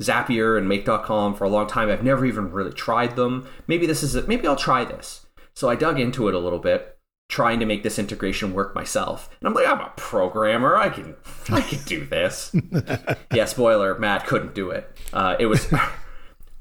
Zapier 0.00 0.58
and 0.58 0.68
Make.com 0.68 1.36
for 1.36 1.44
a 1.44 1.48
long 1.48 1.68
time. 1.68 1.90
I've 1.90 2.02
never 2.02 2.26
even 2.26 2.50
really 2.50 2.72
tried 2.72 3.14
them. 3.14 3.46
Maybe 3.68 3.86
this 3.86 4.02
is 4.02 4.16
it. 4.16 4.26
Maybe 4.26 4.48
I'll 4.48 4.56
try 4.56 4.84
this. 4.84 5.26
So 5.54 5.70
I 5.70 5.76
dug 5.76 6.00
into 6.00 6.26
it 6.26 6.34
a 6.34 6.40
little 6.40 6.58
bit, 6.58 6.98
trying 7.28 7.60
to 7.60 7.66
make 7.66 7.84
this 7.84 8.00
integration 8.00 8.52
work 8.52 8.74
myself. 8.74 9.30
And 9.38 9.46
I'm 9.46 9.54
like, 9.54 9.68
I'm 9.68 9.80
a 9.80 9.92
programmer. 9.96 10.76
I 10.76 10.88
can, 10.88 11.14
I 11.50 11.60
can 11.60 11.78
do 11.84 12.04
this. 12.04 12.52
yeah, 13.32 13.44
spoiler: 13.44 13.96
Matt 13.96 14.26
couldn't 14.26 14.56
do 14.56 14.70
it. 14.70 14.90
Uh, 15.12 15.36
it 15.38 15.46
was. 15.46 15.72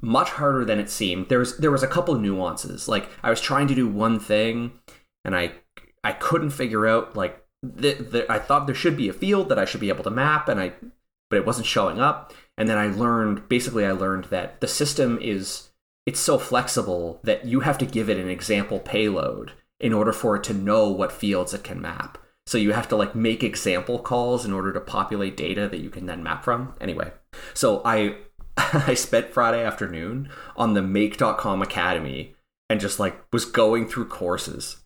Much 0.01 0.29
harder 0.31 0.63
than 0.63 0.79
it 0.79 0.89
seemed. 0.89 1.29
There 1.29 1.39
was 1.39 1.57
there 1.57 1.71
was 1.71 1.83
a 1.83 1.87
couple 1.87 2.15
nuances. 2.15 2.87
Like 2.87 3.09
I 3.23 3.29
was 3.29 3.41
trying 3.41 3.67
to 3.67 3.75
do 3.75 3.87
one 3.87 4.19
thing, 4.19 4.73
and 5.25 5.35
I 5.35 5.53
I 6.03 6.13
couldn't 6.13 6.51
figure 6.51 6.87
out 6.87 7.15
like 7.15 7.43
the, 7.63 7.93
the, 7.93 8.31
I 8.31 8.39
thought 8.39 8.67
there 8.67 8.75
should 8.75 8.95
be 8.95 9.09
a 9.09 9.13
field 9.13 9.49
that 9.49 9.59
I 9.59 9.65
should 9.65 9.81
be 9.81 9.89
able 9.89 10.03
to 10.03 10.09
map, 10.09 10.47
and 10.47 10.59
I 10.59 10.73
but 11.29 11.37
it 11.37 11.45
wasn't 11.45 11.67
showing 11.67 11.99
up. 11.99 12.33
And 12.57 12.67
then 12.69 12.77
I 12.77 12.87
learned 12.87 13.49
basically 13.49 13.85
I 13.85 13.91
learned 13.91 14.25
that 14.25 14.61
the 14.61 14.67
system 14.67 15.19
is 15.21 15.69
it's 16.05 16.19
so 16.19 16.37
flexible 16.37 17.19
that 17.23 17.45
you 17.45 17.61
have 17.61 17.77
to 17.79 17.85
give 17.85 18.09
it 18.09 18.17
an 18.17 18.29
example 18.29 18.79
payload 18.79 19.51
in 19.79 19.93
order 19.93 20.13
for 20.13 20.35
it 20.37 20.43
to 20.45 20.53
know 20.53 20.89
what 20.89 21.11
fields 21.11 21.53
it 21.53 21.63
can 21.63 21.81
map. 21.81 22.17
So 22.47 22.57
you 22.57 22.71
have 22.71 22.87
to 22.89 22.95
like 22.95 23.13
make 23.13 23.43
example 23.43 23.99
calls 23.99 24.45
in 24.45 24.53
order 24.53 24.71
to 24.71 24.79
populate 24.79 25.35
data 25.35 25.67
that 25.67 25.81
you 25.81 25.89
can 25.89 26.05
then 26.05 26.23
map 26.23 26.45
from. 26.45 26.73
Anyway, 26.79 27.11
so 27.53 27.81
I 27.83 28.15
I 28.73 28.95
spent 28.95 29.33
Friday 29.33 29.63
afternoon 29.63 30.29
on 30.55 30.73
the 30.73 30.81
make.com 30.81 31.61
academy 31.61 32.35
and 32.69 32.79
just 32.79 32.99
like 32.99 33.21
was 33.31 33.45
going 33.45 33.87
through 33.87 34.07
courses. 34.07 34.77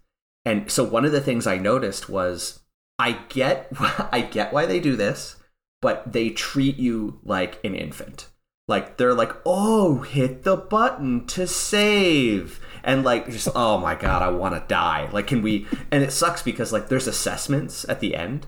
And 0.43 0.69
so 0.71 0.83
one 0.83 1.05
of 1.05 1.11
the 1.11 1.21
things 1.21 1.47
I 1.47 1.57
noticed 1.57 2.09
was 2.09 2.59
I 2.99 3.13
get 3.29 3.67
I 4.11 4.21
get 4.21 4.53
why 4.53 4.65
they 4.65 4.79
do 4.79 4.95
this, 4.95 5.37
but 5.81 6.11
they 6.11 6.29
treat 6.29 6.77
you 6.77 7.19
like 7.23 7.63
an 7.63 7.75
infant. 7.75 8.27
Like 8.67 8.97
they're 8.97 9.13
like, 9.13 9.33
"Oh, 9.45 10.01
hit 10.01 10.43
the 10.43 10.55
button 10.55 11.25
to 11.27 11.47
save." 11.47 12.59
And 12.83 13.03
like 13.03 13.29
just 13.29 13.49
oh 13.55 13.77
my 13.77 13.95
god, 13.95 14.21
I 14.21 14.29
want 14.29 14.55
to 14.55 14.63
die. 14.67 15.09
Like 15.11 15.27
can 15.27 15.41
we 15.41 15.67
and 15.91 16.03
it 16.03 16.11
sucks 16.11 16.41
because 16.41 16.73
like 16.73 16.89
there's 16.89 17.07
assessments 17.07 17.85
at 17.87 17.99
the 17.99 18.15
end 18.15 18.47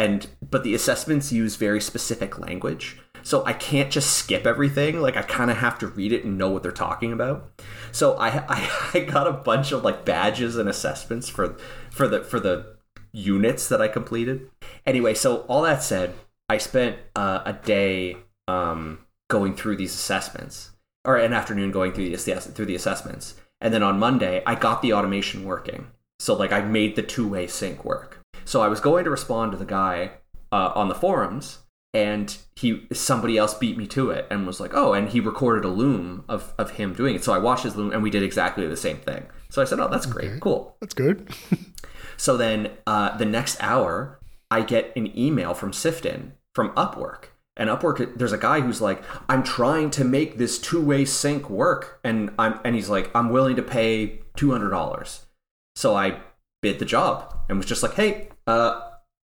and 0.00 0.28
but 0.40 0.64
the 0.64 0.74
assessments 0.74 1.30
use 1.30 1.56
very 1.56 1.80
specific 1.80 2.38
language. 2.38 2.98
So 3.22 3.44
i 3.44 3.52
can't 3.52 3.90
just 3.90 4.14
skip 4.14 4.46
everything. 4.46 5.00
Like 5.00 5.16
i 5.16 5.22
kind 5.22 5.50
of 5.50 5.58
have 5.58 5.78
to 5.80 5.86
read 5.86 6.12
it 6.12 6.24
and 6.24 6.38
know 6.38 6.48
what 6.48 6.62
they're 6.62 6.72
talking 6.72 7.12
about. 7.12 7.50
So 7.92 8.16
I, 8.16 8.28
I 8.48 8.70
i 8.94 9.00
got 9.00 9.26
a 9.26 9.32
bunch 9.32 9.72
of 9.72 9.84
like 9.84 10.04
badges 10.04 10.56
and 10.56 10.68
assessments 10.68 11.28
for 11.28 11.56
for 11.90 12.08
the 12.08 12.24
for 12.24 12.40
the 12.40 12.76
units 13.12 13.68
that 13.68 13.82
i 13.82 13.88
completed. 13.88 14.48
Anyway 14.86 15.14
so 15.14 15.38
all 15.48 15.62
that 15.62 15.82
said 15.82 16.14
i 16.48 16.56
spent 16.56 16.96
uh, 17.14 17.42
a 17.44 17.52
day 17.52 18.16
um 18.48 19.00
going 19.28 19.54
through 19.54 19.76
these 19.76 19.94
assessments 19.94 20.70
or 21.04 21.16
an 21.16 21.32
afternoon 21.32 21.70
going 21.70 21.92
through 21.92 22.08
the 22.08 22.40
through 22.40 22.66
the 22.66 22.74
assessments. 22.74 23.34
And 23.60 23.74
then 23.74 23.82
on 23.82 23.98
monday 23.98 24.42
i 24.46 24.54
got 24.54 24.80
the 24.80 24.94
automation 24.94 25.44
working. 25.44 25.88
So 26.18 26.34
like 26.34 26.52
i 26.52 26.62
made 26.62 26.96
the 26.96 27.02
two-way 27.02 27.46
sync 27.48 27.84
work 27.84 28.19
so 28.44 28.62
I 28.62 28.68
was 28.68 28.80
going 28.80 29.04
to 29.04 29.10
respond 29.10 29.52
to 29.52 29.58
the 29.58 29.64
guy 29.64 30.12
uh, 30.52 30.72
on 30.74 30.88
the 30.88 30.94
forums, 30.94 31.58
and 31.92 32.36
he 32.56 32.86
somebody 32.92 33.36
else 33.36 33.54
beat 33.54 33.76
me 33.76 33.86
to 33.88 34.10
it 34.10 34.26
and 34.30 34.46
was 34.46 34.60
like, 34.60 34.72
"Oh," 34.74 34.92
and 34.92 35.08
he 35.08 35.20
recorded 35.20 35.64
a 35.64 35.68
loom 35.68 36.24
of 36.28 36.54
of 36.58 36.72
him 36.72 36.94
doing 36.94 37.14
it. 37.14 37.24
So 37.24 37.32
I 37.32 37.38
watched 37.38 37.64
his 37.64 37.76
loom, 37.76 37.92
and 37.92 38.02
we 38.02 38.10
did 38.10 38.22
exactly 38.22 38.66
the 38.66 38.76
same 38.76 38.98
thing. 38.98 39.26
So 39.48 39.60
I 39.60 39.64
said, 39.64 39.80
"Oh, 39.80 39.88
that's 39.88 40.06
great, 40.06 40.30
okay. 40.30 40.40
cool, 40.40 40.76
that's 40.80 40.94
good." 40.94 41.28
so 42.16 42.36
then 42.36 42.70
uh, 42.86 43.16
the 43.16 43.24
next 43.24 43.60
hour, 43.60 44.20
I 44.50 44.62
get 44.62 44.94
an 44.96 45.16
email 45.18 45.54
from 45.54 45.72
Syften 45.72 46.32
from 46.54 46.70
Upwork. 46.70 47.26
And 47.56 47.68
Upwork, 47.68 48.16
there's 48.16 48.32
a 48.32 48.38
guy 48.38 48.60
who's 48.60 48.80
like, 48.80 49.02
I'm 49.28 49.42
trying 49.42 49.90
to 49.90 50.04
make 50.04 50.38
this 50.38 50.58
two 50.58 50.82
way 50.82 51.04
sync 51.04 51.50
work, 51.50 52.00
and 52.04 52.32
I'm 52.38 52.60
and 52.64 52.74
he's 52.74 52.88
like, 52.88 53.10
I'm 53.14 53.30
willing 53.30 53.56
to 53.56 53.62
pay 53.62 54.20
two 54.36 54.52
hundred 54.52 54.70
dollars. 54.70 55.26
So 55.74 55.94
I 55.94 56.20
bid 56.62 56.78
the 56.78 56.84
job 56.84 57.34
and 57.48 57.58
was 57.58 57.66
just 57.66 57.82
like, 57.82 57.94
Hey, 57.94 58.28
uh, 58.46 58.80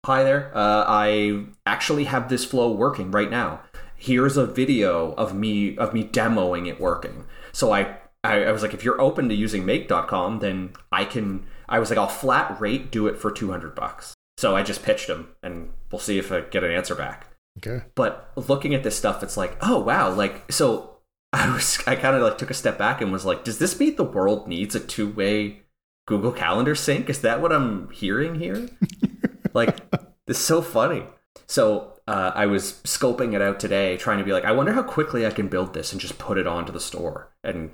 hi 0.04 0.22
there. 0.22 0.50
Uh, 0.56 0.84
I 0.86 1.46
actually 1.66 2.04
have 2.04 2.28
this 2.28 2.44
flow 2.44 2.70
working 2.70 3.10
right 3.10 3.30
now. 3.30 3.60
Here's 3.96 4.36
a 4.36 4.46
video 4.46 5.12
of 5.12 5.34
me 5.34 5.76
of 5.78 5.94
me 5.94 6.04
demoing 6.04 6.68
it 6.68 6.80
working. 6.80 7.24
So 7.52 7.72
I 7.72 7.98
I, 8.24 8.44
I 8.44 8.52
was 8.52 8.62
like, 8.62 8.74
if 8.74 8.82
you're 8.82 9.00
open 9.00 9.28
to 9.28 9.34
using 9.34 9.66
Make.com, 9.66 10.40
then 10.40 10.72
I 10.90 11.04
can. 11.04 11.46
I 11.68 11.78
was 11.78 11.90
like, 11.90 11.98
I'll 11.98 12.08
flat 12.08 12.60
rate 12.60 12.90
do 12.90 13.06
it 13.06 13.18
for 13.18 13.30
two 13.30 13.50
hundred 13.50 13.74
bucks. 13.74 14.14
So 14.38 14.56
I 14.56 14.62
just 14.62 14.82
pitched 14.82 15.08
him, 15.08 15.28
and 15.42 15.70
we'll 15.92 16.00
see 16.00 16.18
if 16.18 16.32
I 16.32 16.40
get 16.40 16.64
an 16.64 16.72
answer 16.72 16.94
back. 16.94 17.28
Okay. 17.58 17.84
But 17.94 18.32
looking 18.36 18.74
at 18.74 18.82
this 18.82 18.96
stuff, 18.96 19.22
it's 19.22 19.36
like, 19.36 19.56
oh 19.60 19.78
wow, 19.78 20.10
like 20.10 20.50
so. 20.50 20.90
I 21.32 21.52
was 21.52 21.82
I 21.86 21.96
kind 21.96 22.14
of 22.14 22.22
like 22.22 22.38
took 22.38 22.50
a 22.50 22.54
step 22.54 22.78
back 22.78 23.00
and 23.00 23.10
was 23.10 23.24
like, 23.24 23.42
does 23.42 23.58
this 23.58 23.78
mean 23.80 23.96
the 23.96 24.04
world 24.04 24.46
needs 24.46 24.76
a 24.76 24.80
two 24.80 25.10
way 25.10 25.63
Google 26.06 26.32
Calendar 26.32 26.74
sync? 26.74 27.08
Is 27.08 27.20
that 27.22 27.40
what 27.40 27.52
I'm 27.52 27.90
hearing 27.90 28.36
here? 28.38 28.68
like, 29.54 29.90
this 30.26 30.38
is 30.38 30.44
so 30.44 30.62
funny. 30.62 31.04
So 31.46 31.94
uh, 32.06 32.32
I 32.34 32.46
was 32.46 32.74
scoping 32.84 33.34
it 33.34 33.42
out 33.42 33.58
today, 33.60 33.96
trying 33.96 34.18
to 34.18 34.24
be 34.24 34.32
like, 34.32 34.44
I 34.44 34.52
wonder 34.52 34.72
how 34.72 34.82
quickly 34.82 35.26
I 35.26 35.30
can 35.30 35.48
build 35.48 35.74
this 35.74 35.92
and 35.92 36.00
just 36.00 36.18
put 36.18 36.38
it 36.38 36.46
onto 36.46 36.72
the 36.72 36.80
store. 36.80 37.32
And 37.42 37.70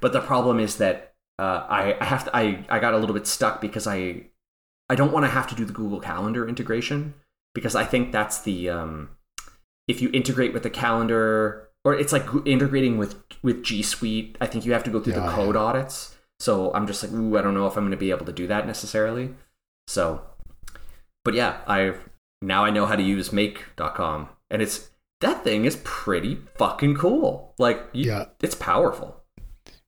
but 0.00 0.12
the 0.12 0.20
problem 0.20 0.58
is 0.58 0.76
that 0.76 1.14
uh, 1.38 1.66
I 1.68 1.96
I 2.00 2.04
have 2.04 2.24
to 2.24 2.36
I 2.36 2.64
I 2.68 2.78
got 2.78 2.94
a 2.94 2.98
little 2.98 3.14
bit 3.14 3.26
stuck 3.26 3.60
because 3.60 3.86
I 3.86 4.26
I 4.88 4.94
don't 4.94 5.12
want 5.12 5.24
to 5.24 5.30
have 5.30 5.46
to 5.48 5.54
do 5.54 5.64
the 5.64 5.72
Google 5.72 6.00
Calendar 6.00 6.48
integration 6.48 7.14
because 7.54 7.74
I 7.74 7.84
think 7.84 8.12
that's 8.12 8.40
the 8.42 8.68
um, 8.70 9.10
if 9.88 10.00
you 10.00 10.10
integrate 10.12 10.52
with 10.52 10.62
the 10.62 10.70
calendar 10.70 11.68
or 11.84 11.94
it's 11.94 12.12
like 12.12 12.26
integrating 12.44 12.98
with 12.98 13.16
with 13.42 13.62
G 13.62 13.82
Suite. 13.82 14.36
I 14.40 14.46
think 14.46 14.64
you 14.66 14.72
have 14.72 14.84
to 14.84 14.90
go 14.90 15.00
through 15.00 15.14
Yeah, 15.14 15.26
the 15.26 15.32
code 15.32 15.54
yeah. 15.54 15.60
audits. 15.60 16.15
So 16.40 16.72
I'm 16.74 16.86
just 16.86 17.02
like, 17.02 17.12
ooh, 17.12 17.36
I 17.38 17.42
don't 17.42 17.54
know 17.54 17.66
if 17.66 17.76
I'm 17.76 17.84
going 17.84 17.90
to 17.92 17.96
be 17.96 18.10
able 18.10 18.26
to 18.26 18.32
do 18.32 18.46
that 18.46 18.66
necessarily. 18.66 19.34
So, 19.88 20.22
but 21.24 21.34
yeah, 21.34 21.58
I 21.66 21.94
now 22.42 22.64
I 22.64 22.70
know 22.70 22.86
how 22.86 22.96
to 22.96 23.02
use 23.02 23.32
Make.com, 23.32 24.28
and 24.50 24.60
it's 24.62 24.90
that 25.20 25.44
thing 25.44 25.64
is 25.64 25.80
pretty 25.84 26.38
fucking 26.58 26.96
cool. 26.96 27.54
Like, 27.58 27.80
you, 27.92 28.10
Yeah. 28.10 28.26
it's 28.42 28.54
powerful. 28.54 29.22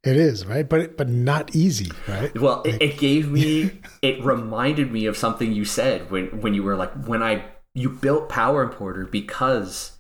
It 0.05 0.17
is 0.17 0.47
right, 0.47 0.67
but 0.67 0.97
but 0.97 1.09
not 1.09 1.55
easy, 1.55 1.91
right? 2.07 2.33
Well, 2.39 2.63
it, 2.63 2.81
it 2.81 2.99
gave 2.99 3.29
me, 3.31 3.81
it 4.03 4.25
reminded 4.25 4.91
me 4.93 5.07
of 5.07 5.17
something 5.17 5.53
you 5.53 5.65
said 5.65 6.11
when 6.11 6.41
when 6.41 6.55
you 6.55 6.63
were 6.63 6.77
like, 6.77 6.93
when 7.05 7.23
I 7.23 7.45
you 7.75 7.91
built 7.91 8.29
Power 8.29 8.63
Importer 8.63 9.05
because 9.05 9.99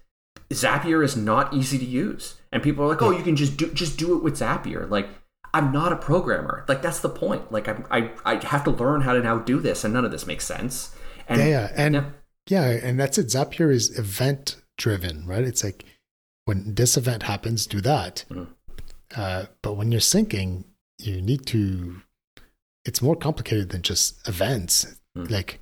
Zapier 0.51 1.05
is 1.05 1.17
not 1.17 1.53
easy 1.53 1.79
to 1.79 1.85
use, 1.85 2.37
and 2.53 2.63
people 2.63 2.85
are 2.85 2.89
like, 2.89 3.03
oh, 3.03 3.11
you 3.11 3.23
can 3.23 3.37
just 3.37 3.57
do 3.57 3.71
just 3.73 3.99
do 3.99 4.17
it 4.17 4.23
with 4.23 4.39
Zapier. 4.39 4.89
Like, 4.89 5.09
I'm 5.55 5.73
not 5.73 5.93
a 5.93 5.97
programmer. 5.97 6.65
Like, 6.69 6.83
that's 6.83 7.01
the 7.01 7.09
point. 7.09 7.51
Like, 7.51 7.69
I'm, 7.69 7.87
I 7.91 8.11
I 8.25 8.35
have 8.45 8.65
to 8.65 8.71
learn 8.71 9.01
how 9.03 9.15
to 9.15 9.21
now 9.21 9.39
do 9.39 9.61
this, 9.61 9.85
and 9.85 9.95
none 9.95 10.05
of 10.05 10.11
this 10.11 10.27
makes 10.27 10.45
sense. 10.47 10.95
And 11.29 11.41
yeah, 11.41 11.47
yeah, 11.47 11.73
and 11.77 11.95
yeah. 11.95 12.05
yeah. 12.49 12.65
and 12.83 12.99
that's 13.01 13.19
it. 13.19 13.27
Zapier 13.29 13.73
is 13.73 13.99
event 13.99 14.57
driven, 14.77 15.27
right? 15.27 15.45
It's 15.45 15.65
like 15.65 15.85
when 16.45 16.75
this 16.75 16.97
event 16.97 17.25
happens, 17.25 17.67
do 17.67 17.81
that. 17.83 18.25
Mhm. 18.31 18.49
Uh, 19.17 19.47
but 19.63 19.75
when 19.75 19.91
you're 19.93 20.01
syncing, 20.01 20.65
you 20.99 21.21
need 21.21 21.47
to. 21.47 22.03
It's 22.85 23.03
more 23.03 23.17
complicated 23.17 23.71
than 23.71 23.83
just 23.83 24.27
events. 24.29 24.97
Mhm. 25.17 25.31
Like, 25.31 25.61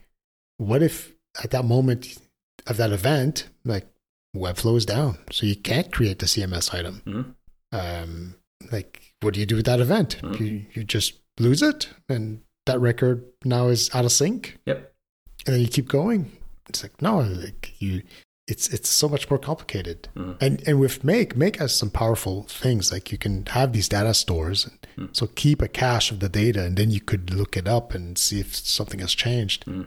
what 0.58 0.82
if 0.82 1.12
at 1.42 1.50
that 1.50 1.64
moment 1.64 2.18
of 2.66 2.76
that 2.76 2.92
event, 2.92 3.48
like 3.64 3.86
Webflow 4.34 4.76
is 4.76 4.86
down, 4.86 5.18
so 5.32 5.46
you 5.46 5.56
can't 5.56 5.92
create 5.92 6.18
the 6.18 6.26
CMS 6.26 6.74
item. 6.74 7.02
Mhm. 7.06 7.34
Um, 7.72 8.36
like, 8.70 9.05
what 9.20 9.34
do 9.34 9.40
you 9.40 9.46
do 9.46 9.56
with 9.56 9.66
that 9.66 9.80
event? 9.80 10.18
Mhm. 10.22 10.40
You 10.40 10.66
you 10.74 10.84
just 10.84 11.14
lose 11.38 11.62
it, 11.62 11.88
and 12.08 12.40
that 12.66 12.80
record 12.80 13.24
now 13.44 13.68
is 13.68 13.90
out 13.94 14.04
of 14.04 14.12
sync 14.12 14.58
Yep. 14.66 14.92
and 15.46 15.54
then 15.54 15.60
you 15.62 15.68
keep 15.68 15.88
going. 15.88 16.32
It's 16.68 16.82
like 16.82 17.00
no, 17.00 17.20
like 17.20 17.74
you, 17.80 18.02
it's 18.48 18.68
it's 18.68 18.88
so 18.88 19.08
much 19.08 19.28
more 19.30 19.38
complicated. 19.38 20.08
Mhm. 20.16 20.36
And 20.40 20.62
and 20.68 20.80
with 20.80 21.04
Make, 21.04 21.36
Make 21.36 21.56
has 21.56 21.74
some 21.74 21.90
powerful 21.90 22.42
things 22.48 22.90
like 22.92 23.12
you 23.12 23.18
can 23.18 23.46
have 23.46 23.72
these 23.72 23.88
data 23.88 24.14
stores, 24.14 24.66
and 24.66 24.78
Mm. 25.10 25.14
so 25.16 25.26
keep 25.26 25.60
a 25.62 25.68
cache 25.68 26.10
of 26.10 26.20
the 26.20 26.28
data, 26.28 26.64
and 26.64 26.76
then 26.76 26.90
you 26.90 27.00
could 27.00 27.30
look 27.34 27.56
it 27.56 27.68
up 27.68 27.94
and 27.94 28.16
see 28.18 28.40
if 28.40 28.54
something 28.56 29.00
has 29.00 29.12
changed. 29.14 29.64
Mm. 29.66 29.86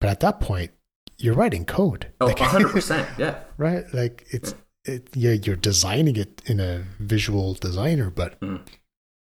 But 0.00 0.10
at 0.10 0.20
that 0.20 0.38
point, 0.40 0.70
you're 1.18 1.34
writing 1.34 1.64
code, 1.64 2.06
Oh, 2.20 2.26
Like- 2.26 2.36
100%. 2.40 3.08
Yeah. 3.18 3.40
right? 3.58 3.84
Like 3.94 4.26
it's 4.30 4.54
it, 4.84 5.08
yeah, 5.14 5.32
you're 5.32 5.56
designing 5.56 6.16
it 6.16 6.42
in 6.46 6.60
a 6.60 6.84
visual 6.98 7.54
designer, 7.54 8.10
but 8.10 8.38
Mm. 8.40 8.66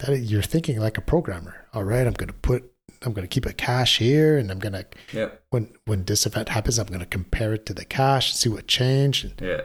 that 0.00 0.18
you're 0.18 0.42
thinking 0.42 0.78
like 0.80 0.98
a 0.98 1.00
programmer. 1.02 1.66
All 1.72 1.84
right, 1.84 2.06
I'm 2.06 2.12
going 2.14 2.28
to 2.28 2.32
put, 2.34 2.70
I'm 3.02 3.12
going 3.12 3.22
to 3.26 3.32
keep 3.34 3.46
a 3.46 3.52
cache 3.52 3.98
here, 3.98 4.36
and 4.36 4.50
I'm 4.50 4.58
going 4.58 4.72
to 4.72 4.86
yeah. 5.12 5.28
when 5.50 5.72
when 5.84 6.04
this 6.04 6.26
event 6.26 6.48
happens, 6.50 6.78
I'm 6.78 6.86
going 6.86 7.00
to 7.00 7.06
compare 7.06 7.54
it 7.54 7.66
to 7.66 7.74
the 7.74 7.84
cache, 7.84 8.34
see 8.34 8.48
what 8.48 8.66
changed. 8.66 9.24
And 9.24 9.40
Yeah. 9.40 9.60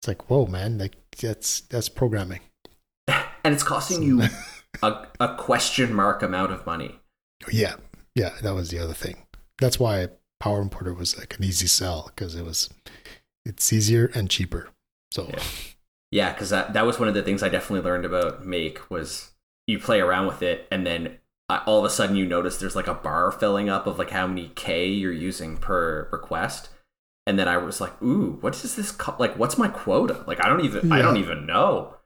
it's 0.00 0.08
like, 0.08 0.28
whoa, 0.30 0.46
man, 0.46 0.78
like 0.78 0.94
that's 1.20 1.60
that's 1.62 1.88
programming. 1.88 2.40
And 3.44 3.52
it's 3.52 3.64
costing 3.64 4.04
you 4.04 4.22
a, 4.84 5.06
a 5.18 5.34
question 5.36 5.92
mark 5.92 6.22
amount 6.22 6.52
of 6.52 6.64
money. 6.66 7.00
Yeah, 7.50 7.74
yeah, 8.14 8.34
that 8.42 8.54
was 8.54 8.70
the 8.70 8.78
other 8.78 8.94
thing. 8.94 9.16
That's 9.60 9.80
why 9.80 10.08
Power 10.38 10.60
Importer 10.62 10.94
was 10.94 11.18
like 11.18 11.36
an 11.36 11.42
easy 11.44 11.66
sell 11.66 12.12
because 12.14 12.36
it 12.36 12.44
was 12.44 12.70
it's 13.44 13.72
easier 13.72 14.12
and 14.14 14.30
cheaper. 14.30 14.68
So 15.12 15.26
Yeah. 15.28 15.42
Yeah, 16.10 16.30
because 16.34 16.50
that, 16.50 16.74
that 16.74 16.84
was 16.84 16.98
one 16.98 17.08
of 17.08 17.14
the 17.14 17.22
things 17.22 17.42
I 17.42 17.48
definitely 17.48 17.88
learned 17.88 18.04
about 18.04 18.44
Make 18.44 18.90
was 18.90 19.30
you 19.66 19.78
play 19.78 19.98
around 19.98 20.26
with 20.26 20.42
it, 20.42 20.68
and 20.70 20.86
then 20.86 21.18
uh, 21.48 21.60
all 21.64 21.78
of 21.78 21.86
a 21.86 21.90
sudden 21.90 22.16
you 22.16 22.26
notice 22.26 22.58
there's 22.58 22.76
like 22.76 22.86
a 22.86 22.92
bar 22.92 23.32
filling 23.32 23.70
up 23.70 23.86
of 23.86 23.98
like 23.98 24.10
how 24.10 24.26
many 24.26 24.52
K 24.54 24.88
you're 24.88 25.10
using 25.10 25.56
per 25.56 26.08
request. 26.12 26.68
And 27.26 27.38
then 27.38 27.48
I 27.48 27.56
was 27.56 27.80
like, 27.80 28.02
ooh, 28.02 28.36
what 28.42 28.54
is 28.62 28.76
this? 28.76 28.90
Co- 28.92 29.16
like, 29.18 29.38
what's 29.38 29.56
my 29.56 29.68
quota? 29.68 30.22
Like, 30.26 30.44
I 30.44 30.48
don't 30.50 30.62
even, 30.66 30.92
I 30.92 31.00
don't 31.00 31.16
even 31.16 31.46
know. 31.46 31.96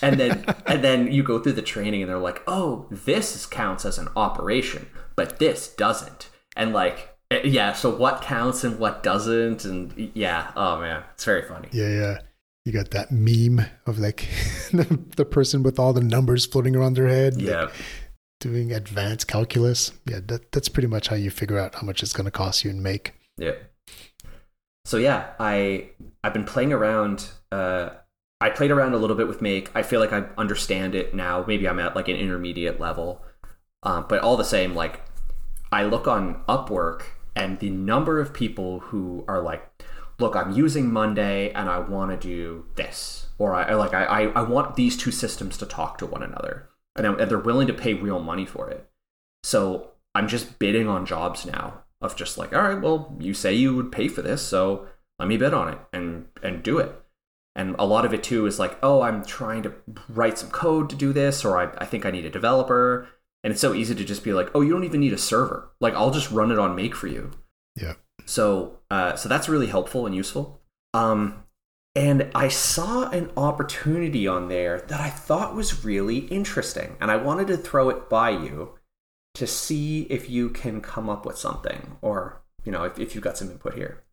And 0.00 0.20
then, 0.20 0.44
and 0.66 0.84
then 0.84 1.10
you 1.10 1.24
go 1.24 1.40
through 1.40 1.54
the 1.54 1.62
training, 1.62 2.00
and 2.02 2.08
they're 2.10 2.18
like, 2.18 2.42
oh, 2.46 2.86
this 2.92 3.34
is- 3.34 3.46
counts 3.46 3.84
as 3.84 3.98
an 3.98 4.08
operation, 4.14 4.88
but 5.16 5.40
this 5.40 5.66
doesn't. 5.74 6.28
And 6.54 6.72
like, 6.72 7.16
eh, 7.32 7.40
yeah, 7.42 7.72
so 7.72 7.90
what 7.90 8.22
counts 8.22 8.62
and 8.62 8.78
what 8.78 9.02
doesn't? 9.02 9.64
And 9.64 10.12
yeah, 10.14 10.52
oh 10.54 10.78
man, 10.78 11.02
it's 11.14 11.24
very 11.24 11.42
funny. 11.42 11.68
yeah, 11.72 11.88
yeah. 11.88 12.18
You 12.64 12.72
got 12.72 12.90
that 12.92 13.10
meme 13.10 13.66
of 13.86 13.98
like 13.98 14.28
the, 14.72 15.00
the 15.16 15.24
person 15.24 15.62
with 15.62 15.78
all 15.78 15.92
the 15.92 16.00
numbers 16.00 16.46
floating 16.46 16.76
around 16.76 16.94
their 16.94 17.08
head, 17.08 17.36
like, 17.36 17.44
Yeah. 17.46 17.70
doing 18.40 18.72
advanced 18.72 19.26
calculus. 19.28 19.92
Yeah, 20.06 20.20
that, 20.26 20.52
that's 20.52 20.68
pretty 20.68 20.86
much 20.88 21.08
how 21.08 21.16
you 21.16 21.30
figure 21.30 21.58
out 21.58 21.74
how 21.74 21.82
much 21.82 22.02
it's 22.02 22.12
going 22.12 22.26
to 22.26 22.30
cost 22.30 22.64
you 22.64 22.70
and 22.70 22.82
make. 22.82 23.14
Yeah. 23.36 23.52
So 24.84 24.96
yeah, 24.96 25.30
I 25.38 25.88
I've 26.24 26.32
been 26.32 26.44
playing 26.44 26.72
around. 26.72 27.28
Uh, 27.50 27.90
I 28.40 28.50
played 28.50 28.72
around 28.72 28.92
a 28.94 28.96
little 28.96 29.14
bit 29.16 29.28
with 29.28 29.40
Make. 29.40 29.70
I 29.74 29.82
feel 29.84 30.00
like 30.00 30.12
I 30.12 30.24
understand 30.36 30.96
it 30.96 31.14
now. 31.14 31.44
Maybe 31.46 31.68
I'm 31.68 31.78
at 31.78 31.94
like 31.94 32.08
an 32.08 32.16
intermediate 32.16 32.80
level, 32.80 33.22
um, 33.84 34.06
but 34.08 34.18
all 34.20 34.36
the 34.36 34.44
same, 34.44 34.74
like 34.74 35.00
I 35.70 35.84
look 35.84 36.08
on 36.08 36.42
Upwork 36.48 37.02
and 37.36 37.60
the 37.60 37.70
number 37.70 38.18
of 38.18 38.34
people 38.34 38.80
who 38.80 39.24
are 39.28 39.40
like, 39.40 39.64
"Look, 40.18 40.36
I'm 40.36 40.52
using 40.52 40.92
Monday 40.92 41.50
and 41.52 41.68
I 41.68 41.78
want 41.78 42.10
to 42.10 42.16
do 42.16 42.66
this," 42.76 43.28
or 43.38 43.54
I 43.54 43.70
or 43.70 43.76
like 43.76 43.94
I, 43.94 44.04
I 44.04 44.22
I 44.28 44.42
want 44.42 44.76
these 44.76 44.96
two 44.96 45.10
systems 45.10 45.56
to 45.58 45.66
talk 45.66 45.98
to 45.98 46.06
one 46.06 46.22
another, 46.22 46.68
and, 46.96 47.06
and 47.06 47.30
they're 47.30 47.38
willing 47.38 47.66
to 47.66 47.74
pay 47.74 47.94
real 47.94 48.20
money 48.20 48.46
for 48.46 48.70
it. 48.70 48.88
So 49.44 49.92
I'm 50.14 50.28
just 50.28 50.58
bidding 50.58 50.88
on 50.88 51.06
jobs 51.06 51.46
now 51.46 51.82
of 52.00 52.16
just 52.16 52.36
like, 52.36 52.52
all 52.52 52.62
right, 52.62 52.80
well, 52.80 53.16
you 53.20 53.32
say 53.32 53.54
you 53.54 53.74
would 53.76 53.92
pay 53.92 54.08
for 54.08 54.22
this, 54.22 54.42
so 54.42 54.86
let 55.18 55.28
me 55.28 55.36
bid 55.36 55.54
on 55.54 55.72
it 55.72 55.78
and 55.92 56.26
and 56.42 56.62
do 56.62 56.78
it. 56.78 56.92
And 57.54 57.76
a 57.78 57.84
lot 57.84 58.04
of 58.04 58.14
it 58.14 58.22
too 58.22 58.46
is 58.46 58.58
like, 58.58 58.78
oh, 58.82 59.02
I'm 59.02 59.24
trying 59.24 59.62
to 59.64 59.74
write 60.08 60.38
some 60.38 60.50
code 60.50 60.88
to 60.90 60.96
do 60.96 61.12
this, 61.12 61.44
or 61.44 61.58
I, 61.58 61.70
I 61.78 61.84
think 61.84 62.06
I 62.06 62.10
need 62.10 62.24
a 62.24 62.30
developer. 62.30 63.08
And 63.44 63.52
it's 63.52 63.60
so 63.60 63.74
easy 63.74 63.94
to 63.94 64.04
just 64.04 64.24
be 64.24 64.32
like, 64.32 64.50
oh, 64.54 64.60
you 64.60 64.72
don't 64.72 64.84
even 64.84 65.00
need 65.00 65.12
a 65.12 65.18
server. 65.18 65.70
Like 65.80 65.94
I'll 65.94 66.10
just 66.10 66.30
run 66.30 66.50
it 66.50 66.58
on 66.58 66.76
Make 66.76 66.94
for 66.94 67.08
you. 67.08 67.30
Yeah. 67.76 67.94
So 68.24 68.78
uh, 68.90 69.16
so 69.16 69.28
that's 69.28 69.48
really 69.48 69.66
helpful 69.66 70.06
and 70.06 70.14
useful. 70.14 70.60
Um, 70.94 71.44
and 71.94 72.30
I 72.34 72.48
saw 72.48 73.10
an 73.10 73.30
opportunity 73.36 74.26
on 74.26 74.48
there 74.48 74.80
that 74.88 75.00
I 75.00 75.10
thought 75.10 75.54
was 75.54 75.84
really 75.84 76.18
interesting, 76.18 76.96
and 77.00 77.10
I 77.10 77.16
wanted 77.16 77.48
to 77.48 77.56
throw 77.56 77.90
it 77.90 78.08
by 78.08 78.30
you 78.30 78.78
to 79.34 79.46
see 79.46 80.02
if 80.02 80.28
you 80.28 80.48
can 80.48 80.80
come 80.80 81.10
up 81.10 81.26
with 81.26 81.36
something, 81.36 81.96
or 82.00 82.42
you 82.64 82.72
know, 82.72 82.84
if, 82.84 82.98
if 82.98 83.14
you've 83.14 83.24
got 83.24 83.36
some 83.36 83.50
input 83.50 83.74
here. 83.74 84.04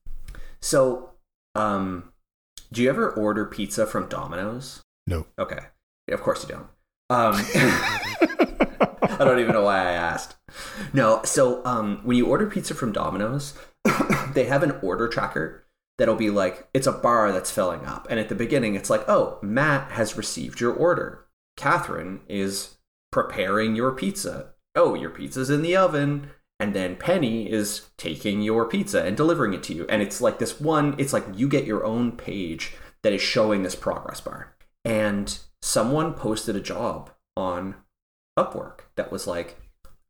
So, 0.62 1.12
um, 1.56 2.12
do 2.72 2.82
you 2.82 2.90
ever 2.90 3.10
order 3.10 3.46
pizza 3.46 3.86
from 3.86 4.10
Domino's? 4.10 4.82
No. 5.08 5.26
Okay, 5.38 5.60
of 6.10 6.22
course 6.22 6.44
you 6.44 6.50
don't. 6.50 6.68
Um, 7.10 7.36
I 9.02 9.18
don't 9.20 9.40
even 9.40 9.54
know 9.54 9.64
why 9.64 9.80
I 9.80 9.92
asked. 9.92 10.36
No, 10.94 11.22
so 11.24 11.66
um, 11.66 12.02
when 12.04 12.18
you 12.18 12.28
order 12.28 12.46
pizza 12.46 12.74
from 12.74 12.92
Domino's, 12.92 13.58
they 14.34 14.46
have 14.46 14.64
an 14.64 14.78
order 14.82 15.08
tracker 15.08 15.66
that'll 15.98 16.16
be 16.16 16.30
like 16.30 16.68
it's 16.74 16.88
a 16.88 16.92
bar 16.92 17.32
that's 17.32 17.52
filling 17.52 17.86
up, 17.86 18.08
and 18.10 18.20
at 18.20 18.30
the 18.30 18.36
beginning 18.36 18.76
it's 18.76 18.90
like, 18.90 19.08
oh, 19.08 19.40
Matt 19.42 19.92
has 19.92 20.18
received 20.18 20.60
your 20.60 20.74
order. 20.74 21.26
Catherine 21.58 22.22
is 22.28 22.78
preparing 23.12 23.76
your 23.76 23.92
pizza. 23.92 24.54
Oh, 24.76 24.94
your 24.94 25.10
pizza's 25.10 25.50
in 25.50 25.62
the 25.62 25.76
oven. 25.76 26.32
And 26.60 26.74
then 26.74 26.98
Penny 26.98 27.50
is 27.50 27.90
taking 27.98 28.42
your 28.42 28.66
pizza 28.66 29.04
and 29.04 29.16
delivering 29.16 29.54
it 29.54 29.64
to 29.64 29.74
you. 29.74 29.86
And 29.88 30.02
it's 30.02 30.20
like 30.20 30.40
this 30.40 30.60
one, 30.60 30.96
it's 30.98 31.14
like 31.14 31.26
you 31.34 31.48
get 31.48 31.66
your 31.66 31.86
own 31.86 32.12
page 32.14 32.76
that 33.02 33.14
is 33.14 33.22
showing 33.22 33.64
this 33.64 33.76
progress 33.76 34.20
bar. 34.20 34.56
And 34.84 35.38
someone 35.62 36.14
posted 36.14 36.56
a 36.56 36.62
job 36.62 37.12
on 37.38 37.76
Upwork 38.38 38.82
that 38.96 39.12
was 39.12 39.26
like, 39.26 39.58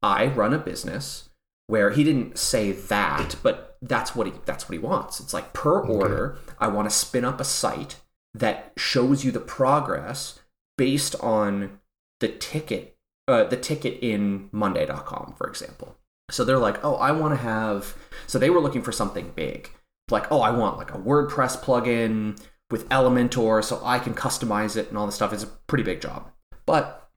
I 0.01 0.27
run 0.27 0.53
a 0.53 0.57
business 0.57 1.28
where 1.69 1.91
he 1.91 2.03
didn't 2.03 2.35
say 2.39 2.71
that, 2.71 3.35
but 3.43 3.77
that's 3.79 4.15
what 4.15 4.25
he 4.25 4.33
that's 4.45 4.67
what 4.67 4.73
he 4.73 4.79
wants. 4.79 5.19
It's 5.19 5.35
like 5.35 5.53
per 5.53 5.83
okay. 5.83 5.93
order, 5.93 6.39
I 6.57 6.67
want 6.67 6.89
to 6.89 6.95
spin 6.95 7.23
up 7.23 7.39
a 7.39 7.43
site 7.43 7.97
that 8.33 8.73
shows 8.75 9.23
you 9.23 9.31
the 9.31 9.39
progress 9.39 10.39
based 10.79 11.15
on 11.21 11.79
the 12.21 12.27
ticket 12.27 12.97
uh, 13.27 13.43
the 13.43 13.55
ticket 13.55 13.99
in 14.01 14.49
monday.com 14.51 15.35
for 15.37 15.47
example. 15.47 15.95
So 16.31 16.43
they're 16.43 16.57
like 16.57 16.83
oh 16.83 16.95
i 16.95 17.11
want 17.11 17.35
to 17.35 17.41
have 17.43 17.95
so 18.25 18.39
they 18.39 18.49
were 18.49 18.61
looking 18.61 18.81
for 18.81 18.91
something 18.91 19.31
big. 19.35 19.69
Like 20.09 20.31
oh 20.31 20.41
i 20.41 20.49
want 20.49 20.79
like 20.79 20.91
a 20.91 20.97
wordpress 20.97 21.55
plugin 21.61 22.41
with 22.71 22.89
elementor 22.89 23.63
so 23.63 23.79
i 23.83 23.99
can 23.99 24.15
customize 24.15 24.75
it 24.75 24.89
and 24.89 24.97
all 24.97 25.05
this 25.05 25.15
stuff. 25.15 25.33
It's 25.33 25.43
a 25.43 25.57
pretty 25.67 25.83
big 25.83 26.01
job. 26.01 26.31
But 26.65 27.11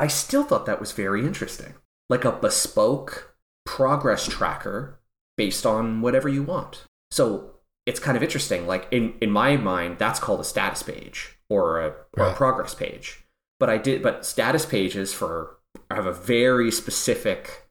i 0.00 0.08
still 0.08 0.42
thought 0.42 0.66
that 0.66 0.80
was 0.80 0.90
very 0.90 1.24
interesting. 1.24 1.74
Like 2.10 2.24
a 2.24 2.32
bespoke 2.32 3.25
progress 3.66 4.26
tracker 4.26 4.98
based 5.36 5.66
on 5.66 6.00
whatever 6.00 6.28
you 6.28 6.42
want. 6.42 6.84
So 7.10 7.50
it's 7.84 8.00
kind 8.00 8.16
of 8.16 8.22
interesting 8.22 8.66
like 8.66 8.88
in, 8.90 9.14
in 9.20 9.30
my 9.30 9.56
mind 9.56 9.98
that's 9.98 10.18
called 10.18 10.40
a 10.40 10.44
status 10.44 10.82
page 10.82 11.36
or 11.50 11.80
a, 11.80 11.94
or 12.16 12.24
a 12.24 12.34
progress 12.34 12.74
page. 12.74 13.24
But 13.60 13.68
I 13.68 13.76
did 13.76 14.02
but 14.02 14.24
status 14.24 14.64
pages 14.64 15.12
for 15.12 15.58
have 15.90 16.06
a 16.06 16.12
very 16.12 16.70
specific 16.70 17.68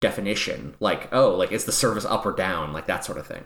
definition 0.00 0.76
like 0.78 1.12
oh 1.12 1.34
like 1.34 1.50
is 1.50 1.64
the 1.64 1.72
service 1.72 2.04
up 2.04 2.24
or 2.24 2.32
down? 2.32 2.72
Like 2.72 2.86
that 2.86 3.04
sort 3.04 3.18
of 3.18 3.26
thing. 3.26 3.44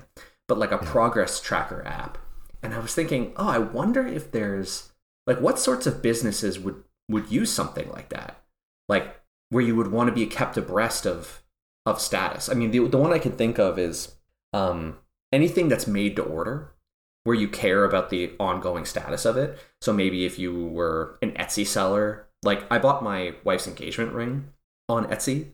But 0.48 0.58
like 0.58 0.72
a 0.72 0.80
yeah. 0.82 0.90
progress 0.90 1.40
tracker 1.40 1.84
app. 1.86 2.18
And 2.62 2.74
I 2.74 2.78
was 2.78 2.94
thinking 2.94 3.32
oh 3.36 3.48
I 3.48 3.58
wonder 3.58 4.06
if 4.06 4.32
there's 4.32 4.92
like 5.26 5.40
what 5.40 5.58
sorts 5.58 5.86
of 5.86 6.02
businesses 6.02 6.58
would 6.58 6.82
would 7.08 7.30
use 7.30 7.50
something 7.50 7.90
like 7.90 8.10
that? 8.10 8.42
Like 8.88 9.20
where 9.50 9.62
you 9.62 9.76
would 9.76 9.90
want 9.90 10.08
to 10.08 10.14
be 10.14 10.26
kept 10.26 10.56
abreast 10.56 11.06
of 11.06 11.41
of 11.84 12.00
status 12.00 12.48
I 12.48 12.54
mean 12.54 12.70
the, 12.70 12.86
the 12.86 12.98
one 12.98 13.12
I 13.12 13.18
can 13.18 13.32
think 13.32 13.58
of 13.58 13.78
is 13.78 14.14
um 14.52 14.98
anything 15.32 15.68
that's 15.68 15.86
made 15.86 16.16
to 16.16 16.22
order 16.22 16.72
where 17.24 17.36
you 17.36 17.48
care 17.48 17.84
about 17.84 18.10
the 18.10 18.32
ongoing 18.40 18.84
status 18.84 19.24
of 19.24 19.36
it. 19.36 19.58
So 19.80 19.92
maybe 19.92 20.24
if 20.24 20.38
you 20.38 20.66
were 20.66 21.18
an 21.22 21.32
Etsy 21.32 21.66
seller, 21.66 22.26
like 22.42 22.64
I 22.70 22.78
bought 22.78 23.04
my 23.04 23.34
wife's 23.44 23.66
engagement 23.66 24.12
ring 24.12 24.52
on 24.88 25.06
Etsy 25.06 25.52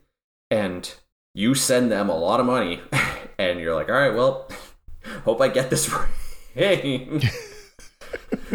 and 0.49 0.91
you 1.35 1.53
send 1.53 1.91
them 1.91 2.09
a 2.09 2.17
lot 2.17 2.39
of 2.39 2.45
money 2.45 2.81
and 3.39 3.59
you're 3.59 3.75
like, 3.75 3.87
all 3.87 3.95
right, 3.95 4.13
well, 4.13 4.49
hope 5.23 5.41
I 5.41 5.47
get 5.47 5.69
this 5.69 5.93
ring. 6.55 7.21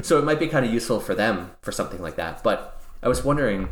so 0.03 0.19
it 0.19 0.25
might 0.25 0.41
be 0.41 0.49
kind 0.49 0.67
of 0.67 0.73
useful 0.73 0.99
for 0.99 1.15
them 1.15 1.53
for 1.63 1.71
something 1.71 2.03
like 2.03 2.17
that. 2.17 2.43
But 2.43 2.81
I 3.03 3.09
was 3.09 3.25
wondering 3.25 3.69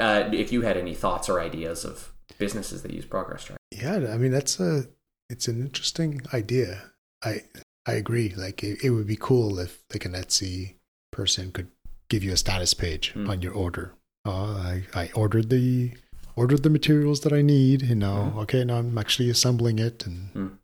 uh, 0.00 0.30
if 0.32 0.50
you 0.50 0.62
had 0.62 0.78
any 0.78 0.94
thoughts 0.94 1.28
or 1.28 1.40
ideas 1.40 1.84
of 1.84 2.12
businesses 2.36 2.82
that 2.82 2.92
use 2.92 3.06
progress 3.06 3.44
track. 3.44 3.58
Yeah, 3.70 3.96
I 4.12 4.18
mean 4.18 4.32
that's 4.32 4.60
a 4.60 4.86
it's 5.30 5.48
an 5.48 5.60
interesting 5.60 6.22
idea. 6.32 6.82
I 7.24 7.42
I 7.86 7.92
agree. 7.92 8.34
Like 8.36 8.62
it, 8.62 8.84
it 8.84 8.90
would 8.90 9.06
be 9.06 9.16
cool 9.16 9.58
if 9.58 9.82
like 9.92 10.04
an 10.04 10.12
Etsy 10.12 10.74
person 11.12 11.52
could 11.52 11.68
give 12.08 12.22
you 12.24 12.32
a 12.32 12.36
status 12.36 12.74
page 12.74 13.12
mm. 13.14 13.28
on 13.28 13.42
your 13.42 13.52
order. 13.52 13.94
Uh, 14.26 14.54
I 14.54 14.82
I 14.94 15.10
ordered 15.14 15.50
the 15.50 15.92
ordered 16.36 16.62
the 16.62 16.70
materials 16.70 17.20
that 17.20 17.32
I 17.32 17.42
need. 17.42 17.82
You 17.82 17.94
know, 17.94 18.32
mm. 18.34 18.42
okay, 18.42 18.64
now 18.64 18.76
I'm 18.76 18.96
actually 18.98 19.30
assembling 19.30 19.78
it, 19.78 20.06
and 20.06 20.34
mm. 20.34 20.58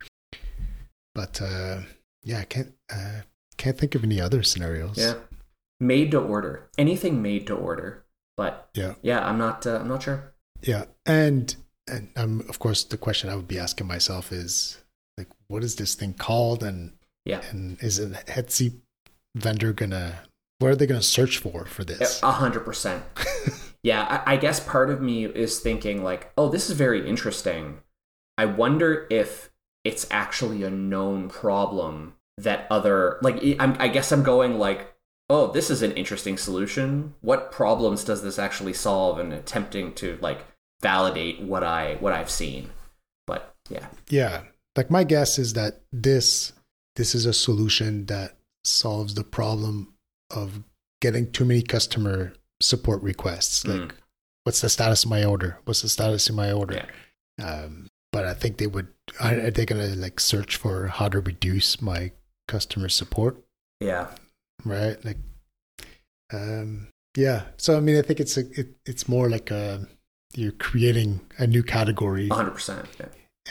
but 1.15 1.41
uh, 1.41 1.81
yeah, 2.23 2.41
I 2.41 2.45
can't 2.45 2.73
uh, 2.93 3.23
can't 3.57 3.79
think 3.79 3.95
of 3.95 4.05
any 4.05 4.21
other 4.21 4.43
scenarios. 4.43 4.99
Yeah, 4.99 5.15
made 5.81 6.11
to 6.13 6.21
order. 6.21 6.69
Anything 6.79 7.23
made 7.23 7.47
to 7.47 7.55
order. 7.55 8.05
But 8.37 8.69
yeah, 8.75 8.95
yeah, 9.03 9.27
I'm 9.27 9.39
not 9.39 9.67
uh, 9.67 9.79
I'm 9.79 9.89
not 9.89 10.03
sure. 10.03 10.34
Yeah, 10.67 10.85
and 11.07 11.55
and 11.87 12.09
um, 12.17 12.45
of 12.49 12.59
course 12.59 12.85
the 12.85 12.97
question 12.97 13.31
I 13.31 13.37
would 13.37 13.49
be 13.49 13.59
asking 13.59 13.87
myself 13.87 14.33
is 14.33 14.83
like, 15.19 15.29
what 15.49 15.63
is 15.63 15.77
this 15.77 15.95
thing 15.95 16.15
called, 16.15 16.63
and 16.63 16.93
yeah. 17.25 17.43
And 17.51 17.83
is 17.83 17.99
an 17.99 18.15
Etsy 18.27 18.81
vendor 19.35 19.73
gonna 19.73 20.21
what 20.59 20.71
are 20.71 20.77
they 20.77 20.87
gonna 20.87 21.03
search 21.03 21.39
for 21.39 21.65
for 21.65 21.85
this? 21.85 22.23
A 22.23 22.33
hundred 22.33 22.65
percent. 22.65 23.05
Yeah, 23.85 24.23
I, 24.27 24.33
I 24.33 24.37
guess 24.39 24.61
part 24.61 24.89
of 24.89 25.03
me 25.03 25.27
is 25.27 25.61
thinking 25.61 26.03
like, 26.03 26.33
oh, 26.39 26.49
this 26.49 26.71
is 26.71 26.77
very 26.77 27.07
interesting. 27.07 27.83
I 28.39 28.47
wonder 28.47 29.07
if 29.11 29.51
it's 29.85 30.07
actually 30.11 30.63
a 30.63 30.71
known 30.71 31.29
problem 31.29 32.15
that 32.39 32.67
other 32.71 33.19
like 33.21 33.41
I'm, 33.61 33.77
I 33.79 33.89
guess 33.89 34.11
I'm 34.11 34.23
going 34.23 34.59
like, 34.59 34.95
oh, 35.29 35.53
this 35.53 35.71
is 35.71 35.83
an 35.83 35.93
interesting 35.93 36.39
solution. 36.39 37.15
What 37.21 37.53
problems 37.53 38.05
does 38.05 38.23
this 38.23 38.39
actually 38.39 38.73
solve? 38.73 39.19
And 39.19 39.35
attempting 39.35 39.93
to 39.97 40.19
like 40.23 40.47
validate 40.85 41.41
what 41.41 41.65
I 41.65 41.95
what 41.95 42.13
I've 42.13 42.31
seen. 42.31 42.71
But 43.27 43.55
yeah, 43.71 43.87
yeah. 44.09 44.43
Like 44.77 44.91
my 44.91 45.03
guess 45.03 45.39
is 45.39 45.55
that 45.55 45.81
this 45.93 46.53
this 46.97 47.15
is 47.15 47.27
a 47.27 47.33
solution 47.33 48.07
that 48.07 48.37
solves 48.65 49.15
the 49.15 49.25
problem 49.25 49.95
of 50.31 50.63
getting 51.01 51.33
too 51.33 51.47
many 51.47 51.63
customer 51.63 52.35
support 52.61 53.03
requests. 53.03 53.65
Mm. 53.65 53.81
Like, 53.81 53.95
what's 54.45 54.61
the 54.61 54.69
status 54.69 55.05
of 55.05 55.11
my 55.11 55.25
order? 55.25 55.59
What's 55.65 55.83
the 55.83 55.89
status 55.89 56.29
of 56.29 56.35
my 56.35 56.53
order? 56.53 56.87
Yeah. 57.39 57.47
Um, 57.47 57.89
but 58.13 58.27
I 58.27 58.35
think 58.35 58.59
they 58.59 58.67
would. 58.67 58.89
Are 59.21 59.51
they 59.51 59.65
to 59.67 59.97
like 59.97 60.21
search 60.21 60.57
for 60.57 60.89
how 60.89 61.09
to 61.09 61.21
reduce 61.21 61.81
my 61.81 62.13
customer 62.47 62.91
support? 62.91 63.43
Yeah. 63.81 64.09
Right. 64.65 65.03
Like, 65.05 65.19
um, 66.33 66.89
yeah. 67.17 67.43
So 67.57 67.77
I 67.77 67.81
mean, 67.81 67.97
I 67.97 68.03
think 68.03 68.21
it's 68.21 68.37
a, 68.37 68.45
it, 68.53 68.77
it's 68.85 69.09
more 69.09 69.31
like 69.31 69.51
a 69.51 69.89
you're 70.37 70.53
creating 70.53 71.21
a 71.39 71.47
new 71.47 71.63
category. 71.63 72.29
100. 72.29 72.51
percent 72.51 72.87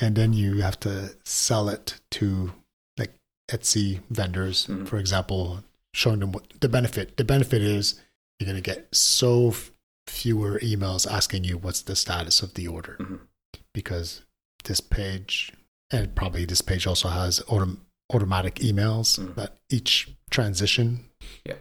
And 0.01 0.15
then 0.15 0.33
you 0.33 0.61
have 0.61 0.79
to 0.81 1.15
sell 1.23 1.69
it 1.69 1.99
to 2.11 2.53
like 2.97 3.13
Etsy 3.51 4.01
vendors, 4.09 4.67
mm-hmm. 4.67 4.85
for 4.85 4.97
example, 4.97 5.63
showing 5.93 6.19
them 6.19 6.31
what 6.31 6.43
the 6.59 6.69
benefit. 6.69 7.17
The 7.17 7.23
benefit 7.23 7.61
is 7.61 7.99
you're 8.39 8.51
going 8.51 8.61
to 8.61 8.69
get 8.69 8.93
so 8.93 9.49
f- 9.49 9.71
fewer 10.07 10.59
emails 10.59 11.09
asking 11.09 11.43
you 11.43 11.57
what's 11.57 11.81
the 11.81 11.95
status 11.95 12.41
of 12.41 12.55
the 12.55 12.67
order 12.67 12.97
mm-hmm. 12.99 13.15
because 13.73 14.21
this 14.65 14.81
page 14.81 15.53
and 15.91 16.13
probably 16.15 16.45
this 16.45 16.61
page 16.61 16.85
also 16.85 17.07
has 17.07 17.39
autom- 17.41 17.79
automatic 18.13 18.55
emails 18.55 19.17
mm-hmm. 19.19 19.39
that 19.39 19.57
each 19.69 20.09
transition 20.29 21.05
yeah 21.45 21.55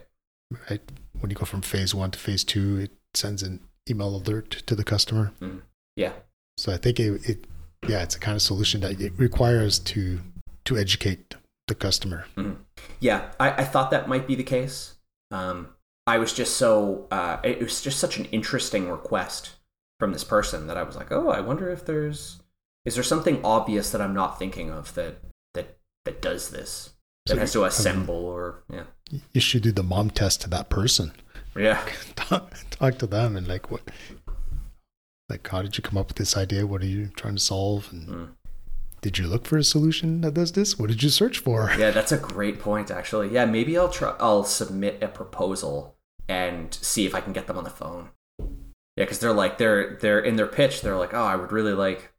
right 0.69 0.81
when 1.19 1.29
you 1.29 1.35
go 1.37 1.45
from 1.45 1.61
phase 1.61 1.95
one 1.95 2.11
to 2.11 2.19
phase 2.19 2.43
two 2.43 2.77
it 2.77 2.91
sends 3.13 3.41
an 3.43 3.61
email 3.89 4.15
alert 4.15 4.49
to 4.65 4.75
the 4.75 4.83
customer 4.83 5.31
mm-hmm. 5.41 5.59
yeah 5.95 6.13
so 6.57 6.71
i 6.73 6.77
think 6.77 6.99
it, 6.99 7.29
it 7.29 7.45
yeah 7.87 8.01
it's 8.01 8.15
a 8.15 8.19
kind 8.19 8.35
of 8.35 8.41
solution 8.41 8.81
that 8.81 8.99
it 8.99 9.13
requires 9.17 9.79
to 9.79 10.19
to 10.65 10.77
educate 10.77 11.35
the 11.67 11.75
customer. 11.75 12.25
Mm-hmm. 12.37 12.61
Yeah, 12.99 13.31
I, 13.39 13.51
I, 13.51 13.63
thought 13.63 13.91
that 13.91 14.09
might 14.09 14.27
be 14.27 14.35
the 14.35 14.43
case. 14.43 14.95
Um, 15.31 15.69
I 16.05 16.17
was 16.17 16.33
just 16.33 16.57
so 16.57 17.07
uh, 17.11 17.37
it 17.43 17.61
was 17.61 17.81
just 17.81 17.99
such 17.99 18.17
an 18.17 18.25
interesting 18.25 18.89
request 18.89 19.51
from 19.99 20.11
this 20.11 20.23
person 20.23 20.67
that 20.67 20.77
I 20.77 20.83
was 20.83 20.95
like, 20.95 21.11
oh, 21.11 21.29
I 21.29 21.39
wonder 21.39 21.69
if 21.69 21.85
there's 21.85 22.41
is 22.85 22.95
there 22.95 23.03
something 23.03 23.39
obvious 23.43 23.91
that 23.91 24.01
I'm 24.01 24.13
not 24.13 24.37
thinking 24.37 24.69
of 24.69 24.93
that 24.95 25.21
that 25.53 25.77
that 26.05 26.21
does 26.21 26.49
this 26.49 26.93
that 27.25 27.35
so 27.35 27.39
has 27.39 27.53
to 27.53 27.63
assemble 27.63 28.15
I 28.15 28.19
mean, 28.19 28.27
or 28.27 28.63
yeah. 28.69 29.19
You 29.31 29.41
should 29.41 29.63
do 29.63 29.71
the 29.71 29.83
mom 29.83 30.09
test 30.09 30.41
to 30.41 30.49
that 30.49 30.69
person. 30.69 31.13
Yeah, 31.55 31.83
talk, 32.15 32.53
talk 32.71 32.97
to 32.99 33.07
them 33.07 33.35
and 33.35 33.47
like 33.47 33.69
what, 33.69 33.81
like 35.29 35.47
how 35.47 35.61
did 35.61 35.77
you 35.77 35.83
come 35.83 35.97
up 35.97 36.07
with 36.07 36.17
this 36.17 36.35
idea? 36.35 36.65
What 36.65 36.81
are 36.81 36.87
you 36.87 37.07
trying 37.15 37.35
to 37.35 37.41
solve? 37.41 37.89
And 37.91 38.07
mm 38.07 38.29
did 39.03 39.17
you 39.17 39.27
look 39.27 39.45
for 39.45 39.57
a 39.57 39.65
solution 39.65 40.21
that 40.21 40.33
does 40.33 40.53
this? 40.53 40.79
What 40.79 40.87
did 40.87 41.03
you 41.03 41.09
search 41.09 41.39
for? 41.39 41.69
Yeah, 41.77 41.91
that's 41.91 42.13
a 42.13 42.17
great 42.17 42.61
point 42.61 42.89
actually. 42.89 43.33
Yeah, 43.33 43.43
maybe 43.43 43.77
I'll 43.77 43.89
try 43.89 44.15
I'll 44.17 44.45
submit 44.45 45.03
a 45.03 45.09
proposal 45.09 45.97
and 46.29 46.73
see 46.73 47.05
if 47.05 47.13
I 47.13 47.19
can 47.19 47.33
get 47.33 47.47
them 47.47 47.57
on 47.57 47.65
the 47.65 47.69
phone. 47.69 48.11
Yeah, 48.95 49.05
cuz 49.05 49.19
they're 49.19 49.33
like 49.33 49.57
they're 49.57 49.97
they're 49.97 50.21
in 50.21 50.37
their 50.37 50.47
pitch, 50.47 50.81
they're 50.81 50.95
like, 50.95 51.13
"Oh, 51.13 51.25
I 51.25 51.35
would 51.35 51.51
really 51.51 51.73
like 51.73 52.13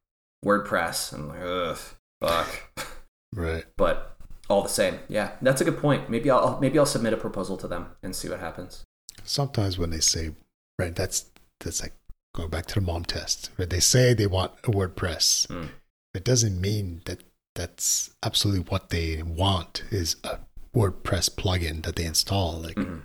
WordPress." 0.45 1.11
And 1.14 1.22
I'm 1.22 1.28
like, 1.28 1.43
"Ugh, 1.43 1.78
fuck." 2.20 2.49
Right. 3.35 3.64
But 3.76 4.16
all 4.49 4.62
the 4.62 4.68
same, 4.68 5.01
yeah, 5.09 5.32
that's 5.43 5.61
a 5.61 5.64
good 5.64 5.78
point. 5.78 6.09
Maybe 6.09 6.30
I'll 6.30 6.61
maybe 6.61 6.78
I'll 6.78 6.87
submit 6.87 7.12
a 7.12 7.16
proposal 7.16 7.57
to 7.57 7.66
them 7.66 7.97
and 8.03 8.14
see 8.14 8.28
what 8.28 8.39
happens. 8.39 8.85
Sometimes 9.25 9.79
when 9.79 9.91
they 9.91 10.01
say, 10.01 10.31
right, 10.79 10.95
that's 10.95 11.27
that's 11.61 11.83
like 11.83 11.95
going 12.35 12.51
back 12.51 12.66
to 12.66 12.75
the 12.77 12.81
mom 12.81 13.05
test. 13.05 13.51
Right? 13.59 13.68
They 13.70 13.81
say 13.81 14.14
they 14.14 14.27
want 14.27 14.53
a 14.64 14.70
WordPress. 14.70 15.47
Mm 15.49 15.68
it 16.14 16.22
doesn't 16.25 16.61
mean 16.61 17.03
that 17.07 17.22
that's 17.57 18.14
absolutely 18.22 18.62
what 18.68 18.91
they 18.91 19.22
want 19.22 19.83
is 19.91 20.16
a 20.25 20.39
WordPress 20.75 21.29
plugin 21.31 21.83
that 21.85 21.97
they 21.97 22.05
install. 22.05 22.61
Like 22.61 22.77
Mhm. 22.77 23.03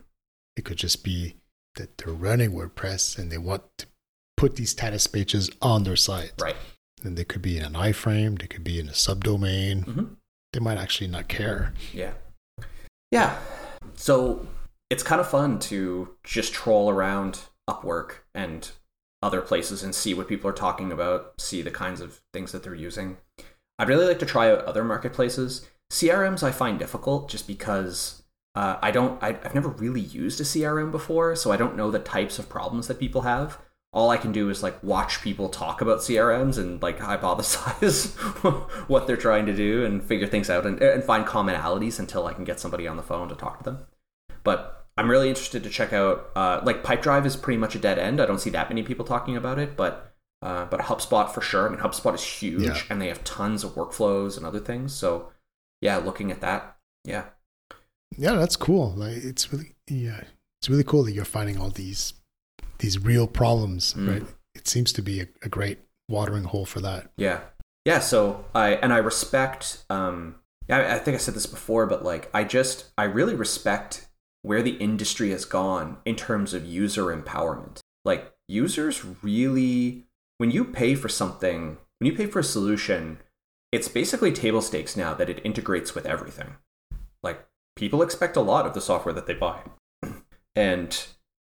it 0.55 0.63
could 0.63 0.77
just 0.77 1.03
be 1.03 1.35
that 1.75 1.97
they're 1.97 2.13
running 2.13 2.51
WordPress 2.51 3.17
and 3.17 3.31
they 3.31 3.37
want 3.37 3.63
to 3.79 3.87
put 4.37 4.55
these 4.55 4.69
status 4.71 5.07
pages 5.07 5.49
on 5.61 5.83
their 5.83 5.95
site. 5.95 6.33
Right. 6.39 6.55
And 7.03 7.17
they 7.17 7.23
could 7.23 7.41
be 7.41 7.57
in 7.57 7.63
an 7.63 7.73
iframe, 7.73 8.39
they 8.39 8.47
could 8.47 8.63
be 8.63 8.79
in 8.79 8.89
a 8.89 8.93
subdomain. 8.93 9.85
Mhm. 9.85 10.15
They 10.53 10.59
might 10.59 10.77
actually 10.77 11.07
not 11.07 11.27
care. 11.27 11.73
Yeah. 11.93 12.13
Yeah. 13.11 13.39
So 13.95 14.47
it's 14.89 15.03
kind 15.03 15.21
of 15.21 15.29
fun 15.29 15.59
to 15.59 16.15
just 16.23 16.53
troll 16.53 16.89
around 16.89 17.41
Upwork 17.69 18.17
and 18.33 18.71
other 19.21 19.41
places 19.41 19.83
and 19.83 19.93
see 19.93 20.13
what 20.13 20.27
people 20.27 20.49
are 20.49 20.53
talking 20.53 20.91
about, 20.91 21.39
see 21.39 21.61
the 21.61 21.71
kinds 21.71 22.01
of 22.01 22.21
things 22.33 22.51
that 22.51 22.63
they're 22.63 22.73
using. 22.73 23.17
I'd 23.77 23.89
really 23.89 24.05
like 24.05 24.19
to 24.19 24.25
try 24.25 24.51
out 24.51 24.65
other 24.65 24.83
marketplaces. 24.83 25.67
CRMs 25.91 26.43
I 26.43 26.51
find 26.51 26.79
difficult 26.79 27.29
just 27.29 27.47
because 27.47 28.23
uh, 28.55 28.77
I 28.81 28.91
don't, 28.91 29.21
I, 29.21 29.29
I've 29.29 29.55
never 29.55 29.69
really 29.69 30.01
used 30.01 30.39
a 30.39 30.43
CRM 30.43 30.91
before, 30.91 31.35
so 31.35 31.51
I 31.51 31.57
don't 31.57 31.75
know 31.75 31.91
the 31.91 31.99
types 31.99 32.39
of 32.39 32.49
problems 32.49 32.87
that 32.87 32.99
people 32.99 33.21
have. 33.21 33.59
All 33.91 34.09
I 34.09 34.17
can 34.17 34.31
do 34.31 34.49
is 34.49 34.61
like 34.61 34.81
watch 34.83 35.21
people 35.21 35.49
talk 35.49 35.81
about 35.81 35.99
CRMs 35.99 36.57
and 36.57 36.81
like 36.81 36.99
hypothesize 36.99 38.15
what 38.87 39.07
they're 39.07 39.17
trying 39.17 39.45
to 39.47 39.55
do 39.55 39.83
and 39.83 40.03
figure 40.03 40.27
things 40.27 40.49
out 40.49 40.65
and, 40.65 40.81
and 40.81 41.03
find 41.03 41.25
commonalities 41.25 41.99
until 41.99 42.27
I 42.27 42.33
can 42.33 42.43
get 42.43 42.59
somebody 42.59 42.87
on 42.87 42.97
the 42.97 43.03
phone 43.03 43.29
to 43.29 43.35
talk 43.35 43.59
to 43.59 43.63
them. 43.63 43.85
But 44.43 44.78
I'm 44.99 45.09
really 45.09 45.29
interested 45.29 45.63
to 45.63 45.69
check 45.69 45.93
out 45.93 46.29
uh, 46.35 46.59
like 46.63 46.83
Pipedrive 46.83 47.25
is 47.25 47.35
pretty 47.35 47.57
much 47.57 47.73
a 47.75 47.79
dead 47.79 47.97
end. 47.97 48.19
I 48.21 48.25
don't 48.25 48.39
see 48.39 48.49
that 48.51 48.69
many 48.69 48.83
people 48.83 49.05
talking 49.05 49.35
about 49.37 49.57
it, 49.59 49.75
but 49.77 50.13
uh, 50.41 50.65
but 50.65 50.81
HubSpot 50.81 51.29
for 51.33 51.41
sure. 51.41 51.67
I 51.67 51.69
mean, 51.69 51.79
HubSpot 51.79 52.13
is 52.15 52.23
huge 52.23 52.63
Yeah. 52.63 52.81
and 52.89 53.01
they 53.01 53.07
have 53.07 53.23
tons 53.23 53.63
of 53.63 53.71
workflows 53.75 54.37
and 54.37 54.45
other 54.45 54.59
things. 54.59 54.93
So 54.93 55.31
yeah, 55.81 55.97
looking 55.97 56.31
at 56.31 56.41
that, 56.41 56.77
yeah, 57.05 57.25
Yeah, 58.17 58.33
that's 58.35 58.55
cool. 58.55 58.91
Like 58.95 59.17
it's 59.17 59.51
really 59.51 59.75
yeah, 59.87 60.21
it's 60.61 60.69
really 60.69 60.83
cool 60.83 61.03
that 61.03 61.13
you're 61.13 61.25
finding 61.25 61.57
all 61.57 61.69
these 61.69 62.13
these 62.79 62.99
real 62.99 63.27
problems, 63.27 63.93
Mm. 63.93 64.07
right? 64.11 64.23
It 64.55 64.67
seems 64.67 64.91
to 64.93 65.01
be 65.01 65.21
a, 65.21 65.27
a 65.43 65.49
great 65.49 65.79
watering 66.09 66.43
hole 66.45 66.65
for 66.65 66.81
that. 66.81 67.11
Yeah. 67.17 67.39
Yeah, 67.85 67.99
so 67.99 68.45
I 68.53 68.73
and 68.75 68.91
I 68.93 68.97
respect 68.97 69.83
um 69.89 70.35
I, 70.69 70.95
I 70.95 70.99
think 70.99 71.15
I 71.15 71.19
said 71.19 71.33
this 71.35 71.45
before, 71.47 71.85
but 71.87 72.03
like 72.03 72.29
I 72.33 72.43
just 72.43 72.85
I 72.97 73.05
really 73.05 73.35
respect 73.35 74.07
where 74.41 74.61
the 74.61 74.77
industry 74.77 75.31
has 75.31 75.45
gone 75.45 75.97
in 76.05 76.15
terms 76.15 76.53
of 76.53 76.65
user 76.65 77.05
empowerment. 77.05 77.79
Like 78.05 78.33
users 78.47 79.03
really 79.21 80.05
when 80.37 80.51
you 80.51 80.63
pay 80.63 80.95
for 80.95 81.09
something, 81.09 81.77
when 81.99 82.11
you 82.11 82.17
pay 82.17 82.25
for 82.25 82.39
a 82.39 82.43
solution, 82.43 83.19
it's 83.71 83.87
basically 83.87 84.31
table 84.31 84.61
stakes 84.61 84.97
now 84.97 85.13
that 85.13 85.29
it 85.29 85.41
integrates 85.43 85.93
with 85.93 86.05
everything. 86.05 86.55
Like 87.21 87.45
people 87.75 88.01
expect 88.01 88.37
a 88.37 88.41
lot 88.41 88.65
of 88.65 88.73
the 88.73 88.81
software 88.81 89.13
that 89.13 89.27
they 89.27 89.35
buy. 89.35 89.61
And 90.55 91.05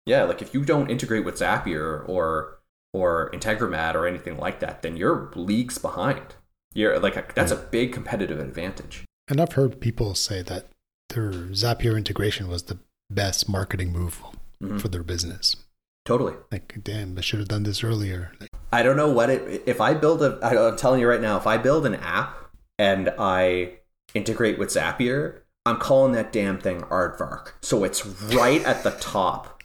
yeah, 0.06 0.22
like 0.24 0.42
if 0.42 0.54
you 0.54 0.64
don't 0.64 0.90
integrate 0.90 1.24
with 1.24 1.36
Zapier 1.36 2.08
or 2.08 2.58
or 2.92 3.30
Integromat 3.32 3.94
or 3.94 4.06
anything 4.06 4.36
like 4.36 4.60
that, 4.60 4.82
then 4.82 4.96
you're 4.96 5.32
leagues 5.34 5.78
behind. 5.78 6.34
You're 6.74 6.98
like 7.00 7.16
a, 7.16 7.24
that's 7.34 7.50
a 7.50 7.56
big 7.56 7.92
competitive 7.92 8.38
advantage. 8.38 9.04
And 9.28 9.40
I've 9.40 9.52
heard 9.52 9.80
people 9.80 10.14
say 10.14 10.42
that 10.42 10.68
their 11.10 11.30
Zapier 11.52 11.96
integration 11.96 12.48
was 12.48 12.64
the 12.64 12.78
best 13.10 13.48
marketing 13.48 13.92
move 13.92 14.20
Mhm. 14.62 14.80
for 14.80 14.88
their 14.88 15.02
business. 15.02 15.56
Totally. 16.04 16.34
Like, 16.50 16.78
damn, 16.82 17.16
I 17.16 17.20
should 17.20 17.38
have 17.38 17.48
done 17.48 17.62
this 17.64 17.84
earlier. 17.84 18.32
Like, 18.40 18.50
I 18.72 18.82
don't 18.82 18.96
know 18.96 19.10
what 19.10 19.28
it. 19.30 19.62
If 19.66 19.80
I 19.80 19.94
build 19.94 20.22
a, 20.22 20.38
I'm 20.42 20.76
telling 20.76 21.00
you 21.00 21.08
right 21.08 21.20
now, 21.20 21.36
if 21.36 21.46
I 21.46 21.56
build 21.58 21.84
an 21.86 21.94
app 21.96 22.36
and 22.78 23.12
I 23.18 23.74
integrate 24.14 24.58
with 24.58 24.70
Zapier, 24.70 25.40
I'm 25.66 25.76
calling 25.76 26.12
that 26.12 26.32
damn 26.32 26.58
thing 26.58 26.80
Aardvark. 26.82 27.52
So 27.62 27.84
it's 27.84 28.04
right 28.06 28.64
at 28.64 28.82
the 28.82 28.92
top. 28.92 29.62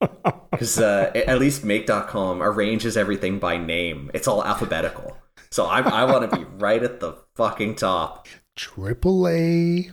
Because 0.50 0.78
uh, 0.78 1.10
at 1.14 1.40
least 1.40 1.64
Make.com 1.64 2.40
arranges 2.40 2.96
everything 2.96 3.40
by 3.40 3.56
name. 3.56 4.10
It's 4.14 4.28
all 4.28 4.44
alphabetical. 4.44 5.16
So 5.50 5.64
I, 5.66 5.80
I 5.80 6.04
want 6.04 6.30
to 6.30 6.36
be 6.36 6.44
right 6.44 6.80
at 6.82 7.00
the 7.00 7.18
fucking 7.34 7.74
top. 7.74 8.28
triple 8.54 9.26
A, 9.26 9.90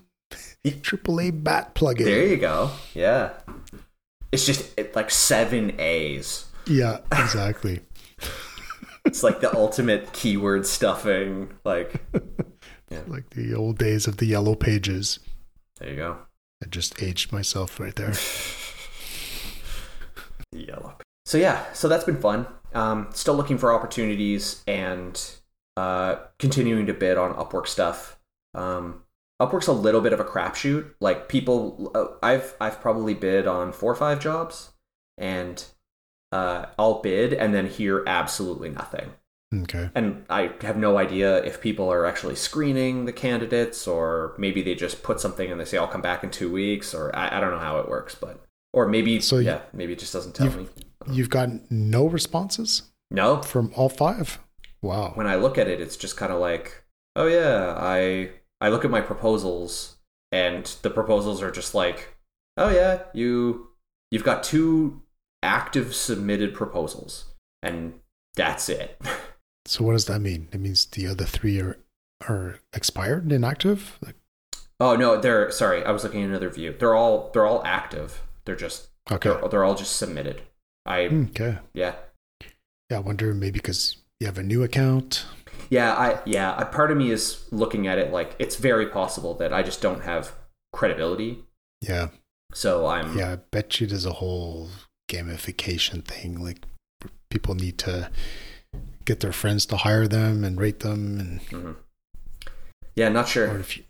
triple 0.69 1.19
A 1.19 1.31
bat 1.31 1.73
plugin. 1.73 2.05
There 2.05 2.27
you 2.27 2.37
go. 2.37 2.69
Yeah. 2.93 3.31
It's 4.31 4.45
just 4.45 4.77
it, 4.77 4.95
like 4.95 5.09
seven 5.09 5.73
A's. 5.79 6.45
Yeah, 6.67 6.99
exactly. 7.11 7.81
It's 9.03 9.23
like 9.23 9.41
the 9.41 9.53
ultimate 9.57 10.13
keyword 10.13 10.67
stuffing. 10.67 11.51
Like, 11.65 12.03
like 13.07 13.31
the 13.31 13.55
old 13.55 13.79
days 13.79 14.05
of 14.05 14.17
the 14.17 14.27
yellow 14.27 14.53
pages. 14.53 15.17
there 15.79 15.89
you 15.89 15.95
go. 15.95 16.17
I 16.63 16.67
just 16.67 17.01
aged 17.01 17.31
myself 17.31 17.79
right 17.79 17.95
there. 17.95 18.13
Yellow. 20.51 20.97
So 21.25 21.39
yeah, 21.39 21.65
so 21.73 21.87
that's 21.87 22.03
been 22.03 22.21
fun. 22.21 22.45
Um, 22.73 23.09
still 23.13 23.33
looking 23.33 23.57
for 23.57 23.73
opportunities 23.73 24.63
and 24.67 25.19
uh, 25.77 26.17
continuing 26.37 26.85
to 26.85 26.93
bid 26.93 27.17
on 27.17 27.33
Upwork 27.33 27.67
stuff. 27.67 28.19
Um, 28.53 29.01
Upwork's 29.41 29.67
a 29.67 29.73
little 29.73 30.01
bit 30.01 30.13
of 30.13 30.19
a 30.19 30.23
crapshoot. 30.23 30.91
Like 31.01 31.27
people, 31.27 31.91
uh, 31.95 32.05
I've 32.21 32.55
I've 32.61 32.79
probably 32.79 33.13
bid 33.15 33.47
on 33.47 33.71
four 33.73 33.91
or 33.91 33.95
five 33.95 34.19
jobs, 34.19 34.71
and 35.17 35.63
uh, 36.31 36.67
I'll 36.79 37.01
bid 37.01 37.33
and 37.33 37.53
then 37.53 37.67
hear 37.67 38.03
absolutely 38.07 38.69
nothing. 38.69 39.11
Okay. 39.53 39.89
And 39.95 40.23
I 40.29 40.51
have 40.61 40.77
no 40.77 40.97
idea 40.97 41.43
if 41.43 41.59
people 41.59 41.91
are 41.91 42.05
actually 42.05 42.35
screening 42.35 43.03
the 43.03 43.11
candidates 43.11 43.85
or 43.85 44.33
maybe 44.37 44.61
they 44.61 44.75
just 44.75 45.03
put 45.03 45.19
something 45.19 45.51
and 45.51 45.59
they 45.59 45.65
say, 45.65 45.77
I'll 45.77 45.89
come 45.89 46.01
back 46.01 46.23
in 46.23 46.29
two 46.31 46.49
weeks, 46.49 46.93
or 46.93 47.13
I, 47.13 47.35
I 47.35 47.39
don't 47.41 47.51
know 47.51 47.59
how 47.59 47.79
it 47.79 47.89
works, 47.89 48.15
but, 48.15 48.45
or 48.71 48.87
maybe, 48.87 49.19
So 49.19 49.39
you- 49.39 49.47
yeah, 49.47 49.61
maybe 49.73 49.91
it 49.91 49.99
just 49.99 50.13
doesn't 50.13 50.35
tell 50.35 50.49
me. 50.51 50.69
You've 51.11 51.29
gotten 51.29 51.67
no 51.69 52.05
responses 52.05 52.83
No, 53.09 53.41
from 53.41 53.73
all 53.75 53.89
five? 53.89 54.39
Wow. 54.81 55.11
when 55.15 55.27
I 55.27 55.35
look 55.35 55.57
at 55.57 55.67
it, 55.67 55.81
it's 55.81 55.97
just 55.97 56.15
kind 56.15 56.31
of 56.31 56.39
like, 56.39 56.85
oh 57.17 57.27
yeah, 57.27 57.75
I, 57.77 58.29
I 58.61 58.69
look 58.69 58.85
at 58.85 58.91
my 58.91 59.01
proposals 59.01 59.97
and 60.31 60.65
the 60.83 60.89
proposals 60.89 61.41
are 61.41 61.51
just 61.51 61.75
like, 61.75 62.15
oh 62.55 62.69
yeah, 62.69 63.03
you, 63.13 63.69
you've 64.11 64.23
got 64.23 64.43
two 64.43 65.01
active 65.43 65.93
submitted 65.95 66.53
proposals 66.53 67.25
and 67.61 67.99
that's 68.35 68.69
it. 68.69 69.01
So 69.67 69.83
what 69.83 69.91
does 69.93 70.05
that 70.05 70.19
mean? 70.19 70.47
It 70.51 70.59
means 70.59 70.85
the 70.85 71.05
other 71.05 71.23
three 71.23 71.59
are 71.61 71.77
are 72.27 72.59
expired 72.73 73.23
and 73.23 73.31
inactive? 73.31 73.99
Like, 74.01 74.15
Oh 74.79 74.95
no, 74.95 75.21
they're 75.21 75.51
sorry. 75.51 75.85
I 75.85 75.91
was 75.91 76.03
looking 76.03 76.23
at 76.23 76.29
another 76.29 76.49
view. 76.49 76.75
They're 76.77 76.95
all 76.95 77.29
they're 77.31 77.45
all 77.45 77.61
active. 77.63 78.23
They're 78.45 78.55
just 78.55 78.89
okay. 79.11 79.29
they're, 79.29 79.47
they're 79.49 79.63
all 79.63 79.75
just 79.75 79.95
submitted. 79.95 80.41
I 80.87 81.07
hmm, 81.07 81.25
Okay. 81.25 81.59
yeah 81.73 81.93
Yeah, 82.89 82.97
I 82.97 82.99
wonder 83.01 83.35
maybe 83.35 83.59
because 83.59 83.97
you 84.19 84.25
have 84.25 84.39
a 84.39 84.43
new 84.43 84.63
account. 84.63 85.25
Yeah 85.69 85.93
I 85.93 86.19
yeah. 86.25 86.59
A 86.59 86.65
part 86.65 86.91
of 86.91 86.97
me 86.97 87.11
is 87.11 87.43
looking 87.51 87.87
at 87.87 87.97
it 87.97 88.11
like 88.11 88.35
it's 88.39 88.55
very 88.55 88.87
possible 88.87 89.33
that 89.35 89.53
I 89.53 89.63
just 89.63 89.81
don't 89.81 90.01
have 90.03 90.33
credibility. 90.73 91.43
Yeah. 91.81 92.09
So 92.53 92.87
I'm 92.87 93.17
Yeah, 93.17 93.33
I 93.33 93.35
bet 93.35 93.79
you 93.79 93.87
there's 93.87 94.05
a 94.05 94.13
whole 94.13 94.69
gamification 95.09 96.03
thing. 96.03 96.43
Like 96.43 96.65
people 97.29 97.55
need 97.55 97.77
to 97.79 98.09
get 99.05 99.19
their 99.21 99.31
friends 99.33 99.65
to 99.67 99.77
hire 99.77 100.07
them 100.07 100.43
and 100.43 100.59
rate 100.59 100.81
them 100.81 101.19
and 101.19 101.41
mhm. 101.49 101.75
yeah 102.95 103.09
not 103.09 103.25
or 103.25 103.27
sure. 103.29 103.59
if 103.59 103.77
you, 103.77 103.83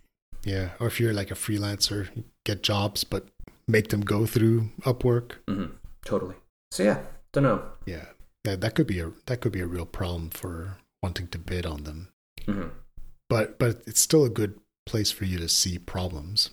yeah, 0.46 0.70
or 0.80 0.88
if 0.88 1.00
you're 1.00 1.14
like 1.14 1.32
a 1.32 1.36
freelancer, 1.36 2.10
get 2.46 2.64
jobs 2.64 3.04
but 3.04 3.28
make 3.68 3.90
them 3.90 4.02
go 4.02 4.26
through 4.26 4.70
Upwork. 4.82 5.34
hmm 5.48 5.66
Totally. 6.04 6.36
So 6.72 6.84
yeah, 6.84 7.00
don't 7.32 7.44
know. 7.44 7.62
Yeah. 7.86 8.06
Yeah, 8.46 8.56
that 8.56 8.74
could 8.74 8.88
be 8.88 9.00
a 9.00 9.12
that 9.28 9.42
could 9.42 9.52
be 9.52 9.62
a 9.62 9.68
real 9.68 9.86
problem 9.86 10.30
for 10.32 10.78
wanting 11.02 11.28
to 11.30 11.38
bid 11.38 11.66
on 11.66 11.84
them. 11.84 12.10
hmm 12.46 12.68
But 13.30 13.58
but 13.60 13.82
it's 13.88 14.02
still 14.02 14.24
a 14.26 14.30
good 14.30 14.60
place 14.86 15.12
for 15.12 15.26
you 15.26 15.38
to 15.40 15.48
see 15.50 15.78
problems. 15.78 16.52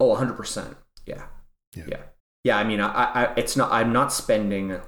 Oh, 0.00 0.06
100 0.08 0.34
percent. 0.34 0.76
Yeah. 1.06 1.26
Yeah. 1.74 1.84
yeah, 1.88 2.02
yeah. 2.44 2.58
I 2.58 2.64
mean, 2.64 2.80
I, 2.80 2.88
I 3.04 3.34
it's 3.36 3.56
not. 3.56 3.70
I'm 3.72 3.92
not 3.92 4.12
spending. 4.12 4.80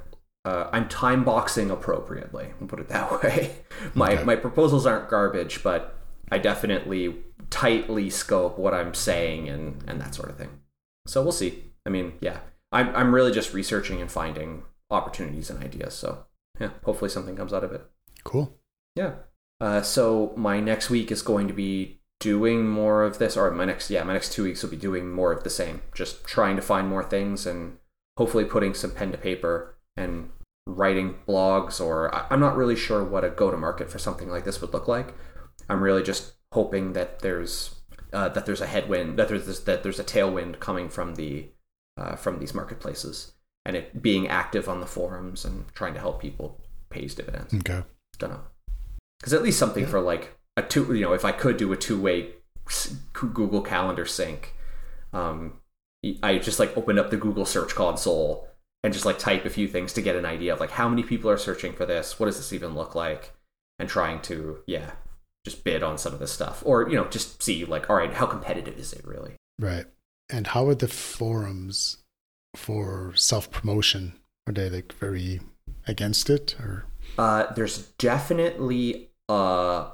Uh, 0.45 0.71
I'm 0.73 0.89
time 0.89 1.25
boxing 1.25 1.71
appropriately. 1.71 2.49
I'll 2.61 2.67
put 2.67 2.81
it 2.81 2.89
that 2.89 3.23
way. 3.23 3.57
My 3.95 4.13
Okay. 4.15 4.25
my 4.25 4.37
proposals 4.37 4.87
aren't 4.87 5.09
garbage, 5.11 5.63
but 5.63 5.97
I 6.31 6.39
definitely 6.39 7.17
tightly 7.51 8.09
scope 8.11 8.59
what 8.59 8.73
I'm 8.75 8.95
saying 8.95 9.49
and 9.49 9.85
and 9.87 10.01
that 10.01 10.15
sort 10.15 10.31
of 10.31 10.37
thing. 10.39 10.61
So 11.07 11.23
we'll 11.23 11.33
see. 11.33 11.65
I 11.87 11.91
mean, 11.91 12.15
yeah, 12.21 12.39
I'm 12.73 12.95
I'm 12.97 13.15
really 13.15 13.33
just 13.33 13.53
researching 13.53 14.01
and 14.01 14.11
finding 14.11 14.63
opportunities 14.91 15.51
and 15.51 15.63
ideas. 15.63 15.95
So 15.95 16.25
yeah, 16.59 16.71
hopefully 16.85 17.11
something 17.11 17.37
comes 17.37 17.53
out 17.53 17.65
of 17.65 17.73
it. 17.73 17.83
Cool. 18.25 18.58
Yeah. 18.99 19.13
Uh, 19.61 19.83
so 19.83 20.33
my 20.37 20.61
next 20.61 20.91
week 20.91 21.11
is 21.11 21.23
going 21.23 21.49
to 21.49 21.55
be 21.55 22.01
doing 22.21 22.69
more 22.69 23.05
of 23.05 23.19
this, 23.19 23.37
or 23.37 23.51
my 23.53 23.65
next 23.65 23.91
yeah, 23.91 24.03
my 24.05 24.13
next 24.13 24.33
two 24.33 24.45
weeks 24.45 24.63
will 24.63 24.71
be 24.71 24.77
doing 24.77 25.11
more 25.11 25.33
of 25.33 25.45
the 25.45 25.51
same. 25.51 25.83
Just 25.95 26.25
trying 26.25 26.57
to 26.57 26.63
find 26.63 26.89
more 26.89 27.05
things 27.05 27.47
and 27.47 27.79
hopefully 28.17 28.45
putting 28.45 28.75
some 28.75 28.91
pen 28.91 29.13
to 29.13 29.19
paper 29.19 29.77
and 29.97 30.31
writing 30.67 31.15
blogs. 31.29 31.81
Or 31.81 32.15
I- 32.15 32.27
I'm 32.31 32.41
not 32.41 32.57
really 32.57 32.77
sure 32.77 33.05
what 33.05 33.25
a 33.25 33.31
go 33.31 33.51
to 33.51 33.57
market 33.57 33.91
for 33.91 33.99
something 33.99 34.29
like 34.29 34.45
this 34.45 34.61
would 34.61 34.73
look 34.73 34.89
like. 34.89 35.15
I'm 35.69 35.83
really 35.83 36.03
just 36.03 36.35
hoping 36.53 36.93
that 36.95 37.21
there's 37.21 37.75
uh, 38.13 38.29
that 38.31 38.47
there's 38.47 38.61
a 38.61 38.67
headwind, 38.67 39.19
that 39.19 39.29
there's 39.29 39.47
this, 39.47 39.61
that 39.61 39.83
there's 39.83 40.01
a 40.01 40.05
tailwind 40.05 40.59
coming 40.61 40.89
from 40.89 41.15
the 41.15 41.49
uh, 41.97 42.17
from 42.17 42.39
these 42.39 42.55
marketplaces, 42.55 43.33
and 43.65 43.77
it 43.77 44.03
being 44.03 44.29
active 44.29 44.69
on 44.69 44.81
the 44.81 44.87
forums 44.87 45.45
and 45.45 45.67
trying 45.75 45.95
to 45.95 46.01
help 46.01 46.21
people 46.21 46.61
pays 46.91 47.15
dividends. 47.15 47.53
Okay. 47.55 47.83
Don't 48.19 48.31
know, 48.31 48.41
because 49.19 49.33
at 49.33 49.43
least 49.43 49.59
something 49.59 49.85
Yeah. 49.85 49.91
for 49.91 50.01
like 50.01 50.37
a 50.57 50.63
two, 50.63 50.93
you 50.95 51.03
know, 51.03 51.13
if 51.13 51.25
I 51.25 51.33
could 51.33 51.57
do 51.57 51.73
a 51.73 51.77
two 51.77 52.01
way 52.01 52.31
Google 53.13 53.63
Calendar 53.63 54.05
sync, 54.07 54.55
um, 55.13 55.61
I 56.23 56.39
just 56.39 56.59
like 56.59 56.77
opened 56.77 56.99
up 56.99 57.11
the 57.11 57.17
Google 57.17 57.47
Search 57.47 57.75
Console 57.75 58.49
and 58.85 58.93
just 58.93 59.05
like 59.05 59.19
type 59.19 59.45
a 59.45 59.51
few 59.51 59.67
things 59.67 59.93
to 59.95 60.03
get 60.03 60.17
an 60.17 60.25
idea 60.25 60.53
of 60.53 60.61
like 60.61 60.71
how 60.73 60.89
many 60.89 61.03
people 61.03 61.31
are 61.31 61.39
searching 61.39 61.73
for 61.73 61.85
this, 61.87 62.19
what 62.21 62.27
does 62.27 62.37
this 62.37 62.53
even 62.53 62.75
look 62.75 62.95
like, 62.95 63.33
and 63.79 63.89
trying 63.89 64.21
to 64.23 64.59
yeah, 64.67 64.93
just 65.45 65.65
bid 65.65 65.83
on 65.83 65.99
some 65.99 66.13
of 66.13 66.21
this 66.21 66.33
stuff, 66.33 66.63
or 66.65 66.89
you 66.89 66.95
know, 66.95 67.07
just 67.09 67.43
see 67.43 67.65
like 67.65 67.91
all 67.91 67.97
right, 67.97 68.13
how 68.13 68.27
competitive 68.27 68.79
is 68.79 68.93
it 68.93 69.05
really? 69.07 69.35
Right. 69.59 69.87
And 70.31 70.49
how 70.49 70.67
are 70.69 70.75
the 70.75 70.89
forums 70.89 71.99
for 72.55 73.13
self 73.17 73.51
promotion? 73.51 74.15
Are 74.47 74.53
they 74.53 74.71
like 74.71 74.93
very 74.95 75.41
against 75.87 76.31
it 76.31 76.55
or 76.61 76.85
Uh, 77.19 77.53
there's 77.55 77.79
definitely 77.99 79.08
uh, 79.29 79.91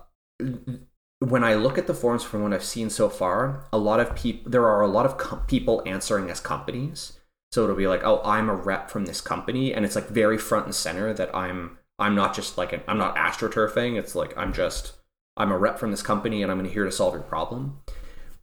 when 1.18 1.44
I 1.44 1.54
look 1.54 1.78
at 1.78 1.86
the 1.86 1.94
forums 1.94 2.22
from 2.22 2.42
what 2.42 2.52
I've 2.52 2.64
seen 2.64 2.90
so 2.90 3.08
far, 3.08 3.66
a 3.72 3.78
lot 3.78 4.00
of 4.00 4.14
people 4.14 4.50
there 4.50 4.66
are 4.66 4.82
a 4.82 4.88
lot 4.88 5.06
of 5.06 5.16
com- 5.16 5.44
people 5.46 5.82
answering 5.86 6.30
as 6.30 6.40
companies. 6.40 7.18
So 7.52 7.62
it'll 7.62 7.76
be 7.76 7.86
like, 7.86 8.02
oh, 8.02 8.20
I'm 8.24 8.48
a 8.48 8.54
rep 8.54 8.90
from 8.90 9.06
this 9.06 9.20
company, 9.20 9.72
and 9.72 9.84
it's 9.84 9.94
like 9.94 10.08
very 10.08 10.38
front 10.38 10.66
and 10.66 10.74
center 10.74 11.12
that 11.14 11.34
I'm 11.34 11.78
I'm 11.98 12.14
not 12.14 12.34
just 12.34 12.58
like 12.58 12.72
an, 12.72 12.82
I'm 12.88 12.98
not 12.98 13.16
astroturfing. 13.16 13.96
It's 13.98 14.14
like 14.14 14.36
I'm 14.36 14.52
just 14.52 14.94
I'm 15.36 15.52
a 15.52 15.58
rep 15.58 15.78
from 15.78 15.90
this 15.90 16.02
company, 16.02 16.42
and 16.42 16.50
I'm 16.50 16.64
here 16.64 16.84
to 16.84 16.92
solve 16.92 17.14
your 17.14 17.22
problem. 17.22 17.80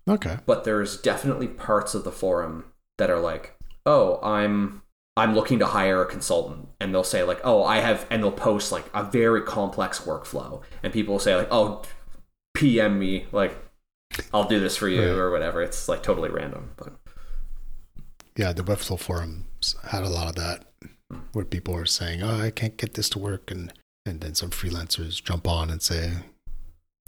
Okay. 0.07 0.39
But 0.45 0.63
there's 0.63 0.97
definitely 0.97 1.47
parts 1.47 1.93
of 1.93 2.03
the 2.03 2.11
forum 2.11 2.65
that 2.97 3.09
are 3.09 3.19
like, 3.19 3.57
oh, 3.85 4.19
I'm 4.23 4.81
I'm 5.18 5.36
looking 5.36 5.59
to 5.59 5.66
hire 5.66 6.01
a 6.01 6.05
consultant, 6.05 6.70
and 6.80 6.93
they'll 6.93 7.03
say 7.03 7.24
like, 7.24 7.41
oh, 7.43 7.64
I 7.64 7.80
have, 7.80 8.05
and 8.09 8.24
they'll 8.24 8.32
post 8.32 8.72
like 8.72 8.86
a 8.93 9.03
very 9.03 9.41
complex 9.41 9.99
workflow, 10.01 10.62
and 10.84 10.93
people 10.93 11.14
will 11.16 11.20
say 11.20 11.36
like, 11.36 11.49
oh, 11.51 11.84
PM 12.53 12.97
me, 12.99 13.26
like, 13.32 13.57
I'll 14.34 14.47
do 14.47 14.59
this 14.59 14.76
for 14.78 14.88
you 14.88 15.01
Right. 15.01 15.18
or 15.18 15.32
whatever. 15.32 15.62
It's 15.62 15.88
like 15.88 16.03
totally 16.03 16.30
random, 16.30 16.72
but 16.78 16.93
Yeah, 18.36 18.53
the 18.53 18.64
Webflow 18.64 18.99
forums 18.99 19.76
had 19.89 20.03
a 20.03 20.09
lot 20.09 20.28
of 20.28 20.36
that 20.36 20.66
hmm. 21.12 21.20
where 21.34 21.45
people 21.45 21.76
are 21.76 21.86
saying, 21.86 22.22
Oh, 22.24 22.39
I 22.41 22.51
can't 22.51 22.78
get 22.78 22.93
this 22.95 23.09
to 23.09 23.20
work 23.20 23.51
and 23.51 23.74
and 24.05 24.20
then 24.22 24.34
some 24.36 24.49
freelancers 24.49 25.24
jump 25.24 25.47
on 25.47 25.70
and 25.70 25.82
say, 25.82 26.12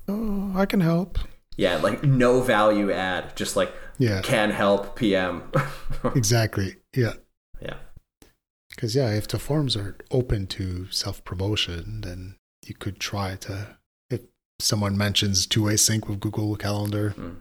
Oh, 0.08 0.54
I 0.56 0.66
can 0.66 0.80
help. 0.82 1.18
yeah, 1.58 1.78
like 1.78 2.04
no 2.04 2.42
value 2.42 2.92
add, 2.92 3.36
just 3.36 3.56
like 3.56 3.74
Yeah, 3.98 4.22
can 4.22 4.52
help 4.52 4.96
PM. 4.96 5.52
exactly. 6.16 6.78
Yeah. 6.96 7.06
yeah, 7.06 7.14
Because, 8.84 8.98
yeah, 8.98 9.12
if 9.12 9.30
the 9.30 9.40
forums 9.40 9.78
are 9.78 9.96
open 10.12 10.46
to 10.48 10.88
self 10.92 11.24
promotion, 11.24 12.02
then 12.02 12.36
you 12.68 12.76
could 12.76 13.00
try 13.00 13.38
to, 13.38 13.78
if 14.10 14.24
someone 14.60 14.98
mentions 14.98 15.48
two 15.48 15.64
way 15.64 15.78
sync 15.78 16.10
with 16.10 16.20
Google 16.20 16.54
Calendar, 16.58 17.16
Mm. 17.18 17.36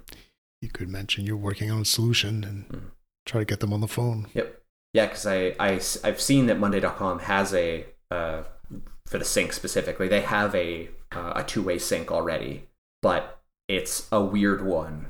you 0.61 0.69
could 0.69 0.89
mention 0.89 1.27
you're 1.27 1.37
working 1.37 1.69
on 1.69 1.81
a 1.81 1.85
solution 1.85 2.45
and 2.45 2.69
Mm. 2.69 2.81
try 3.27 3.41
to 3.41 3.45
get 3.45 3.59
them 3.59 3.73
on 3.73 3.81
the 3.81 3.89
phone. 3.89 4.29
Yep. 4.35 4.63
Yeah, 4.95 5.07
because 5.07 5.27
I, 5.27 5.57
I, 5.59 5.81
I've 6.05 6.21
seen 6.21 6.47
that 6.47 6.61
Monday.com 6.61 7.19
has 7.19 7.53
a, 7.53 7.87
uh, 8.13 8.45
for 9.09 9.19
the 9.19 9.25
sync 9.25 9.53
specifically, 9.53 10.07
they 10.07 10.21
have 10.21 10.55
a, 10.55 10.91
uh, 11.11 11.33
a 11.35 11.43
two 11.43 11.65
way 11.65 11.77
sync 11.81 12.13
already, 12.13 12.69
but 13.03 13.43
it's 13.67 14.07
a 14.13 14.23
weird 14.23 14.65
one 14.65 15.07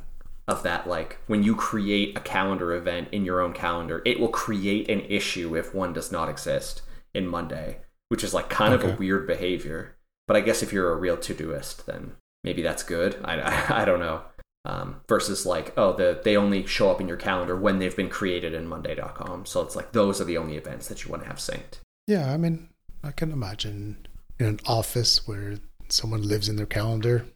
of 0.48 0.62
that. 0.62 0.86
Like 0.86 1.18
when 1.26 1.42
you 1.42 1.54
create 1.54 2.16
a 2.16 2.20
calendar 2.20 2.72
event 2.74 3.08
in 3.12 3.24
your 3.24 3.40
own 3.40 3.52
calendar, 3.52 4.02
it 4.04 4.18
will 4.20 4.28
create 4.28 4.88
an 4.90 5.00
issue 5.02 5.56
if 5.56 5.74
one 5.74 5.92
does 5.92 6.10
not 6.12 6.28
exist 6.28 6.82
in 7.14 7.26
Monday, 7.28 7.78
which 8.08 8.24
is 8.24 8.34
like 8.34 8.48
kind 8.48 8.74
of 8.74 8.84
a 8.84 8.96
weird 8.96 9.26
behavior. 9.26 9.96
But 10.28 10.36
I 10.36 10.40
guess 10.40 10.62
if 10.62 10.72
you're 10.72 10.92
a 10.92 10.96
real 10.96 11.16
to-doist 11.16 11.86
then 11.86 12.12
maybe 12.44 12.62
that's 12.62 12.82
good. 12.82 13.18
I, 13.24 13.40
I, 13.40 13.82
I 13.82 13.84
don't 13.84 14.00
know. 14.00 14.22
Um, 14.64 15.00
versus 15.08 15.44
like, 15.44 15.72
oh, 15.76 15.92
the 15.92 16.20
they 16.22 16.36
only 16.36 16.64
show 16.66 16.88
up 16.88 17.00
in 17.00 17.08
your 17.08 17.16
calendar 17.16 17.56
when 17.56 17.80
they've 17.80 17.96
been 17.96 18.08
created 18.08 18.54
in 18.54 18.68
Monday.com. 18.68 19.44
So 19.44 19.60
it's 19.60 19.74
like 19.74 19.90
those 19.90 20.20
are 20.20 20.24
the 20.24 20.38
only 20.38 20.56
events 20.56 20.86
that 20.86 21.04
you 21.04 21.10
want 21.10 21.24
to 21.24 21.28
have 21.28 21.38
synced. 21.38 21.80
Yeah, 22.06 22.32
I 22.32 22.36
mean, 22.36 22.68
I 23.02 23.10
can 23.10 23.32
imagine 23.32 24.06
in 24.38 24.46
an 24.46 24.60
office 24.64 25.26
where 25.26 25.56
someone 25.88 26.22
lives 26.22 26.48
in 26.48 26.54
their 26.56 26.66
calendar 26.66 27.26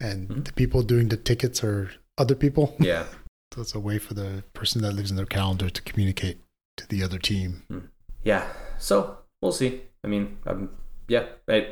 and 0.00 0.28
Mhm. 0.28 0.44
the 0.46 0.52
people 0.54 0.82
doing 0.82 1.08
the 1.08 1.18
tickets 1.18 1.62
are 1.62 1.90
other 2.20 2.34
people. 2.34 2.76
Yeah, 2.78 3.04
So 3.52 3.62
it's 3.62 3.74
a 3.74 3.80
way 3.80 3.98
for 3.98 4.14
the 4.14 4.44
person 4.52 4.80
that 4.82 4.92
lives 4.92 5.10
in 5.10 5.16
their 5.16 5.26
calendar 5.26 5.68
to 5.68 5.82
communicate 5.82 6.38
to 6.76 6.86
the 6.86 7.02
other 7.02 7.18
team. 7.18 7.90
yeah. 8.22 8.46
So 8.78 9.18
we'll 9.42 9.52
see. 9.52 9.82
I 10.04 10.08
mean, 10.08 10.38
um, 10.46 10.70
yeah, 11.08 11.24
I, 11.48 11.66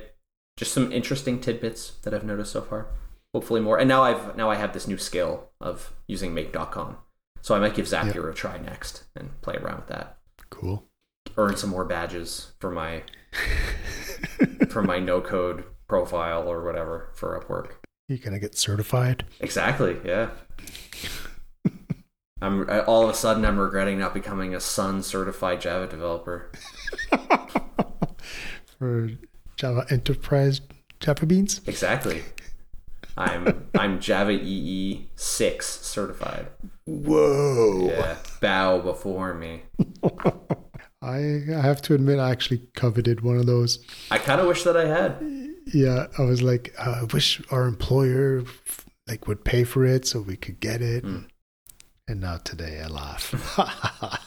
just 0.57 0.73
some 0.73 0.91
interesting 0.91 1.41
tidbits 1.41 1.93
that 2.03 2.13
I've 2.13 2.25
noticed 2.25 2.53
so 2.53 2.63
far. 2.63 2.89
Hopefully 3.33 3.61
more. 3.61 3.79
And 3.79 3.89
now 3.89 4.03
I've 4.03 4.37
now 4.37 4.51
I 4.51 4.57
have 4.57 4.73
this 4.73 4.89
new 4.89 4.99
skill 4.99 5.51
of 5.61 5.93
using 6.09 6.35
Make.com. 6.35 6.97
So 7.43 7.55
I 7.55 7.61
might 7.61 7.75
give 7.75 7.87
Zapier 7.87 8.29
a 8.29 8.35
try 8.35 8.59
next 8.59 9.05
and 9.15 9.41
play 9.43 9.55
around 9.55 9.77
with 9.77 9.89
that. 9.89 10.19
Cool. 10.51 10.85
Earn 11.37 11.57
some 11.57 11.71
more 11.71 11.85
badges 11.85 12.53
for 12.59 12.71
my 12.71 13.03
for 14.71 14.83
my 14.83 14.99
no 15.11 15.21
code 15.21 15.65
profile 15.87 16.49
or 16.49 16.65
whatever 16.65 17.11
for 17.15 17.39
Upwork. 17.39 17.77
You're 18.09 18.19
going 18.19 18.33
to 18.33 18.39
get 18.41 18.57
certified. 18.57 19.25
Exactly. 19.41 19.99
Yeah. 20.05 20.31
I'm 22.41 22.69
I- 22.71 22.81
all 22.81 23.05
of 23.05 23.11
a 23.11 23.15
sudden 23.15 23.45
I'm 23.45 23.59
regretting 23.59 23.99
not 23.99 24.15
becoming 24.15 24.55
a 24.55 24.61
Sun 24.61 25.03
certified 25.03 25.61
Java 25.61 25.87
developer. 25.87 26.51
for 28.79 29.11
Java 29.57 29.85
Enterprise 29.91 30.61
Java 31.01 31.27
Beans. 31.27 31.61
Exactly. 31.67 32.23
I'm 33.17 33.67
I'm 33.77 34.01
Java 34.01 34.31
EE 34.33 35.09
six 35.17 35.67
certified. 35.81 36.47
Whoa. 36.87 37.89
Yeah. 37.89 38.17
Bow 38.41 38.81
before 38.81 39.35
me. 39.35 39.63
I, 41.03 41.43
I 41.55 41.61
have 41.63 41.81
to 41.83 41.95
admit, 41.95 42.19
I 42.19 42.31
actually 42.31 42.63
coveted 42.75 43.21
one 43.21 43.37
of 43.37 43.47
those. 43.47 43.79
I 44.11 44.19
kind 44.19 44.41
of 44.41 44.47
wish 44.49 44.65
that 44.65 44.77
I 44.77 44.87
had. 44.87 45.21
Yeah, 45.73 46.07
I 46.19 46.23
was 46.23 46.43
like, 46.43 46.75
uh, 46.79 47.01
I 47.03 47.05
wish 47.05 47.43
our 47.51 47.67
employer 47.67 48.45
like 49.07 49.27
would 49.27 49.45
pay 49.45 49.65
for 49.65 49.85
it 49.85 50.07
so 50.07 50.21
we 50.21 50.37
could 50.37 50.61
get 50.61 50.81
it. 50.83 51.05
Mm. 51.05 51.29
And 52.07 52.21
now 52.21 52.39
today 52.39 52.81
I 52.83 52.89
laugh. 52.89 53.33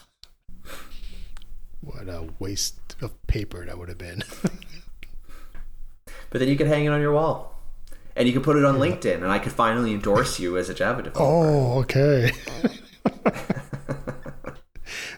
what 1.82 2.08
a 2.08 2.28
waste 2.39 2.96
of 3.02 3.12
paper 3.28 3.66
that 3.66 3.78
would 3.78 3.89
have 3.89 3.98
been. 3.98 4.24
But 6.32 6.39
then 6.39 6.48
you 6.48 6.56
could 6.56 6.68
hang 6.68 6.86
it 6.86 6.89
on 6.89 7.02
your 7.02 7.12
wall. 7.12 7.60
And 8.16 8.28
you 8.28 8.34
could 8.34 8.44
put 8.44 8.58
it 8.58 8.66
on 8.66 8.78
LinkedIn 8.78 9.16
and 9.16 9.32
I 9.32 9.39
could 9.39 9.52
finally 9.52 9.94
endorse 9.94 10.39
you 10.39 10.58
as 10.58 10.70
a 10.70 10.74
Java 10.74 11.02
developer. 11.04 11.24
oh, 11.24 11.80
okay. 11.80 12.32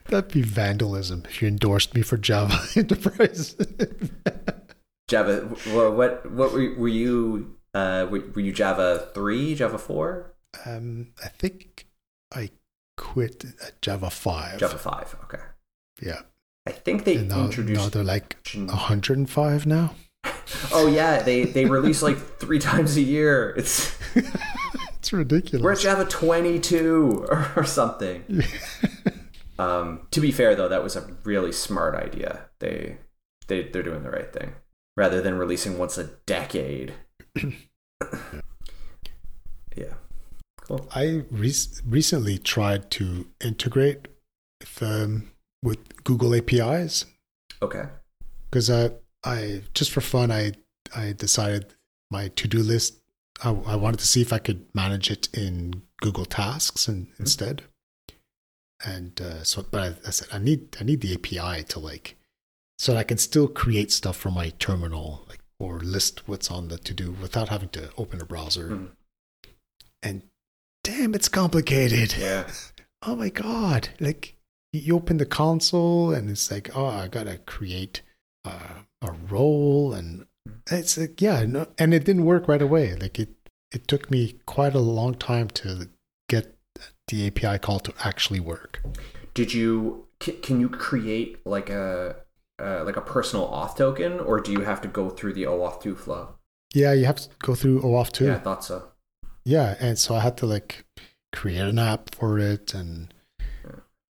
That'd 0.09 0.31
be 0.31 0.41
vandalism 0.41 1.23
if 1.25 1.41
you 1.41 1.47
endorsed 1.47 1.95
me 1.95 2.01
for 2.01 2.17
Java 2.17 2.59
Enterprise. 2.75 3.55
Java 5.13 5.41
what 5.75 6.31
what, 6.31 6.51
were, 6.53 6.73
were 6.75 6.87
you 6.87 7.55
uh 7.75 8.07
were, 8.09 8.23
were 8.33 8.41
you 8.41 8.51
Java 8.51 9.09
3, 9.13 9.53
Java 9.53 9.77
4? 9.77 10.33
um, 10.65 11.13
I 11.23 11.27
think 11.27 11.87
I 12.33 12.49
quit 12.97 13.45
at 13.65 13.79
Java 13.81 14.09
5. 14.09 14.59
Java 14.59 14.77
5. 14.77 15.15
Okay. 15.25 15.43
Yeah. 16.01 16.21
I 16.65 16.71
think 16.71 17.03
they 17.03 17.17
now, 17.17 17.47
now 17.47 17.89
they're 17.89 18.03
like 18.03 18.37
105 18.55 19.65
now. 19.65 19.95
Oh 20.73 20.87
yeah, 20.87 21.21
they 21.21 21.45
they 21.45 21.65
release 21.65 22.01
like 22.01 22.17
3 22.39 22.59
times 22.59 22.97
a 22.97 23.01
year. 23.01 23.53
It's 23.55 23.95
It's 24.97 25.13
ridiculous. 25.13 25.63
We're 25.63 25.73
at 25.73 25.79
Java 25.79 26.05
22 26.05 27.27
or, 27.29 27.51
or 27.55 27.63
something. 27.65 28.43
um, 29.59 30.07
to 30.11 30.21
be 30.21 30.31
fair, 30.31 30.55
though, 30.55 30.69
that 30.69 30.83
was 30.83 30.95
a 30.95 31.05
really 31.23 31.51
smart 31.51 31.95
idea. 31.95 32.45
They 32.59 32.97
they 33.47 33.63
they're 33.63 33.83
doing 33.83 34.03
the 34.03 34.09
right 34.09 34.31
thing 34.31 34.53
rather 34.95 35.21
than 35.21 35.37
releasing 35.37 35.77
once 35.77 35.97
a 35.97 36.05
decade. 36.25 36.93
yeah, 39.75 39.93
cool. 40.61 40.87
I 40.93 41.23
re- 41.31 41.53
recently 41.85 42.37
tried 42.37 42.91
to 42.91 43.27
integrate 43.43 44.07
with, 44.59 44.83
um, 44.83 45.31
with 45.61 46.03
Google 46.03 46.35
APIs 46.35 47.05
Okay. 47.61 47.85
because 48.49 48.69
I, 48.69 48.91
I 49.23 49.61
just 49.73 49.91
for 49.91 50.01
fun 50.01 50.31
I 50.31 50.53
I 50.95 51.13
decided 51.13 51.73
my 52.11 52.27
to 52.27 52.47
do 52.47 52.59
list 52.59 52.99
I, 53.43 53.49
I 53.49 53.75
wanted 53.75 53.99
to 53.99 54.07
see 54.07 54.21
if 54.21 54.31
I 54.31 54.37
could 54.37 54.65
manage 54.73 55.09
it 55.09 55.29
in 55.33 55.83
Google 56.01 56.25
Tasks 56.25 56.87
and, 56.87 57.07
instead. 57.19 57.63
And 58.85 59.19
uh, 59.21 59.43
so, 59.43 59.65
but 59.69 59.81
I, 59.81 60.07
I 60.07 60.11
said 60.11 60.27
I 60.31 60.39
need 60.39 60.75
I 60.79 60.83
need 60.83 61.01
the 61.01 61.13
API 61.13 61.63
to 61.63 61.79
like 61.79 62.17
so 62.83 62.91
that 62.91 62.99
I 62.99 63.03
can 63.03 63.17
still 63.17 63.47
create 63.47 63.93
stuff 63.93 64.17
from 64.17 64.33
my 64.33 64.49
terminal 64.59 65.23
like 65.29 65.39
or 65.57 65.79
list 65.79 66.27
what's 66.27 66.51
on 66.51 66.67
the 66.67 66.77
to 66.79 66.93
do 66.93 67.11
without 67.11 67.47
having 67.47 67.69
to 67.69 67.89
open 67.97 68.19
a 68.19 68.25
browser. 68.25 68.67
Mhm. 68.71 68.89
and 70.01 70.23
damn, 70.83 71.15
it's 71.15 71.29
complicated. 71.29 72.15
Yeah. 72.17 72.51
Oh 73.05 73.17
my 73.17 73.27
god! 73.27 73.89
Like 73.99 74.37
you 74.71 74.95
open 74.95 75.17
the 75.17 75.25
console 75.25 76.13
and 76.13 76.29
it's 76.29 76.49
like, 76.49 76.69
oh, 76.73 76.85
I 76.85 77.09
gotta 77.09 77.37
create 77.37 78.01
uh, 78.45 78.83
a 79.01 79.11
role, 79.11 79.93
and 79.93 80.25
it's 80.71 80.97
like, 80.97 81.21
yeah, 81.21 81.43
no, 81.43 81.67
and 81.77 81.93
it 81.93 82.05
didn't 82.05 82.23
work 82.23 82.47
right 82.47 82.61
away. 82.61 82.95
Like 82.95 83.19
it, 83.19 83.35
it 83.73 83.89
took 83.89 84.09
me 84.09 84.39
quite 84.45 84.73
a 84.73 84.79
long 84.79 85.15
time 85.15 85.49
to 85.49 85.89
get 86.29 86.55
the 87.09 87.27
API 87.27 87.59
call 87.59 87.81
to 87.81 87.93
actually 88.05 88.39
work. 88.39 88.81
Did 89.33 89.53
you 89.53 90.05
can 90.19 90.61
you 90.61 90.69
create 90.69 91.45
like 91.45 91.69
a 91.69 92.22
uh, 92.61 92.83
like 92.83 92.97
a 92.97 93.01
personal 93.01 93.47
auth 93.49 93.75
token, 93.77 94.19
or 94.19 94.39
do 94.39 94.51
you 94.51 94.61
have 94.61 94.81
to 94.81 94.87
go 94.87 95.09
through 95.09 95.33
the 95.33 95.43
OAuth 95.43 95.81
2 95.81 95.95
flow? 95.95 96.35
Yeah, 96.73 96.93
you 96.93 97.05
have 97.05 97.17
to 97.17 97.29
go 97.39 97.53
through 97.55 97.81
OAuth 97.81 98.11
two. 98.11 98.25
Yeah, 98.25 98.35
I 98.35 98.39
thought 98.39 98.63
so. 98.63 98.89
Yeah, 99.45 99.75
and 99.79 99.97
so 99.99 100.15
I 100.15 100.21
had 100.21 100.37
to 100.37 100.45
like 100.47 100.85
create 101.31 101.61
an 101.61 101.77
app 101.77 102.15
for 102.15 102.39
it, 102.39 102.73
and 102.73 103.13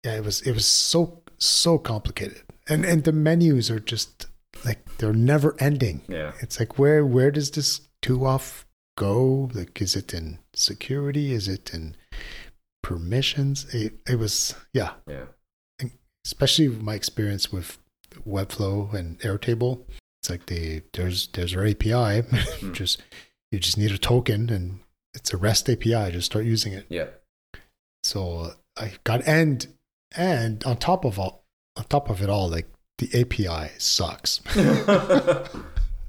yeah, 0.04 0.16
it 0.18 0.24
was 0.24 0.42
it 0.42 0.52
was 0.54 0.66
so 0.68 1.24
so 1.40 1.80
complicated, 1.80 2.44
and 2.70 2.86
and 2.86 3.04
the 3.04 3.12
menus 3.14 3.72
are 3.72 3.80
just 3.80 4.28
like 4.64 4.98
they're 4.98 5.12
never 5.14 5.56
ending. 5.60 6.02
Yeah. 6.08 6.34
It's 6.40 6.60
like 6.60 6.78
where 6.78 7.04
where 7.04 7.32
does 7.32 7.50
this 7.50 7.82
two 8.04 8.28
off 8.28 8.68
go? 8.96 9.50
Like, 9.56 9.82
is 9.82 9.96
it 9.96 10.14
in 10.14 10.38
security? 10.54 11.34
Is 11.34 11.48
it 11.48 11.74
in 11.74 11.96
permissions? 12.84 13.74
It 13.74 13.94
it 14.08 14.20
was 14.20 14.54
yeah, 14.74 14.92
Yeah. 15.08 15.26
especially 16.26 16.68
my 16.68 16.94
experience 16.96 17.52
with 17.52 17.80
Webflow 18.28 18.94
and 18.94 19.20
Airtable. 19.20 19.84
It's 20.22 20.30
like 20.30 20.46
they 20.46 20.84
there's 20.94 21.28
there's 21.28 21.56
our 21.56 21.66
API, 21.66 22.22
hmm. 22.30 22.74
just 22.74 23.02
you 23.52 23.60
just 23.60 23.78
need 23.78 23.92
a 23.92 23.98
token 23.98 24.50
and 24.50 24.80
it's 25.14 25.34
a 25.34 25.38
REST 25.38 25.70
API. 25.70 26.12
Just 26.12 26.28
start 26.28 26.46
using 26.46 26.74
it. 26.74 26.86
Yeah. 26.90 27.08
So 28.04 28.54
I 28.78 28.94
got 29.04 29.28
and 29.28 29.68
and 30.16 30.64
on 30.64 30.78
top 30.78 31.06
of 31.06 31.20
all 31.20 31.44
on 31.76 31.86
top 31.86 32.10
of 32.10 32.22
it 32.22 32.30
all, 32.30 32.50
like 32.50 32.68
the 32.98 33.10
API 33.20 33.72
sucks. 33.78 34.42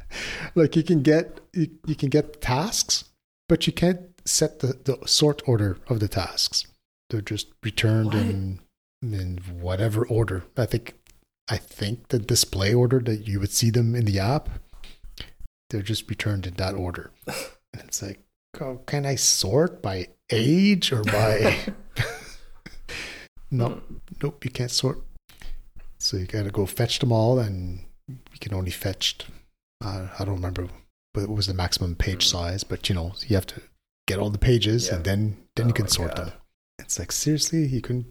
like 0.55 0.77
you 0.77 0.83
can 0.83 1.03
get 1.03 1.41
you, 1.53 1.69
you 1.87 1.95
can 1.95 2.09
get 2.09 2.41
tasks, 2.41 3.05
but 3.49 3.67
you 3.67 3.73
can't 3.73 4.01
set 4.25 4.61
the, 4.61 4.79
the 4.85 4.99
sort 5.07 5.43
order 5.47 5.79
of 5.89 6.01
the 6.01 6.09
tasks. 6.09 6.67
They're 7.11 7.21
just 7.21 7.49
returned 7.63 8.15
What? 8.15 8.17
in 8.17 8.61
in 9.03 9.39
whatever 9.61 10.07
order. 10.07 10.45
I 10.57 10.67
think 10.67 10.95
I 11.53 11.59
think 11.59 12.09
the 12.09 12.19
display 12.19 12.73
order 12.73 12.99
that 13.01 13.29
you 13.29 13.39
would 13.41 13.53
see 13.53 13.71
them 13.71 13.95
in 13.95 14.07
the 14.07 14.19
app, 14.19 14.49
they're 15.69 15.83
just 15.83 16.09
returned 16.09 16.47
in 16.47 16.55
that 16.55 16.75
order. 16.75 17.11
And 17.27 17.85
it's 17.89 18.01
like, 18.03 18.21
oh, 18.61 18.81
can 18.87 19.05
I 19.07 19.17
sort 19.17 19.83
by 19.83 20.09
age 20.31 20.93
or 20.93 21.03
by 21.05 21.59
no, 23.51 23.81
nope, 24.23 24.45
you 24.45 24.51
can't 24.51 24.71
sort. 24.71 24.99
So 25.99 26.17
you 26.17 26.27
gotta 26.27 26.51
go 26.51 26.67
fetch 26.67 26.99
them 26.99 27.13
all, 27.13 27.39
and 27.39 27.85
you 28.09 28.39
can 28.41 28.55
only 28.55 28.71
fetch. 28.71 29.19
Uh, 29.85 30.09
I 30.19 30.25
don't 30.25 30.35
remember 30.37 30.69
what 31.13 31.29
was 31.29 31.47
the 31.47 31.55
maximum 31.55 31.95
page 31.97 32.27
Mm. 32.27 32.31
size, 32.31 32.65
but 32.65 32.89
you 32.89 32.95
know 32.95 33.13
you 33.27 33.37
have 33.37 33.47
to 33.49 33.63
get 34.09 34.19
all 34.19 34.31
the 34.31 34.39
pages, 34.39 34.87
Yeah. 34.89 34.97
and 34.97 35.05
then 35.05 35.37
then 35.57 35.67
Oh 35.67 35.69
you 35.69 35.75
can 35.75 35.89
sort 35.89 36.17
God. 36.17 36.27
them. 36.29 36.33
It's 36.79 36.99
like 36.99 37.13
seriously, 37.13 37.67
you 37.67 37.81
couldn't 37.81 38.07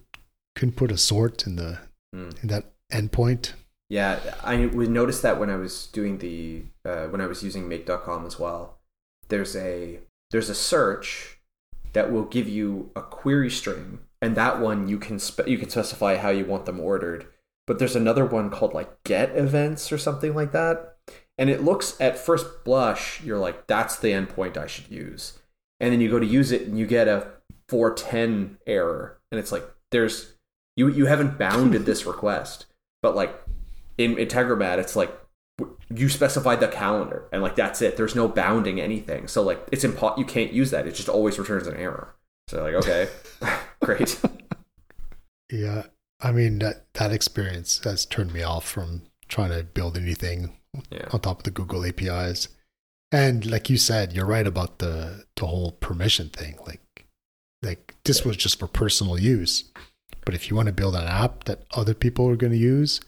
couldn't 0.55 0.75
put 0.75 0.91
a 0.91 0.97
sort 0.97 1.45
in 1.47 1.55
the 1.55 1.79
Mm. 2.15 2.41
in 2.43 2.47
that 2.49 2.73
endpoint. 2.91 3.53
Yeah, 3.89 4.19
I 4.41 4.67
would 4.67 4.89
notice 4.89 5.19
that 5.21 5.37
when 5.37 5.49
I 5.49 5.57
was 5.57 5.87
doing 5.87 6.19
the 6.19 6.63
uh, 6.85 7.07
when 7.07 7.19
I 7.19 7.25
was 7.25 7.43
using 7.43 7.67
make.com 7.67 8.25
as 8.25 8.39
well. 8.39 8.79
There's 9.27 9.55
a 9.55 9.99
there's 10.31 10.49
a 10.49 10.55
search 10.55 11.39
that 11.93 12.11
will 12.11 12.23
give 12.23 12.47
you 12.47 12.91
a 12.95 13.01
query 13.01 13.49
string, 13.49 13.99
and 14.21 14.35
that 14.37 14.61
one 14.61 14.87
you 14.87 14.97
can 14.97 15.19
spe- 15.19 15.47
you 15.47 15.57
can 15.57 15.69
specify 15.69 16.15
how 16.15 16.29
you 16.29 16.45
want 16.45 16.65
them 16.65 16.79
ordered. 16.79 17.27
But 17.67 17.79
there's 17.79 17.95
another 17.95 18.25
one 18.25 18.49
called 18.49 18.73
like 18.73 19.03
get 19.03 19.35
events 19.35 19.91
or 19.91 19.97
something 19.97 20.33
like 20.33 20.53
that, 20.53 20.95
and 21.37 21.49
it 21.49 21.63
looks 21.63 21.99
at 21.99 22.17
first 22.17 22.63
blush 22.63 23.21
you're 23.21 23.37
like 23.37 23.67
that's 23.67 23.97
the 23.97 24.09
endpoint 24.09 24.55
I 24.55 24.67
should 24.67 24.89
use, 24.89 25.39
and 25.79 25.91
then 25.91 25.99
you 26.01 26.09
go 26.09 26.19
to 26.19 26.25
use 26.25 26.51
it 26.51 26.61
and 26.61 26.79
you 26.79 26.87
get 26.87 27.07
a 27.09 27.27
410 27.67 28.57
error, 28.65 29.19
and 29.31 29.39
it's 29.39 29.51
like 29.51 29.65
there's 29.91 30.33
you 30.75 30.87
you 30.87 31.07
haven't 31.07 31.37
bounded 31.37 31.85
this 31.85 32.05
request, 32.05 32.67
but 33.01 33.15
like 33.15 33.33
in 33.97 34.15
Integromat, 34.15 34.77
it's 34.77 34.95
like 34.95 35.11
you 35.93 36.09
specify 36.09 36.55
the 36.55 36.67
calendar 36.67 37.27
and 37.31 37.41
like 37.41 37.55
that's 37.55 37.81
it. 37.81 37.97
There's 37.97 38.15
no 38.15 38.27
bounding 38.27 38.79
anything. 38.81 39.27
So 39.27 39.41
like 39.43 39.61
it's 39.71 39.83
impo- 39.83 40.17
you 40.17 40.25
can't 40.25 40.53
use 40.53 40.71
that. 40.71 40.87
It 40.87 40.95
just 40.95 41.09
always 41.09 41.37
returns 41.37 41.67
an 41.67 41.75
error. 41.77 42.15
So 42.47 42.63
like 42.63 42.75
okay, 42.75 43.07
great. 43.81 44.19
Yeah, 45.51 45.87
I 46.21 46.31
mean 46.31 46.59
that 46.59 46.85
that 46.93 47.11
experience 47.11 47.81
has 47.83 48.05
turned 48.05 48.33
me 48.33 48.41
off 48.41 48.65
from 48.65 49.03
trying 49.27 49.51
to 49.51 49.63
build 49.63 49.97
anything 49.97 50.57
Yeah. 50.89 51.07
on 51.11 51.19
top 51.19 51.39
of 51.39 51.43
the 51.43 51.51
Google 51.51 51.85
APIs. 51.85 52.47
And 53.11 53.45
like 53.45 53.69
you 53.69 53.75
said, 53.77 54.13
you're 54.13 54.25
right 54.25 54.47
about 54.47 54.79
the 54.79 55.25
the 55.35 55.47
whole 55.47 55.73
permission 55.73 56.29
thing. 56.29 56.57
Like 56.65 57.05
like 57.61 57.95
this 58.05 58.23
was 58.23 58.37
just 58.37 58.59
for 58.59 58.67
personal 58.67 59.19
use. 59.19 59.65
But 60.25 60.35
if 60.35 60.49
you 60.49 60.55
want 60.55 60.67
to 60.67 60.73
build 60.73 60.95
an 60.95 61.07
app 61.07 61.45
that 61.45 61.63
other 61.73 61.93
people 61.93 62.27
are 62.29 62.35
going 62.35 62.53
to 62.53 62.57
use, 62.57 63.01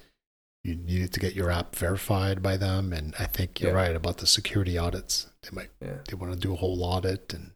you 0.64 0.76
needed 0.76 1.12
to 1.14 1.20
get 1.20 1.36
your 1.36 1.52
app 1.52 1.76
verified 1.76 2.42
by 2.42 2.58
them. 2.58 2.94
And 2.94 3.14
I 3.20 3.26
think 3.26 3.60
you're 3.60 3.72
Yeah. 3.72 3.78
right 3.78 3.96
about 3.96 4.18
the 4.18 4.28
security 4.28 4.78
audits. 4.78 5.28
They 5.44 5.50
might 5.52 5.70
Yeah. 5.82 5.98
they 6.08 6.16
want 6.16 6.34
to 6.34 6.40
do 6.40 6.54
a 6.54 6.58
whole 6.58 6.84
audit, 6.84 7.34
and 7.34 7.52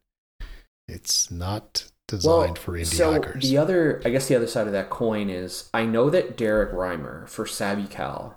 it's 0.87 1.31
not 1.31 1.85
designed 2.07 2.57
for 2.57 2.73
indie 2.73 2.85
so 2.85 3.13
hackers. 3.13 3.43
the 3.49 3.57
other, 3.57 4.01
I 4.05 4.09
guess, 4.09 4.27
the 4.27 4.35
other 4.35 4.47
side 4.47 4.67
of 4.67 4.73
that 4.73 4.89
coin 4.89 5.29
is 5.29 5.69
I 5.73 5.85
know 5.85 6.09
that 6.09 6.37
Derrick 6.37 6.71
Reimer 6.71 7.27
for 7.27 7.45
SavvyCal 7.45 8.35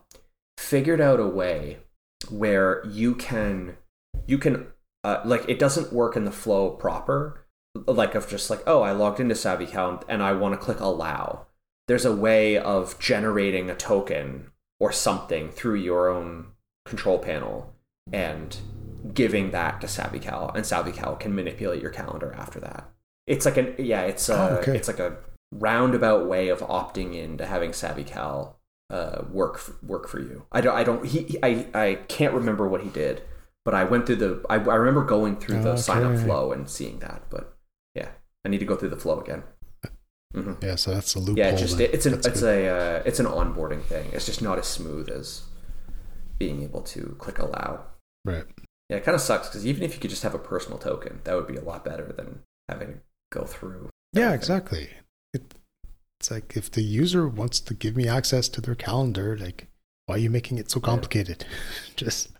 figured 0.58 1.00
out 1.00 1.20
a 1.20 1.26
way 1.26 1.78
where 2.30 2.84
you 2.86 3.14
can 3.14 3.76
you 4.26 4.38
can 4.38 4.66
uh, 5.04 5.20
like 5.24 5.48
it 5.48 5.58
doesn't 5.58 5.92
work 5.92 6.16
in 6.16 6.24
the 6.24 6.32
flow 6.32 6.70
proper 6.70 7.44
like 7.86 8.14
of 8.14 8.28
just 8.28 8.50
like 8.50 8.62
oh 8.66 8.82
I 8.82 8.92
logged 8.92 9.20
into 9.20 9.34
SavvyCal 9.34 10.02
and 10.08 10.22
I 10.22 10.32
want 10.32 10.54
to 10.54 10.58
click 10.58 10.80
allow. 10.80 11.46
There's 11.88 12.04
a 12.04 12.14
way 12.14 12.56
of 12.56 12.98
generating 12.98 13.68
a 13.70 13.74
token 13.74 14.50
or 14.78 14.92
something 14.92 15.50
through 15.50 15.74
your 15.76 16.08
own 16.08 16.46
control 16.84 17.18
panel 17.18 17.74
and 18.12 18.56
giving 19.14 19.50
that 19.50 19.80
to 19.80 19.86
SavvyCal, 19.86 20.54
and 20.54 20.64
SavvyCal 20.64 21.18
can 21.18 21.34
manipulate 21.34 21.80
your 21.82 21.90
calendar 21.90 22.34
after 22.36 22.60
that. 22.60 22.88
It's 23.26 23.44
like 23.44 23.56
an 23.56 23.74
yeah, 23.78 24.02
it's 24.02 24.28
a 24.28 24.34
Oh, 24.34 24.54
okay. 24.56 24.76
it's 24.76 24.88
like 24.88 24.98
a 24.98 25.16
roundabout 25.52 26.28
way 26.28 26.48
of 26.48 26.60
opting 26.60 27.14
in 27.14 27.36
to 27.38 27.46
having 27.46 27.70
SavvyCal 27.70 28.54
uh, 28.88 29.22
work 29.30 29.54
f- 29.56 29.72
work 29.82 30.08
for 30.08 30.20
you. 30.20 30.44
I 30.52 30.60
don't 30.60 30.74
I 30.76 30.84
don't 30.84 31.04
he, 31.06 31.38
I 31.42 31.66
I 31.74 31.94
can't 32.08 32.34
remember 32.34 32.68
what 32.68 32.82
he 32.82 32.88
did, 32.90 33.22
but 33.64 33.74
I 33.74 33.84
went 33.84 34.06
through 34.06 34.16
the 34.16 34.44
I, 34.50 34.54
I 34.56 34.74
remember 34.76 35.04
going 35.04 35.36
through 35.36 35.62
the 35.62 35.76
sign 35.76 36.02
up 36.04 36.18
flow 36.24 36.52
and 36.52 36.68
seeing 36.68 36.98
that. 37.00 37.22
But 37.30 37.56
I 38.44 38.48
need 38.48 38.58
to 38.58 38.64
go 38.66 38.76
through 38.76 38.90
the 38.90 38.96
flow 38.96 39.20
again. 39.20 39.42
hmm 40.34 40.52
yeah, 40.62 40.76
so 40.76 40.92
that's 40.92 41.14
a 41.14 41.18
loophole. 41.18 41.38
Yeah, 41.38 41.50
it's 41.50 41.60
just 41.60 41.80
it's 41.80 42.06
an 42.06 42.12
That's 42.12 42.26
it's 42.26 42.40
good. 42.40 42.66
a 42.66 42.68
uh, 42.68 43.02
it's 43.04 43.20
an 43.20 43.26
onboarding 43.26 43.82
thing. 43.82 44.08
It's 44.12 44.26
just 44.26 44.42
not 44.42 44.58
as 44.58 44.66
smooth 44.66 45.08
as 45.10 45.42
being 46.38 46.62
able 46.62 46.82
to 46.82 47.16
click 47.18 47.38
allow. 47.38 47.84
right. 48.24 48.44
Yeah, 48.88 48.96
it 48.96 49.04
kind 49.04 49.14
of 49.14 49.20
sucks 49.20 49.46
because 49.48 49.64
even 49.64 49.84
if 49.84 49.94
you 49.94 50.00
could 50.00 50.10
just 50.10 50.24
have 50.24 50.34
a 50.34 50.38
personal 50.38 50.76
token, 50.76 51.20
that 51.22 51.36
would 51.36 51.46
be 51.46 51.56
a 51.56 51.60
lot 51.62 51.84
better 51.84 52.12
than 52.12 52.40
having 52.68 52.88
to 52.88 53.00
go 53.30 53.44
through. 53.44 53.88
Yeah, 54.12 54.32
exactly. 54.32 54.90
It, 55.32 55.54
it's 56.18 56.28
like 56.28 56.56
if 56.56 56.72
the 56.72 56.82
user 56.82 57.28
wants 57.28 57.60
to 57.60 57.74
give 57.74 57.94
me 57.94 58.08
access 58.08 58.48
to 58.48 58.60
their 58.60 58.74
calendar, 58.74 59.38
like, 59.38 59.68
why 60.06 60.16
are 60.16 60.18
you 60.18 60.28
making 60.28 60.58
it 60.58 60.72
so 60.72 60.80
complicated? 60.80 61.44
just, 61.96 62.30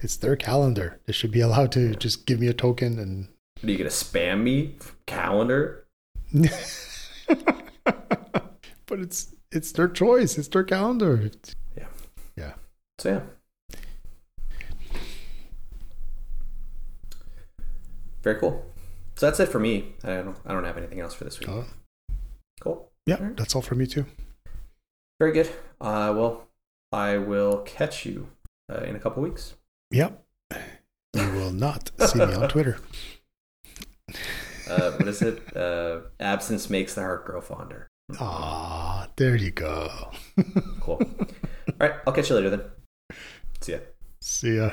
it's 0.00 0.16
their 0.16 0.34
calendar. 0.34 0.98
They 1.06 1.12
should 1.12 1.30
be 1.30 1.40
allowed 1.40 1.70
to 1.72 1.94
just 1.94 2.26
give 2.26 2.40
me 2.40 2.48
a 2.48 2.54
token 2.54 2.98
and. 2.98 3.28
Are 3.64 3.70
you 3.70 3.78
gonna 3.78 3.90
spam 3.90 4.42
me 4.42 4.76
calendar? 5.06 5.86
but 7.26 8.98
it's 8.98 9.34
it's 9.52 9.72
their 9.72 9.88
choice. 9.88 10.36
It's 10.38 10.48
their 10.48 10.64
calendar. 10.64 11.30
Yeah. 11.76 11.86
Yeah. 12.36 12.52
So 12.98 13.08
yeah. 13.10 13.20
Very 18.22 18.38
cool. 18.38 18.64
So 19.16 19.26
that's 19.26 19.40
it 19.40 19.48
for 19.48 19.58
me. 19.58 19.94
I 20.04 20.16
don't 20.16 20.36
I 20.46 20.52
don't 20.52 20.64
have 20.64 20.76
anything 20.78 21.00
else 21.00 21.14
for 21.14 21.24
this 21.24 21.38
week. 21.40 21.48
Uh, 21.48 21.62
Cool. 22.60 22.88
yeah, 23.06 23.16
Alright. 23.16 23.36
that's 23.36 23.56
all 23.56 23.62
for 23.62 23.74
me 23.74 23.86
too. 23.88 24.06
Very 25.18 25.32
good. 25.32 25.48
Uh, 25.80 26.12
well, 26.16 26.46
I 26.92 27.18
will 27.18 27.58
catch 27.62 28.06
you 28.06 28.28
uh, 28.72 28.82
in 28.82 28.94
a 28.94 29.00
couple 29.00 29.20
weeks. 29.20 29.54
Yep. 29.90 30.22
You 31.14 31.30
will 31.32 31.50
not 31.50 31.90
see 32.06 32.20
me 32.20 32.34
on 32.34 32.48
Twitter. 32.48 32.78
Uh, 34.68 34.92
what 34.92 35.08
is 35.08 35.22
it? 35.22 35.56
Uh, 35.56 36.00
absence 36.20 36.70
makes 36.70 36.94
the 36.94 37.00
heart 37.00 37.24
grow 37.26 37.40
fonder. 37.40 37.88
Ah, 38.20 39.08
there 39.16 39.36
you 39.36 39.50
go. 39.50 39.88
Cool. 40.80 41.00
All 41.00 41.76
right, 41.78 41.94
I'll 42.06 42.12
catch 42.12 42.28
you 42.28 42.34
later 42.36 42.50
then. 42.50 42.62
See 43.60 43.72
ya. 43.72 43.78
See 44.20 44.56
ya. 44.56 44.70